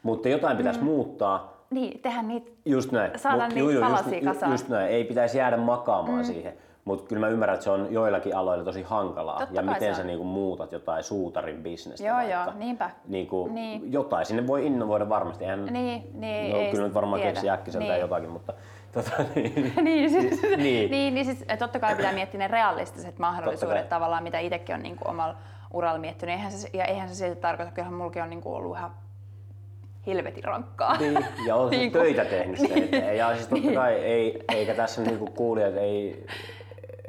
Mutta 0.03 0.29
jotain 0.29 0.57
pitäisi 0.57 0.81
mm. 0.81 0.87
muuttaa. 0.87 1.61
Niin, 1.71 2.01
tehdään 2.01 2.29
niitä. 2.29 2.51
Just 2.65 2.93
näin. 2.93 3.19
Saada 3.19 3.45
Mut 3.45 3.55
niitä 3.55 3.73
just, 3.73 3.81
palasia 3.81 4.19
ju- 4.19 4.25
kasaan. 4.25 4.53
just 4.53 4.69
näin. 4.69 4.89
Ei 4.91 5.05
pitäisi 5.05 5.39
jäädä 5.39 5.57
makaamaan 5.57 6.19
mm. 6.19 6.25
siihen. 6.25 6.55
Mutta 6.91 7.09
kyllä 7.09 7.21
mä 7.21 7.29
ymmärrän, 7.29 7.55
että 7.55 7.65
se 7.65 7.71
on 7.71 7.87
joillakin 7.91 8.37
aloilla 8.37 8.65
tosi 8.65 8.83
hankalaa. 8.83 9.39
Totta 9.39 9.55
ja 9.55 9.63
miten 9.63 9.95
se 9.95 9.99
sä 9.99 10.05
niinku 10.05 10.25
muutat 10.25 10.73
jotain 10.73 11.05
suutarin 11.05 11.63
bisnestä 11.63 12.07
Joo, 12.07 12.17
vaikka. 12.17 12.35
joo, 12.35 12.45
niinpä. 12.59 12.91
Niinku, 13.09 13.49
Niin. 13.53 13.93
Jotain 13.93 14.27
sinne 14.27 14.47
voi 14.47 14.67
innovoida 14.67 15.09
varmasti. 15.09 15.45
Eihän, 15.45 15.65
Niin, 15.65 16.11
niin, 16.15 16.53
no, 16.53 16.59
ei 16.59 16.71
kyllä 16.71 16.85
nyt 16.85 16.95
varmaan 16.95 17.21
tiedä. 17.21 17.33
keksi 17.33 17.51
äkkiseltä 17.51 17.87
niin. 17.87 18.01
jotakin, 18.01 18.31
mutta 18.31 18.53
tota, 18.93 19.11
niin. 19.35 19.73
niin, 19.85 20.11
siis, 20.11 20.43
Niin. 20.43 20.59
niin. 20.63 20.91
niin, 20.91 21.15
niin 21.15 21.25
siis, 21.25 21.45
totta 21.59 21.79
kai 21.79 21.97
pitää 21.97 22.13
miettiä 22.13 22.39
ne 22.39 22.49
realistiset 22.49 23.19
mahdollisuudet 23.19 23.89
tavallaan, 23.89 24.23
mitä 24.23 24.39
itsekin 24.39 24.75
on 24.75 24.83
niin 24.83 24.97
kuin 24.97 25.09
omalla 25.11 25.37
uralla 25.73 25.99
miettinyt. 25.99 26.33
Eihän 26.33 26.53
se, 26.53 26.69
ja 26.73 26.85
eihän 26.85 27.09
se 27.09 27.15
silti 27.15 27.41
tarkoita, 27.41 27.73
kyllähän 27.73 27.95
mullakin 27.95 28.23
on 28.23 28.31
niin 28.31 28.43
kuin 28.43 28.57
ollut 28.57 28.77
ihan 28.77 28.91
helvetin 30.07 30.45
rankkaa. 30.45 30.97
Niin, 30.99 31.27
ja 31.47 31.57
on 31.57 31.71
Niin 31.71 31.81
niin 31.81 31.93
töitä 31.93 32.25
tehnyt 32.25 32.59
sen 32.59 32.79
eteen. 32.85 33.17
Ja 33.17 33.35
siis 33.35 33.47
totta 33.49 33.73
kai 33.75 33.95
ei, 33.95 34.45
eikä 34.53 34.75
tässä 34.75 35.03
niinku 35.03 35.27
kuulijat, 35.27 35.77
ei, 35.77 36.27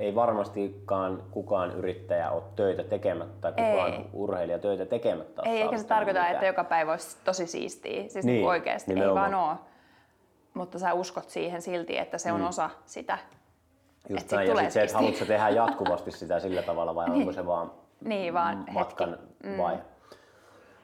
ei 0.01 0.15
varmastikaan 0.15 1.23
kukaan 1.31 1.71
yrittäjä 1.71 2.31
ole 2.31 2.43
töitä 2.55 2.83
tekemättä 2.83 3.41
tai 3.41 3.51
kukaan 3.51 3.93
Ei. 3.93 4.05
urheilija 4.13 4.59
töitä 4.59 4.85
tekemättä. 4.85 5.41
ole 5.41 5.51
Ei, 5.51 5.61
eikä 5.61 5.77
se 5.77 5.87
tarkoita, 5.87 6.19
mitään. 6.19 6.33
että 6.33 6.45
joka 6.45 6.63
päivä 6.63 6.91
olisi 6.91 7.17
tosi 7.23 7.47
siistiä. 7.47 8.01
Siis 8.01 8.15
niin, 8.15 8.25
Niin, 8.25 8.35
niin 8.35 8.47
oikeasti, 8.47 8.91
ei 8.91 8.95
nimenomaan. 8.95 9.31
vaan 9.31 9.49
oo. 9.49 9.55
Mutta 10.53 10.79
sä 10.79 10.93
uskot 10.93 11.29
siihen 11.29 11.61
silti, 11.61 11.97
että 11.97 12.17
se 12.17 12.31
on 12.31 12.41
osa 12.41 12.69
sitä. 12.85 13.17
Just 14.09 14.21
et 14.23 14.29
sit 14.29 14.31
näin, 14.31 14.47
ja 14.47 14.53
tulee 14.53 14.63
sit 14.63 14.73
se, 14.73 14.81
että 14.81 14.95
haluatko 14.97 15.25
tehdä 15.25 15.49
jatkuvasti 15.61 16.11
sitä 16.11 16.39
sillä 16.39 16.61
tavalla 16.61 16.95
vai 16.95 17.05
onko 17.09 17.31
se 17.31 17.45
vaan 17.45 17.71
Niin 18.05 18.33
vaan 18.33 18.65
matkan 18.71 19.09
hetki. 19.09 19.25
mm. 19.47 19.57
vai? 19.57 19.77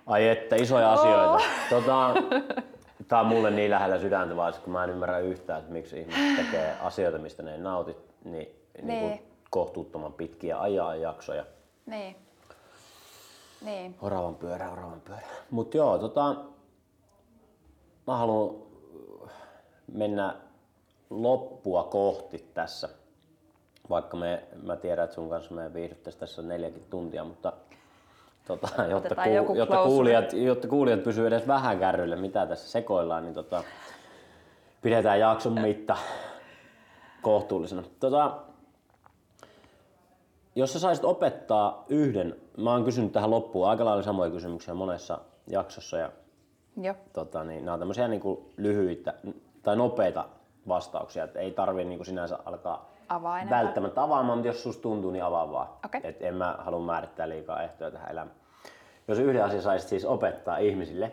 Ai 0.05 0.27
että, 0.27 0.55
isoja 0.55 0.93
asioita. 0.93 1.43
Tota, 1.69 2.13
Tää 3.07 3.19
on 3.19 3.25
mulle 3.25 3.51
niin 3.51 3.71
lähellä 3.71 3.99
sydäntä 3.99 4.35
vaan, 4.35 4.53
kun 4.63 4.73
mä 4.73 4.83
en 4.83 4.89
ymmärrä 4.89 5.19
yhtään, 5.19 5.59
että 5.59 5.71
miksi 5.73 5.99
ihmiset 5.99 6.35
tekee 6.45 6.75
asioita, 6.81 7.17
mistä 7.17 7.43
ne 7.43 7.51
ei 7.51 7.57
nauti, 7.57 7.97
niin, 8.23 8.55
niin. 8.77 8.87
Niin. 8.87 9.09
Niin 9.09 9.27
kohtuuttoman 9.49 10.13
pitkiä 10.13 10.61
ajaa 10.61 10.95
jaksoja. 10.95 11.45
Niin. 11.85 12.15
Niin. 13.61 13.95
Oravan 14.01 14.35
pyörä, 14.35 14.71
oravan 14.71 15.01
pyörä. 15.01 15.21
Mut 15.51 15.73
joo, 15.73 15.97
tota, 15.97 16.35
mä 18.07 18.17
haluan 18.17 18.55
mennä 19.93 20.35
loppua 21.09 21.83
kohti 21.83 22.49
tässä. 22.53 22.89
Vaikka 23.89 24.17
me, 24.17 24.43
mä 24.63 24.75
tiedän, 24.75 25.05
että 25.05 25.15
sun 25.15 25.29
kanssa 25.29 25.53
me 25.53 25.73
viihdyttäisiin 25.73 26.19
tässä 26.19 26.41
neljäkin 26.41 26.85
tuntia, 26.89 27.23
mutta 27.23 27.53
tota, 28.47 28.83
jotta, 28.89 29.27
joku 29.27 29.55
jotta, 29.55 29.83
kuulijat, 29.83 30.33
jotta 30.33 30.67
kuulijat 30.67 31.03
pysyvät 31.03 31.27
edes 31.27 31.47
vähän 31.47 31.79
kärryillä, 31.79 32.15
mitä 32.15 32.45
tässä 32.45 32.71
sekoillaan, 32.71 33.23
niin 33.23 33.33
tota, 33.33 33.63
pidetään 34.81 35.19
jakson 35.19 35.61
mitta 35.61 35.97
kohtuullisena. 37.21 37.83
Tota, 37.99 38.37
jos 40.57 40.73
sä 40.73 40.79
saisit 40.79 41.05
opettaa 41.05 41.85
yhden, 41.89 42.35
mä 42.57 42.71
oon 42.71 42.83
kysynyt 42.83 43.11
tähän 43.11 43.31
loppuun 43.31 43.69
aika 43.69 43.85
lailla 43.85 44.03
samoja 44.03 44.31
kysymyksiä 44.31 44.73
monessa 44.73 45.19
jaksossa 45.47 45.97
ja 45.97 46.11
Joo. 46.81 46.95
tota, 47.13 47.43
niin, 47.43 47.65
nämä 47.65 47.73
on 47.73 47.79
tämmöisiä 47.79 48.07
niin 48.07 48.21
kuin 48.21 48.39
lyhyitä 48.57 49.13
tai 49.63 49.75
nopeita 49.75 50.25
vastauksia, 50.67 51.23
että 51.23 51.39
ei 51.39 51.51
tarvi 51.51 51.83
niin 51.83 51.97
kuin 51.97 52.05
sinänsä 52.05 52.39
alkaa 52.45 52.91
Avaa 53.09 53.39
välttämättä 53.49 54.03
avaamaan, 54.03 54.37
mutta 54.37 54.47
jos 54.47 54.63
susta 54.63 54.81
tuntuu, 54.81 55.11
niin 55.11 55.23
avaa 55.23 55.51
vaan. 55.51 55.67
Okei. 55.85 56.01
Et 56.03 56.21
en 56.21 56.35
mä 56.35 56.55
halua 56.59 56.79
määrittää 56.79 57.29
liikaa 57.29 57.63
ehtoja 57.63 57.91
tähän 57.91 58.11
elämään. 58.11 58.35
Jos 59.07 59.19
yhden 59.19 59.43
asian 59.43 59.61
saisit 59.61 59.89
siis 59.89 60.05
opettaa 60.05 60.57
ihmisille, 60.57 61.11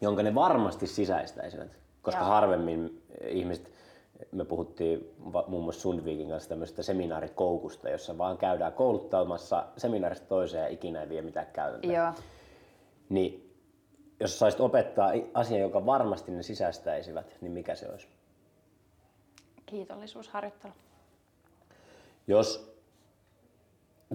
jonka 0.00 0.22
ne 0.22 0.34
varmasti 0.34 0.86
sisäistäisivät, 0.86 1.76
koska 2.02 2.20
Joo. 2.20 2.30
harvemmin 2.30 3.02
ihmiset, 3.28 3.71
me 4.32 4.44
puhuttiin 4.44 5.14
muun 5.46 5.64
muassa 5.64 5.80
Sundvikin 5.80 6.28
kanssa 6.28 6.48
tämmöisestä 6.48 6.82
seminaarikoukusta, 6.82 7.90
jossa 7.90 8.18
vaan 8.18 8.38
käydään 8.38 8.72
kouluttaumassa 8.72 9.66
seminaarista 9.76 10.26
toiseen 10.26 10.62
ja 10.62 10.68
ikinä 10.68 11.00
ei 11.02 11.08
vie 11.08 11.22
mitään 11.22 11.46
käytäntöä. 11.52 11.92
Joo. 11.92 12.12
Niin 13.08 13.52
jos 14.20 14.38
saisit 14.38 14.60
opettaa 14.60 15.10
asian, 15.34 15.60
joka 15.60 15.86
varmasti 15.86 16.32
ne 16.32 16.42
sisäistäisivät, 16.42 17.36
niin 17.40 17.52
mikä 17.52 17.74
se 17.74 17.88
olisi? 17.90 18.08
Kiitollisuusharjoittelu. 19.66 20.72
Jos, 22.26 22.76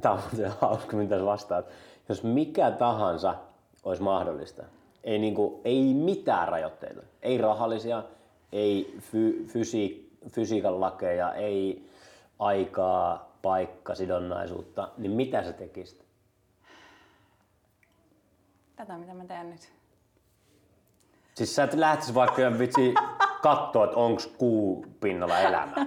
tämä 0.01 0.15
on 0.15 0.21
muuten 0.21 0.51
hauska, 0.61 0.97
mitä 0.97 1.19
sä 1.19 1.25
vastaat, 1.25 1.65
jos 2.09 2.23
mikä 2.23 2.71
tahansa 2.71 3.35
olisi 3.83 4.01
mahdollista, 4.01 4.63
ei, 5.03 5.19
niinku, 5.19 5.61
ei 5.63 5.93
mitään 5.93 6.47
rajoitteita, 6.47 7.01
ei 7.21 7.37
rahallisia, 7.37 8.03
ei 8.51 8.97
fy, 8.99 9.45
fysi, 9.47 10.09
fysiikan 10.29 10.81
lakeja, 10.81 11.33
ei 11.33 11.89
aikaa, 12.39 13.31
paikka, 13.41 13.95
sidonnaisuutta, 13.95 14.89
niin 14.97 15.11
mitä 15.11 15.43
sä 15.43 15.53
tekisit? 15.53 16.05
Tätä 18.75 18.97
mitä 18.97 19.13
mä 19.13 19.25
teen 19.25 19.49
nyt. 19.49 19.69
Siis 21.35 21.55
sä 21.55 21.63
et 21.63 21.73
lähtis 21.73 22.13
vaikka 22.13 22.59
vitsi 22.59 22.93
kattoo, 23.41 23.83
että 23.83 23.97
onks 23.97 24.27
kuu 24.27 24.85
pinnalla 24.99 25.39
elämää. 25.39 25.85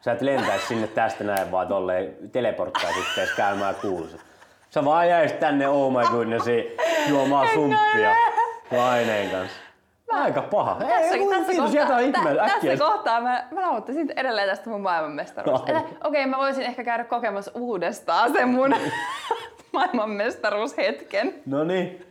Sä 0.00 0.12
et 0.12 0.22
lentäis 0.22 0.68
sinne 0.68 0.86
tästä 0.86 1.24
näin 1.24 1.50
vaan 1.50 1.68
tolleen 1.68 2.30
teleporttaisit 2.32 3.18
edes 3.18 3.34
käymään 3.36 3.74
kuussa. 3.74 4.18
Sä 4.70 4.84
vaan 4.84 5.08
jäisit 5.08 5.40
tänne 5.40 5.68
oh 5.68 5.92
my 5.92 6.10
goodness 6.10 6.46
juomaan 7.08 7.48
sumppia 7.54 8.14
Laineen 8.70 9.30
kanssa. 9.30 9.65
Aika 10.10 10.42
paha. 10.42 10.76
Ei, 10.80 10.88
Tässä, 10.88 11.14
ei, 11.14 11.28
tässä, 11.28 11.52
kiitos, 11.52 11.72
kohtaa, 11.72 11.98
ihmeellä 11.98 12.46
tä, 12.46 12.52
tässä 12.60 12.84
kohtaa 12.84 13.20
mä, 13.20 13.44
mä 13.50 13.60
nauttaisin 13.60 14.12
edelleen 14.16 14.48
tästä 14.48 14.70
mun 14.70 14.80
maailmanmestaruudesta. 14.80 15.72
No. 15.72 15.78
Okei, 15.78 15.92
okay, 16.04 16.26
mä 16.26 16.36
voisin 16.36 16.62
ehkä 16.62 16.84
käydä 16.84 17.04
kokemassa 17.04 17.50
uudestaan 17.54 18.32
sen 18.32 18.48
mun 18.48 18.74
maailmanmestaruushetken. 19.72 21.34
No 21.46 21.64
niin. 21.64 22.06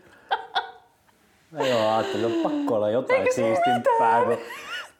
No 1.51 1.65
joo, 1.65 1.95
ajattelin, 1.95 2.25
että 2.25 2.47
on 2.47 2.51
pakko 2.51 2.75
olla 2.75 2.89
jotain 2.89 3.27
siistimpää 3.36 4.23
kuin 4.25 4.39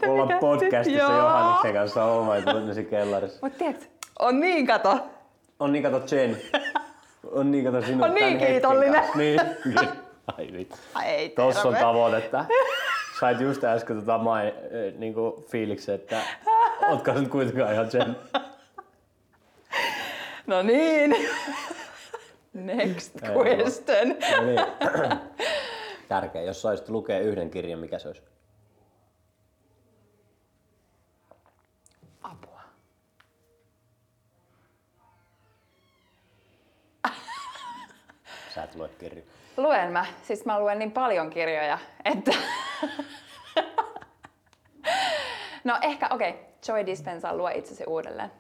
olla 0.10 0.40
podcastissa 0.40 1.00
Joo. 1.00 1.18
Johanneksen 1.18 1.74
kanssa 1.74 2.06
oh 2.06 2.26
my 2.26 2.42
goodness 2.42 2.90
kellarissa. 2.90 3.40
Mut 3.42 3.58
tiedätkö, 3.58 3.86
on 4.20 4.40
niin 4.40 4.68
kato. 4.68 5.00
On 5.60 5.72
niin 5.72 5.84
kato 5.84 6.16
Jen. 6.16 6.38
On 7.32 7.52
niin 7.52 7.66
kato 7.66 7.82
sinut 7.82 8.02
On 8.02 8.14
niin 8.14 8.38
kiitollinen. 8.38 9.04
Niin. 9.16 9.42
Ai 10.28 10.54
vittu. 10.54 10.76
Ai 10.94 11.30
Tossa 11.30 11.68
on 11.68 11.76
tavoitetta. 11.76 12.46
Sait 13.20 13.40
just 13.40 13.64
äsken 13.64 14.00
tota 14.00 14.18
mai, 14.18 14.48
eh, 14.48 14.94
niinku 14.98 15.46
fiiliksen, 15.50 15.96
että 15.96 16.22
ootko 16.90 17.14
nyt 17.14 17.30
kuitenkaan 17.30 17.74
ihan 17.74 17.88
Jen. 17.94 18.16
No 20.48 20.62
niin. 20.62 21.16
Next 22.54 23.22
question. 23.22 24.08
No 24.10 24.46
niin. 24.46 24.60
Tärkeä. 26.08 26.42
Jos 26.42 26.62
saisit 26.62 26.90
lukea 26.90 27.20
yhden 27.20 27.50
kirjan, 27.50 27.80
mikä 27.80 28.00
se 28.00 28.08
olisi? 28.08 28.24
Apua. 32.24 32.62
Sä 38.56 38.64
et 38.64 38.76
lue 38.76 38.90
kirjaa. 39.00 39.26
Luen 39.58 39.92
mä. 39.92 40.06
Siis 40.24 40.46
mä 40.46 40.60
luen 40.60 40.80
niin 40.80 40.92
paljon 40.92 41.30
kirjoja, 41.30 41.78
että... 42.06 42.32
no 45.64 45.78
ehkä, 45.82 46.08
okei. 46.12 46.30
Okay. 46.30 46.42
Joy 46.68 46.86
Dispenza 46.86 47.36
luo 47.36 47.50
itsesi 47.50 47.84
uudelleen. 47.88 48.32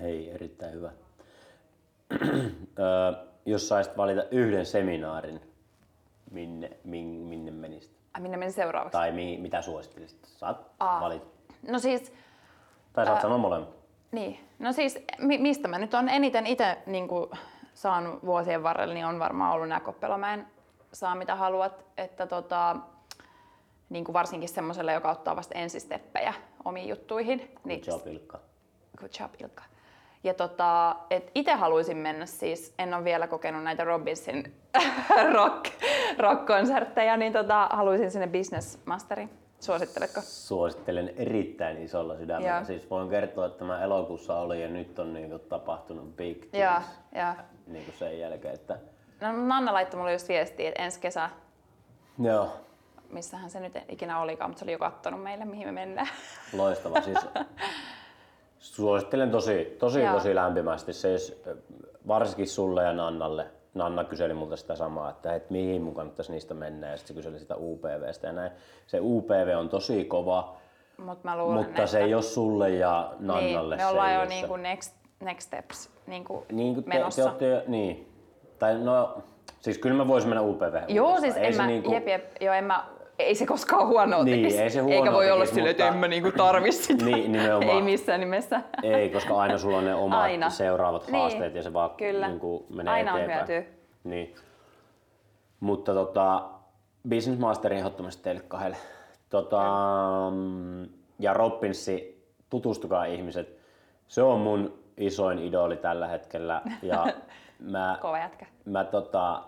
Hei, 0.00 0.30
erittäin 0.30 0.72
hyvä. 0.72 0.90
Öö, 2.78 3.12
jos 3.46 3.68
saisit 3.68 3.96
valita 3.96 4.22
yhden 4.30 4.66
seminaarin, 4.66 5.40
minne, 6.30 6.70
minne, 6.84 7.28
minne 7.28 7.50
menisit? 7.50 7.90
Ai, 8.14 8.20
minne 8.20 8.36
meni 8.36 8.52
seuraavaksi? 8.52 8.92
Tai 8.92 9.12
mi, 9.12 9.38
mitä 9.40 9.62
suosittelisit? 9.62 10.18
Saat 10.24 10.66
Aa. 10.80 11.00
valita. 11.00 11.26
No 11.68 11.78
siis, 11.78 12.12
Tai 12.92 13.06
saat 13.06 13.20
sanoa 13.20 13.38
molemmat. 13.38 13.68
niin. 14.12 14.40
No 14.58 14.72
siis, 14.72 14.98
mi- 15.18 15.38
mistä 15.38 15.68
mä 15.68 15.78
nyt 15.78 15.94
on 15.94 16.08
eniten 16.08 16.46
itse 16.46 16.78
niin 16.86 17.08
saanut 17.80 18.26
vuosien 18.26 18.62
varrella, 18.62 18.94
niin 18.94 19.06
on 19.06 19.18
varmaan 19.18 19.52
ollut 19.52 19.68
nämä 19.68 19.80
Koppelomäen 19.80 20.46
saa 20.92 21.14
mitä 21.14 21.34
haluat. 21.34 21.84
Että 21.96 22.26
tota, 22.26 22.76
niin 23.88 24.04
kuin 24.04 24.12
varsinkin 24.12 24.48
semmoiselle, 24.48 24.92
joka 24.92 25.10
ottaa 25.10 25.36
vasta 25.36 25.54
ensisteppejä 25.54 26.34
omiin 26.64 26.88
juttuihin. 26.88 27.54
Niin, 27.64 27.80
Good 27.80 27.92
job, 27.92 28.06
Ilkka. 28.06 28.38
Good 28.96 29.10
job, 29.20 29.30
Ilkka. 29.42 29.62
Ja 30.24 30.34
tota, 30.34 30.96
et 31.10 31.30
itse 31.34 31.54
haluaisin 31.54 31.96
mennä 31.96 32.26
siis, 32.26 32.74
en 32.78 32.94
ole 32.94 33.04
vielä 33.04 33.26
kokenut 33.26 33.64
näitä 33.64 33.84
Robinsin 33.84 34.54
rock, 35.36 35.64
rock-konsertteja, 36.18 37.16
niin 37.16 37.32
tota, 37.32 37.68
haluaisin 37.72 38.10
sinne 38.10 38.26
Business 38.26 38.78
Masteriin. 38.84 39.30
Suositteletko? 39.60 40.20
Suosittelen 40.20 41.12
erittäin 41.16 41.82
isolla 41.82 42.16
sydämellä. 42.16 42.56
Joo. 42.56 42.64
Siis 42.64 42.90
voin 42.90 43.08
kertoa, 43.08 43.46
että 43.46 43.64
mä 43.64 43.82
elokuussa 43.82 44.38
oli 44.38 44.62
ja 44.62 44.68
nyt 44.68 44.98
on 44.98 45.12
niinku 45.12 45.38
tapahtunut 45.38 46.16
big 46.16 46.38
things 46.38 46.58
Joo, 46.58 47.22
joo. 47.22 47.34
Niinku 47.72 47.92
sen 47.98 48.18
jälkeen. 48.18 48.54
Että... 48.54 48.76
No, 49.20 49.32
Nanna 49.32 49.72
laittoi 49.72 49.98
mulle 49.98 50.12
just 50.12 50.28
viestiä, 50.28 50.68
että 50.68 50.82
ensi 50.82 51.00
kesä, 51.00 51.30
Joo, 52.18 52.48
missähän 53.10 53.50
se 53.50 53.60
nyt 53.60 53.72
ikinä 53.88 54.20
olikaan, 54.20 54.50
mutta 54.50 54.58
se 54.58 54.64
oli 54.64 54.72
jo 54.72 54.78
kattonut 54.78 55.22
meille, 55.22 55.44
mihin 55.44 55.68
me 55.68 55.72
mennään. 55.72 56.08
loistava. 56.52 57.00
Siis, 57.00 57.18
suosittelen 58.58 59.30
tosi, 59.30 59.76
tosi, 59.78 60.00
Joo. 60.00 60.14
tosi 60.14 60.34
lämpimästi. 60.34 60.92
Siis, 60.92 61.42
varsinkin 62.08 62.48
sulle 62.48 62.84
ja 62.84 62.92
Nannalle. 62.92 63.46
Nanna 63.74 64.04
kyseli 64.04 64.34
multa 64.34 64.56
sitä 64.56 64.76
samaa, 64.76 65.10
että 65.10 65.34
et 65.34 65.50
mihin 65.50 65.82
mun 65.82 65.94
kannattaisi 65.94 66.32
niistä 66.32 66.54
mennä 66.54 66.90
ja 66.90 66.96
sitten 66.96 67.16
se 67.16 67.18
kyseli 67.18 67.38
sitä 67.38 67.56
UPVstä 67.56 68.26
ja 68.26 68.32
näin. 68.32 68.52
Se 68.86 68.98
UPV 69.00 69.54
on 69.58 69.68
tosi 69.68 70.04
kova, 70.04 70.56
Mut 70.98 71.24
mä 71.24 71.38
luulen, 71.38 71.56
mutta 71.56 71.70
että... 71.70 71.86
se 71.86 71.98
ei 71.98 72.14
ole 72.14 72.22
sulle 72.22 72.70
ja 72.70 73.14
Nannalle. 73.18 73.76
niin, 73.76 73.86
me 73.86 73.90
ollaan 73.90 74.14
jo 74.14 74.24
niin 74.24 74.48
kuin 74.48 74.62
next, 74.62 74.94
next 75.20 75.46
steps 75.46 75.90
niin 76.06 76.24
kuin 76.24 76.44
Niin 76.52 76.74
kuin 76.74 76.84
te, 76.84 76.88
menossa. 76.88 77.22
te 77.22 77.28
olette 77.28 77.64
niin. 77.70 78.08
Tai 78.58 78.78
no, 78.78 79.18
siis 79.60 79.78
kyllä 79.78 79.96
mä 79.96 80.08
voisin 80.08 80.28
mennä 80.30 80.42
UPV. 80.42 80.74
Joo, 80.88 81.20
siis 81.20 81.36
ei 81.36 81.46
en 81.46 81.52
se 81.54 81.60
mä, 81.62 81.66
niinku, 81.66 81.92
jep, 81.92 82.08
jep, 82.08 82.24
joo, 82.40 82.54
en 82.54 82.64
mä, 82.64 82.84
ei 83.18 83.34
se 83.34 83.46
koskaan 83.46 83.86
huonoa 83.88 84.24
Niin, 84.24 84.38
tekisi. 84.42 84.62
ei 84.62 84.70
se 84.70 84.80
huonoa 84.80 84.98
Eikä 84.98 85.12
voi 85.12 85.30
olla 85.30 85.40
tekisi, 85.40 85.54
silleen, 85.54 85.70
että 85.70 85.84
mutta- 85.84 85.94
en 85.94 86.00
mä 86.00 86.08
niinku 86.08 86.32
tarvi 86.32 86.72
sitä. 86.72 87.04
Niin, 87.04 87.32
nimenomaan. 87.32 87.70
ei 87.76 87.82
missään 87.82 88.20
nimessä. 88.20 88.60
Ei, 88.82 89.10
koska 89.10 89.34
aina 89.36 89.58
sulla 89.58 89.76
on 89.78 89.84
ne 89.84 89.94
omat 89.94 90.20
Aina. 90.20 90.50
seuraavat 90.50 91.06
Niin, 91.06 91.16
haasteet 91.16 91.54
ja 91.54 91.62
se 91.62 91.72
vaan 91.72 91.90
kyllä. 91.90 92.28
Niin 92.28 92.40
kuin 92.40 92.64
menee 92.68 92.94
Aina 92.94 93.12
on 93.14 93.20
eteenpäin. 93.20 93.48
hyötyä. 93.48 93.70
Niin. 94.04 94.34
Mutta 95.60 95.94
tota, 95.94 96.42
Business 97.08 97.40
Master 97.40 97.72
ehdottomasti 97.72 98.22
teille 98.22 98.40
kahdelle. 98.48 98.76
Tota, 99.30 99.62
mm, 100.34 100.88
ja 101.18 101.32
Robbinsi, 101.34 102.24
tutustukaa 102.50 103.04
ihmiset. 103.04 103.56
Se 104.08 104.22
on 104.22 104.40
mun 104.40 104.79
isoin 105.00 105.38
idoli 105.38 105.76
tällä 105.76 106.08
hetkellä. 106.08 106.62
Ja 106.82 107.06
mä, 107.72 107.98
Kova 108.00 108.18
jätkä. 108.18 108.46
mä 108.64 108.84
tota, 108.84 109.42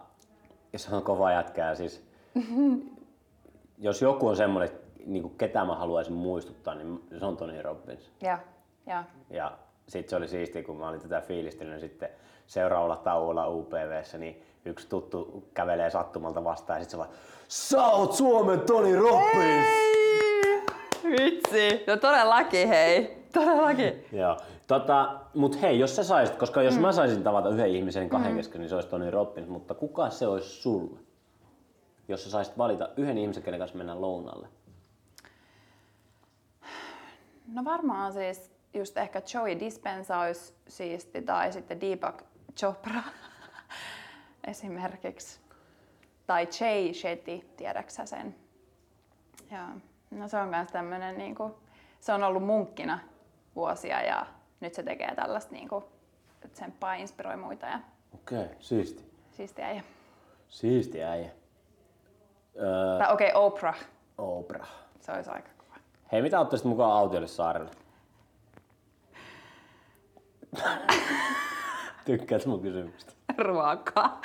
se 0.76 0.96
on 0.96 1.02
kova 1.02 1.32
jätkää 1.32 1.74
siis. 1.74 2.06
jos 3.78 4.02
joku 4.02 4.28
on 4.28 4.36
semmoinen, 4.36 4.70
niin 5.06 5.22
kuin 5.22 5.34
ketä 5.38 5.64
mä 5.64 5.74
haluaisin 5.74 6.14
muistuttaa, 6.14 6.74
niin 6.74 7.00
se 7.18 7.24
on 7.24 7.36
Tony 7.36 7.62
Robbins. 7.62 8.12
Ja, 8.22 8.38
ja. 8.86 9.04
Ja 9.30 9.52
sitten 9.88 10.10
se 10.10 10.16
oli 10.16 10.28
siistiä, 10.28 10.62
kun 10.62 10.76
mä 10.76 10.88
olin 10.88 11.00
tätä 11.00 11.20
fiilistellyt, 11.20 11.80
sitten 11.80 12.08
seuraavalla 12.46 12.96
tauolla 12.96 13.48
UPVssä, 13.48 14.18
niin 14.18 14.42
yksi 14.64 14.88
tuttu 14.88 15.48
kävelee 15.54 15.90
sattumalta 15.90 16.44
vastaan 16.44 16.78
ja 16.78 16.84
sitten 16.84 16.90
se 16.90 16.98
vaan, 16.98 17.18
sä 17.48 17.84
oot 17.86 18.12
Suomen 18.12 18.60
Tony 18.60 18.96
Robbins! 18.96 19.66
Vitsi. 21.04 21.84
No 21.86 21.96
todellakin, 21.96 22.68
hei. 22.68 23.24
Todellakin. 23.32 24.04
Joo. 24.12 24.36
Tota, 24.66 25.20
mut 25.34 25.62
hei, 25.62 25.78
jos 25.78 25.96
sä 25.96 26.04
saisit, 26.04 26.36
koska 26.36 26.62
jos 26.62 26.74
mm. 26.74 26.80
mä 26.80 26.92
saisin 26.92 27.22
tavata 27.22 27.48
yhden 27.48 27.70
ihmisen 27.70 28.08
kahden 28.08 28.30
mm. 28.30 28.36
kesken, 28.36 28.60
niin 28.60 28.68
se 28.68 28.74
olisi 28.74 28.88
Tony 28.88 29.10
Robbins, 29.10 29.48
mutta 29.48 29.74
kuka 29.74 30.10
se 30.10 30.26
olisi 30.26 30.48
sulle? 30.48 31.00
Jos 32.08 32.24
sä 32.24 32.30
saisit 32.30 32.58
valita 32.58 32.88
yhden 32.96 33.18
ihmisen, 33.18 33.42
kenen 33.42 33.60
kanssa 33.60 33.78
mennään 33.78 34.00
lounalle. 34.00 34.48
No 37.52 37.64
varmaan 37.64 38.12
siis 38.12 38.52
just 38.74 38.96
ehkä 38.96 39.22
Joey 39.34 39.60
Dispenza 39.60 40.18
olisi 40.18 40.54
siisti 40.68 41.22
tai 41.22 41.52
sitten 41.52 41.80
Deepak 41.80 42.22
Chopra 42.56 43.02
esimerkiksi. 44.46 45.40
Tai 46.26 46.48
Jay 46.60 46.94
Shetty, 46.94 47.40
tiedäksä 47.56 48.06
sen? 48.06 48.34
Joo. 49.50 49.68
No 50.10 50.28
se 50.28 50.36
on 50.36 50.48
myös 50.48 50.68
tämmönen 50.72 51.18
niinku, 51.18 51.58
se 52.00 52.12
on 52.12 52.22
ollut 52.22 52.44
munkkina 52.44 52.98
vuosia 53.56 54.02
ja 54.02 54.26
nyt 54.62 54.74
se 54.74 54.82
tekee 54.82 55.14
tällaista 55.14 55.52
niinku, 55.52 55.84
tsemppaa 56.52 56.94
ja 56.94 57.00
inspiroi 57.00 57.36
muita 57.36 57.66
ja 57.66 57.80
Okei, 58.14 58.44
okay, 58.44 58.56
siisti. 58.60 59.12
siistiä. 59.30 59.72
Ja... 59.72 59.82
Siisti 60.48 61.04
äijä. 61.04 61.30
Öö, 62.56 62.98
Tai 62.98 63.12
okei, 63.12 63.28
okay, 63.28 63.42
Oprah, 63.42 63.78
Oprah. 64.18 64.70
se 65.00 65.12
olisi 65.12 65.30
aika 65.30 65.48
kova. 65.58 65.76
Hei, 66.12 66.22
mitä 66.22 66.40
ottaisit 66.40 66.66
mukaan 66.66 66.92
autiolle 66.92 67.28
saarelle? 67.28 67.70
Tykkäät 72.04 72.46
mun 72.46 72.62
kysymystä? 72.62 73.12
Ruokaa. 73.38 74.20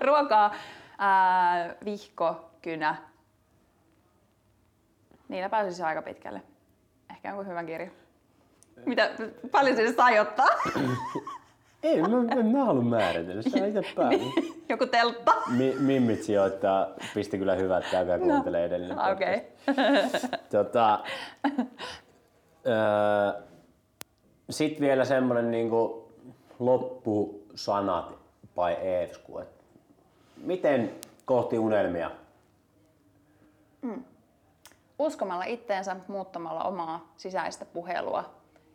Ruokaa, 0.00 0.54
ää, 0.98 1.74
vihko, 1.84 2.50
kynä. 2.62 2.96
Niillä 5.28 5.48
pääsisi 5.48 5.82
aika 5.82 6.02
pitkälle. 6.02 6.42
Ehkä 7.26 7.34
jonkun 7.34 7.48
hyvän 7.50 7.66
kirja. 7.66 7.90
Mitä, 8.84 9.10
paljon 9.50 9.76
sinne 9.76 9.92
sai 9.92 10.18
ottaa? 10.18 10.46
Ei, 11.82 12.02
mä, 12.02 12.08
mä, 12.08 12.42
mä 12.42 12.64
haluan 12.64 12.86
määritellä. 12.86 13.42
Sä 13.42 13.66
itse 13.66 13.82
päällä. 13.96 14.24
Joku 14.68 14.86
teltta? 14.86 15.32
Mi, 15.56 15.74
mimmit 15.78 16.22
sijoittaa, 16.22 16.88
pisti 17.14 17.38
kyllä 17.38 17.54
hyvät, 17.54 17.84
käykää 17.90 18.18
kuuntelee 18.18 18.64
edellinen 18.64 18.96
podcast. 18.96 19.12
Okei. 19.16 19.42
Tota, 20.52 21.04
öö, 22.66 23.42
Sitten 24.50 24.80
vielä 24.80 25.04
semmonen 25.04 25.50
niinku 25.50 26.12
loppusanat 26.58 28.18
by 28.54 28.88
Eevsku. 28.88 29.40
Miten 30.36 30.90
kohti 31.24 31.58
unelmia? 31.58 32.10
Uskomalla 34.98 35.44
itteensä, 35.44 35.96
muuttamalla 36.08 36.64
omaa 36.64 37.12
sisäistä 37.16 37.64
puhelua 37.64 38.34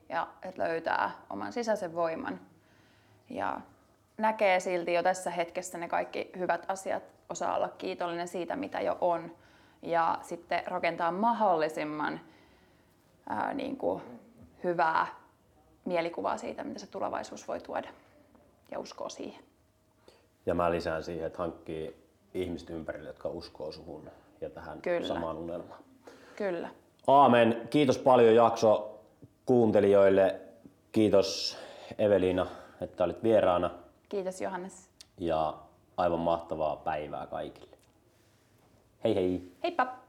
ja 0.10 0.28
että 0.44 0.64
löytää 0.64 1.12
oman 1.30 1.54
sisäisen 1.54 1.96
voiman. 1.96 2.40
Ja 3.30 3.62
näkee 4.18 4.60
silti 4.60 4.94
jo 4.94 5.04
tässä 5.04 5.32
hetkessä 5.32 5.78
ne 5.78 5.88
kaikki 5.88 6.32
hyvät 6.38 6.66
asiat, 6.68 7.04
osaa 7.30 7.56
olla 7.56 7.70
kiitollinen 7.70 8.28
siitä, 8.28 8.56
mitä 8.56 8.82
jo 8.82 8.98
on. 9.02 9.36
Ja 9.82 10.20
sitten 10.22 10.64
rakentaa 10.68 11.12
mahdollisimman 11.12 12.20
ää, 13.30 13.54
niin 13.54 13.78
kuin, 13.78 14.02
hyvää 14.64 15.08
mielikuvaa 15.86 16.38
siitä, 16.38 16.64
mitä 16.64 16.80
se 16.80 16.88
tulevaisuus 16.88 17.48
voi 17.48 17.60
tuoda. 17.60 17.90
Ja 18.72 18.80
uskoo 18.80 19.10
siihen. 19.10 19.44
Ja 20.46 20.54
mä 20.54 20.72
lisään 20.72 21.04
siihen, 21.04 21.28
että 21.28 21.40
hankkii 21.40 22.08
ihmiset 22.34 22.70
ympärille, 22.70 23.10
jotka 23.10 23.30
uskoo 23.30 23.72
suhun 23.72 24.10
ja 24.42 24.50
tähän 24.50 24.82
Kyllä. 24.82 25.08
samaan 25.08 25.38
unelmaan. 25.38 25.84
Kyllä. 26.42 26.70
Aamen. 27.08 27.68
Kiitos 27.70 27.98
paljon 27.98 28.36
jakso 28.36 29.00
kuuntelijoille. 29.46 30.42
Kiitos 30.92 31.58
Eveliina, 31.98 32.48
että 32.82 33.04
olit 33.04 33.24
vieraana. 33.24 33.70
Kiitos 34.10 34.42
Johannes. 34.42 34.90
Ja 35.20 35.54
aivan 35.98 36.20
mahtavaa 36.20 36.76
päivää 36.76 37.28
kaikille. 37.28 37.78
Hei 39.04 39.16
hei! 39.16 39.52
Heippa! 39.64 40.01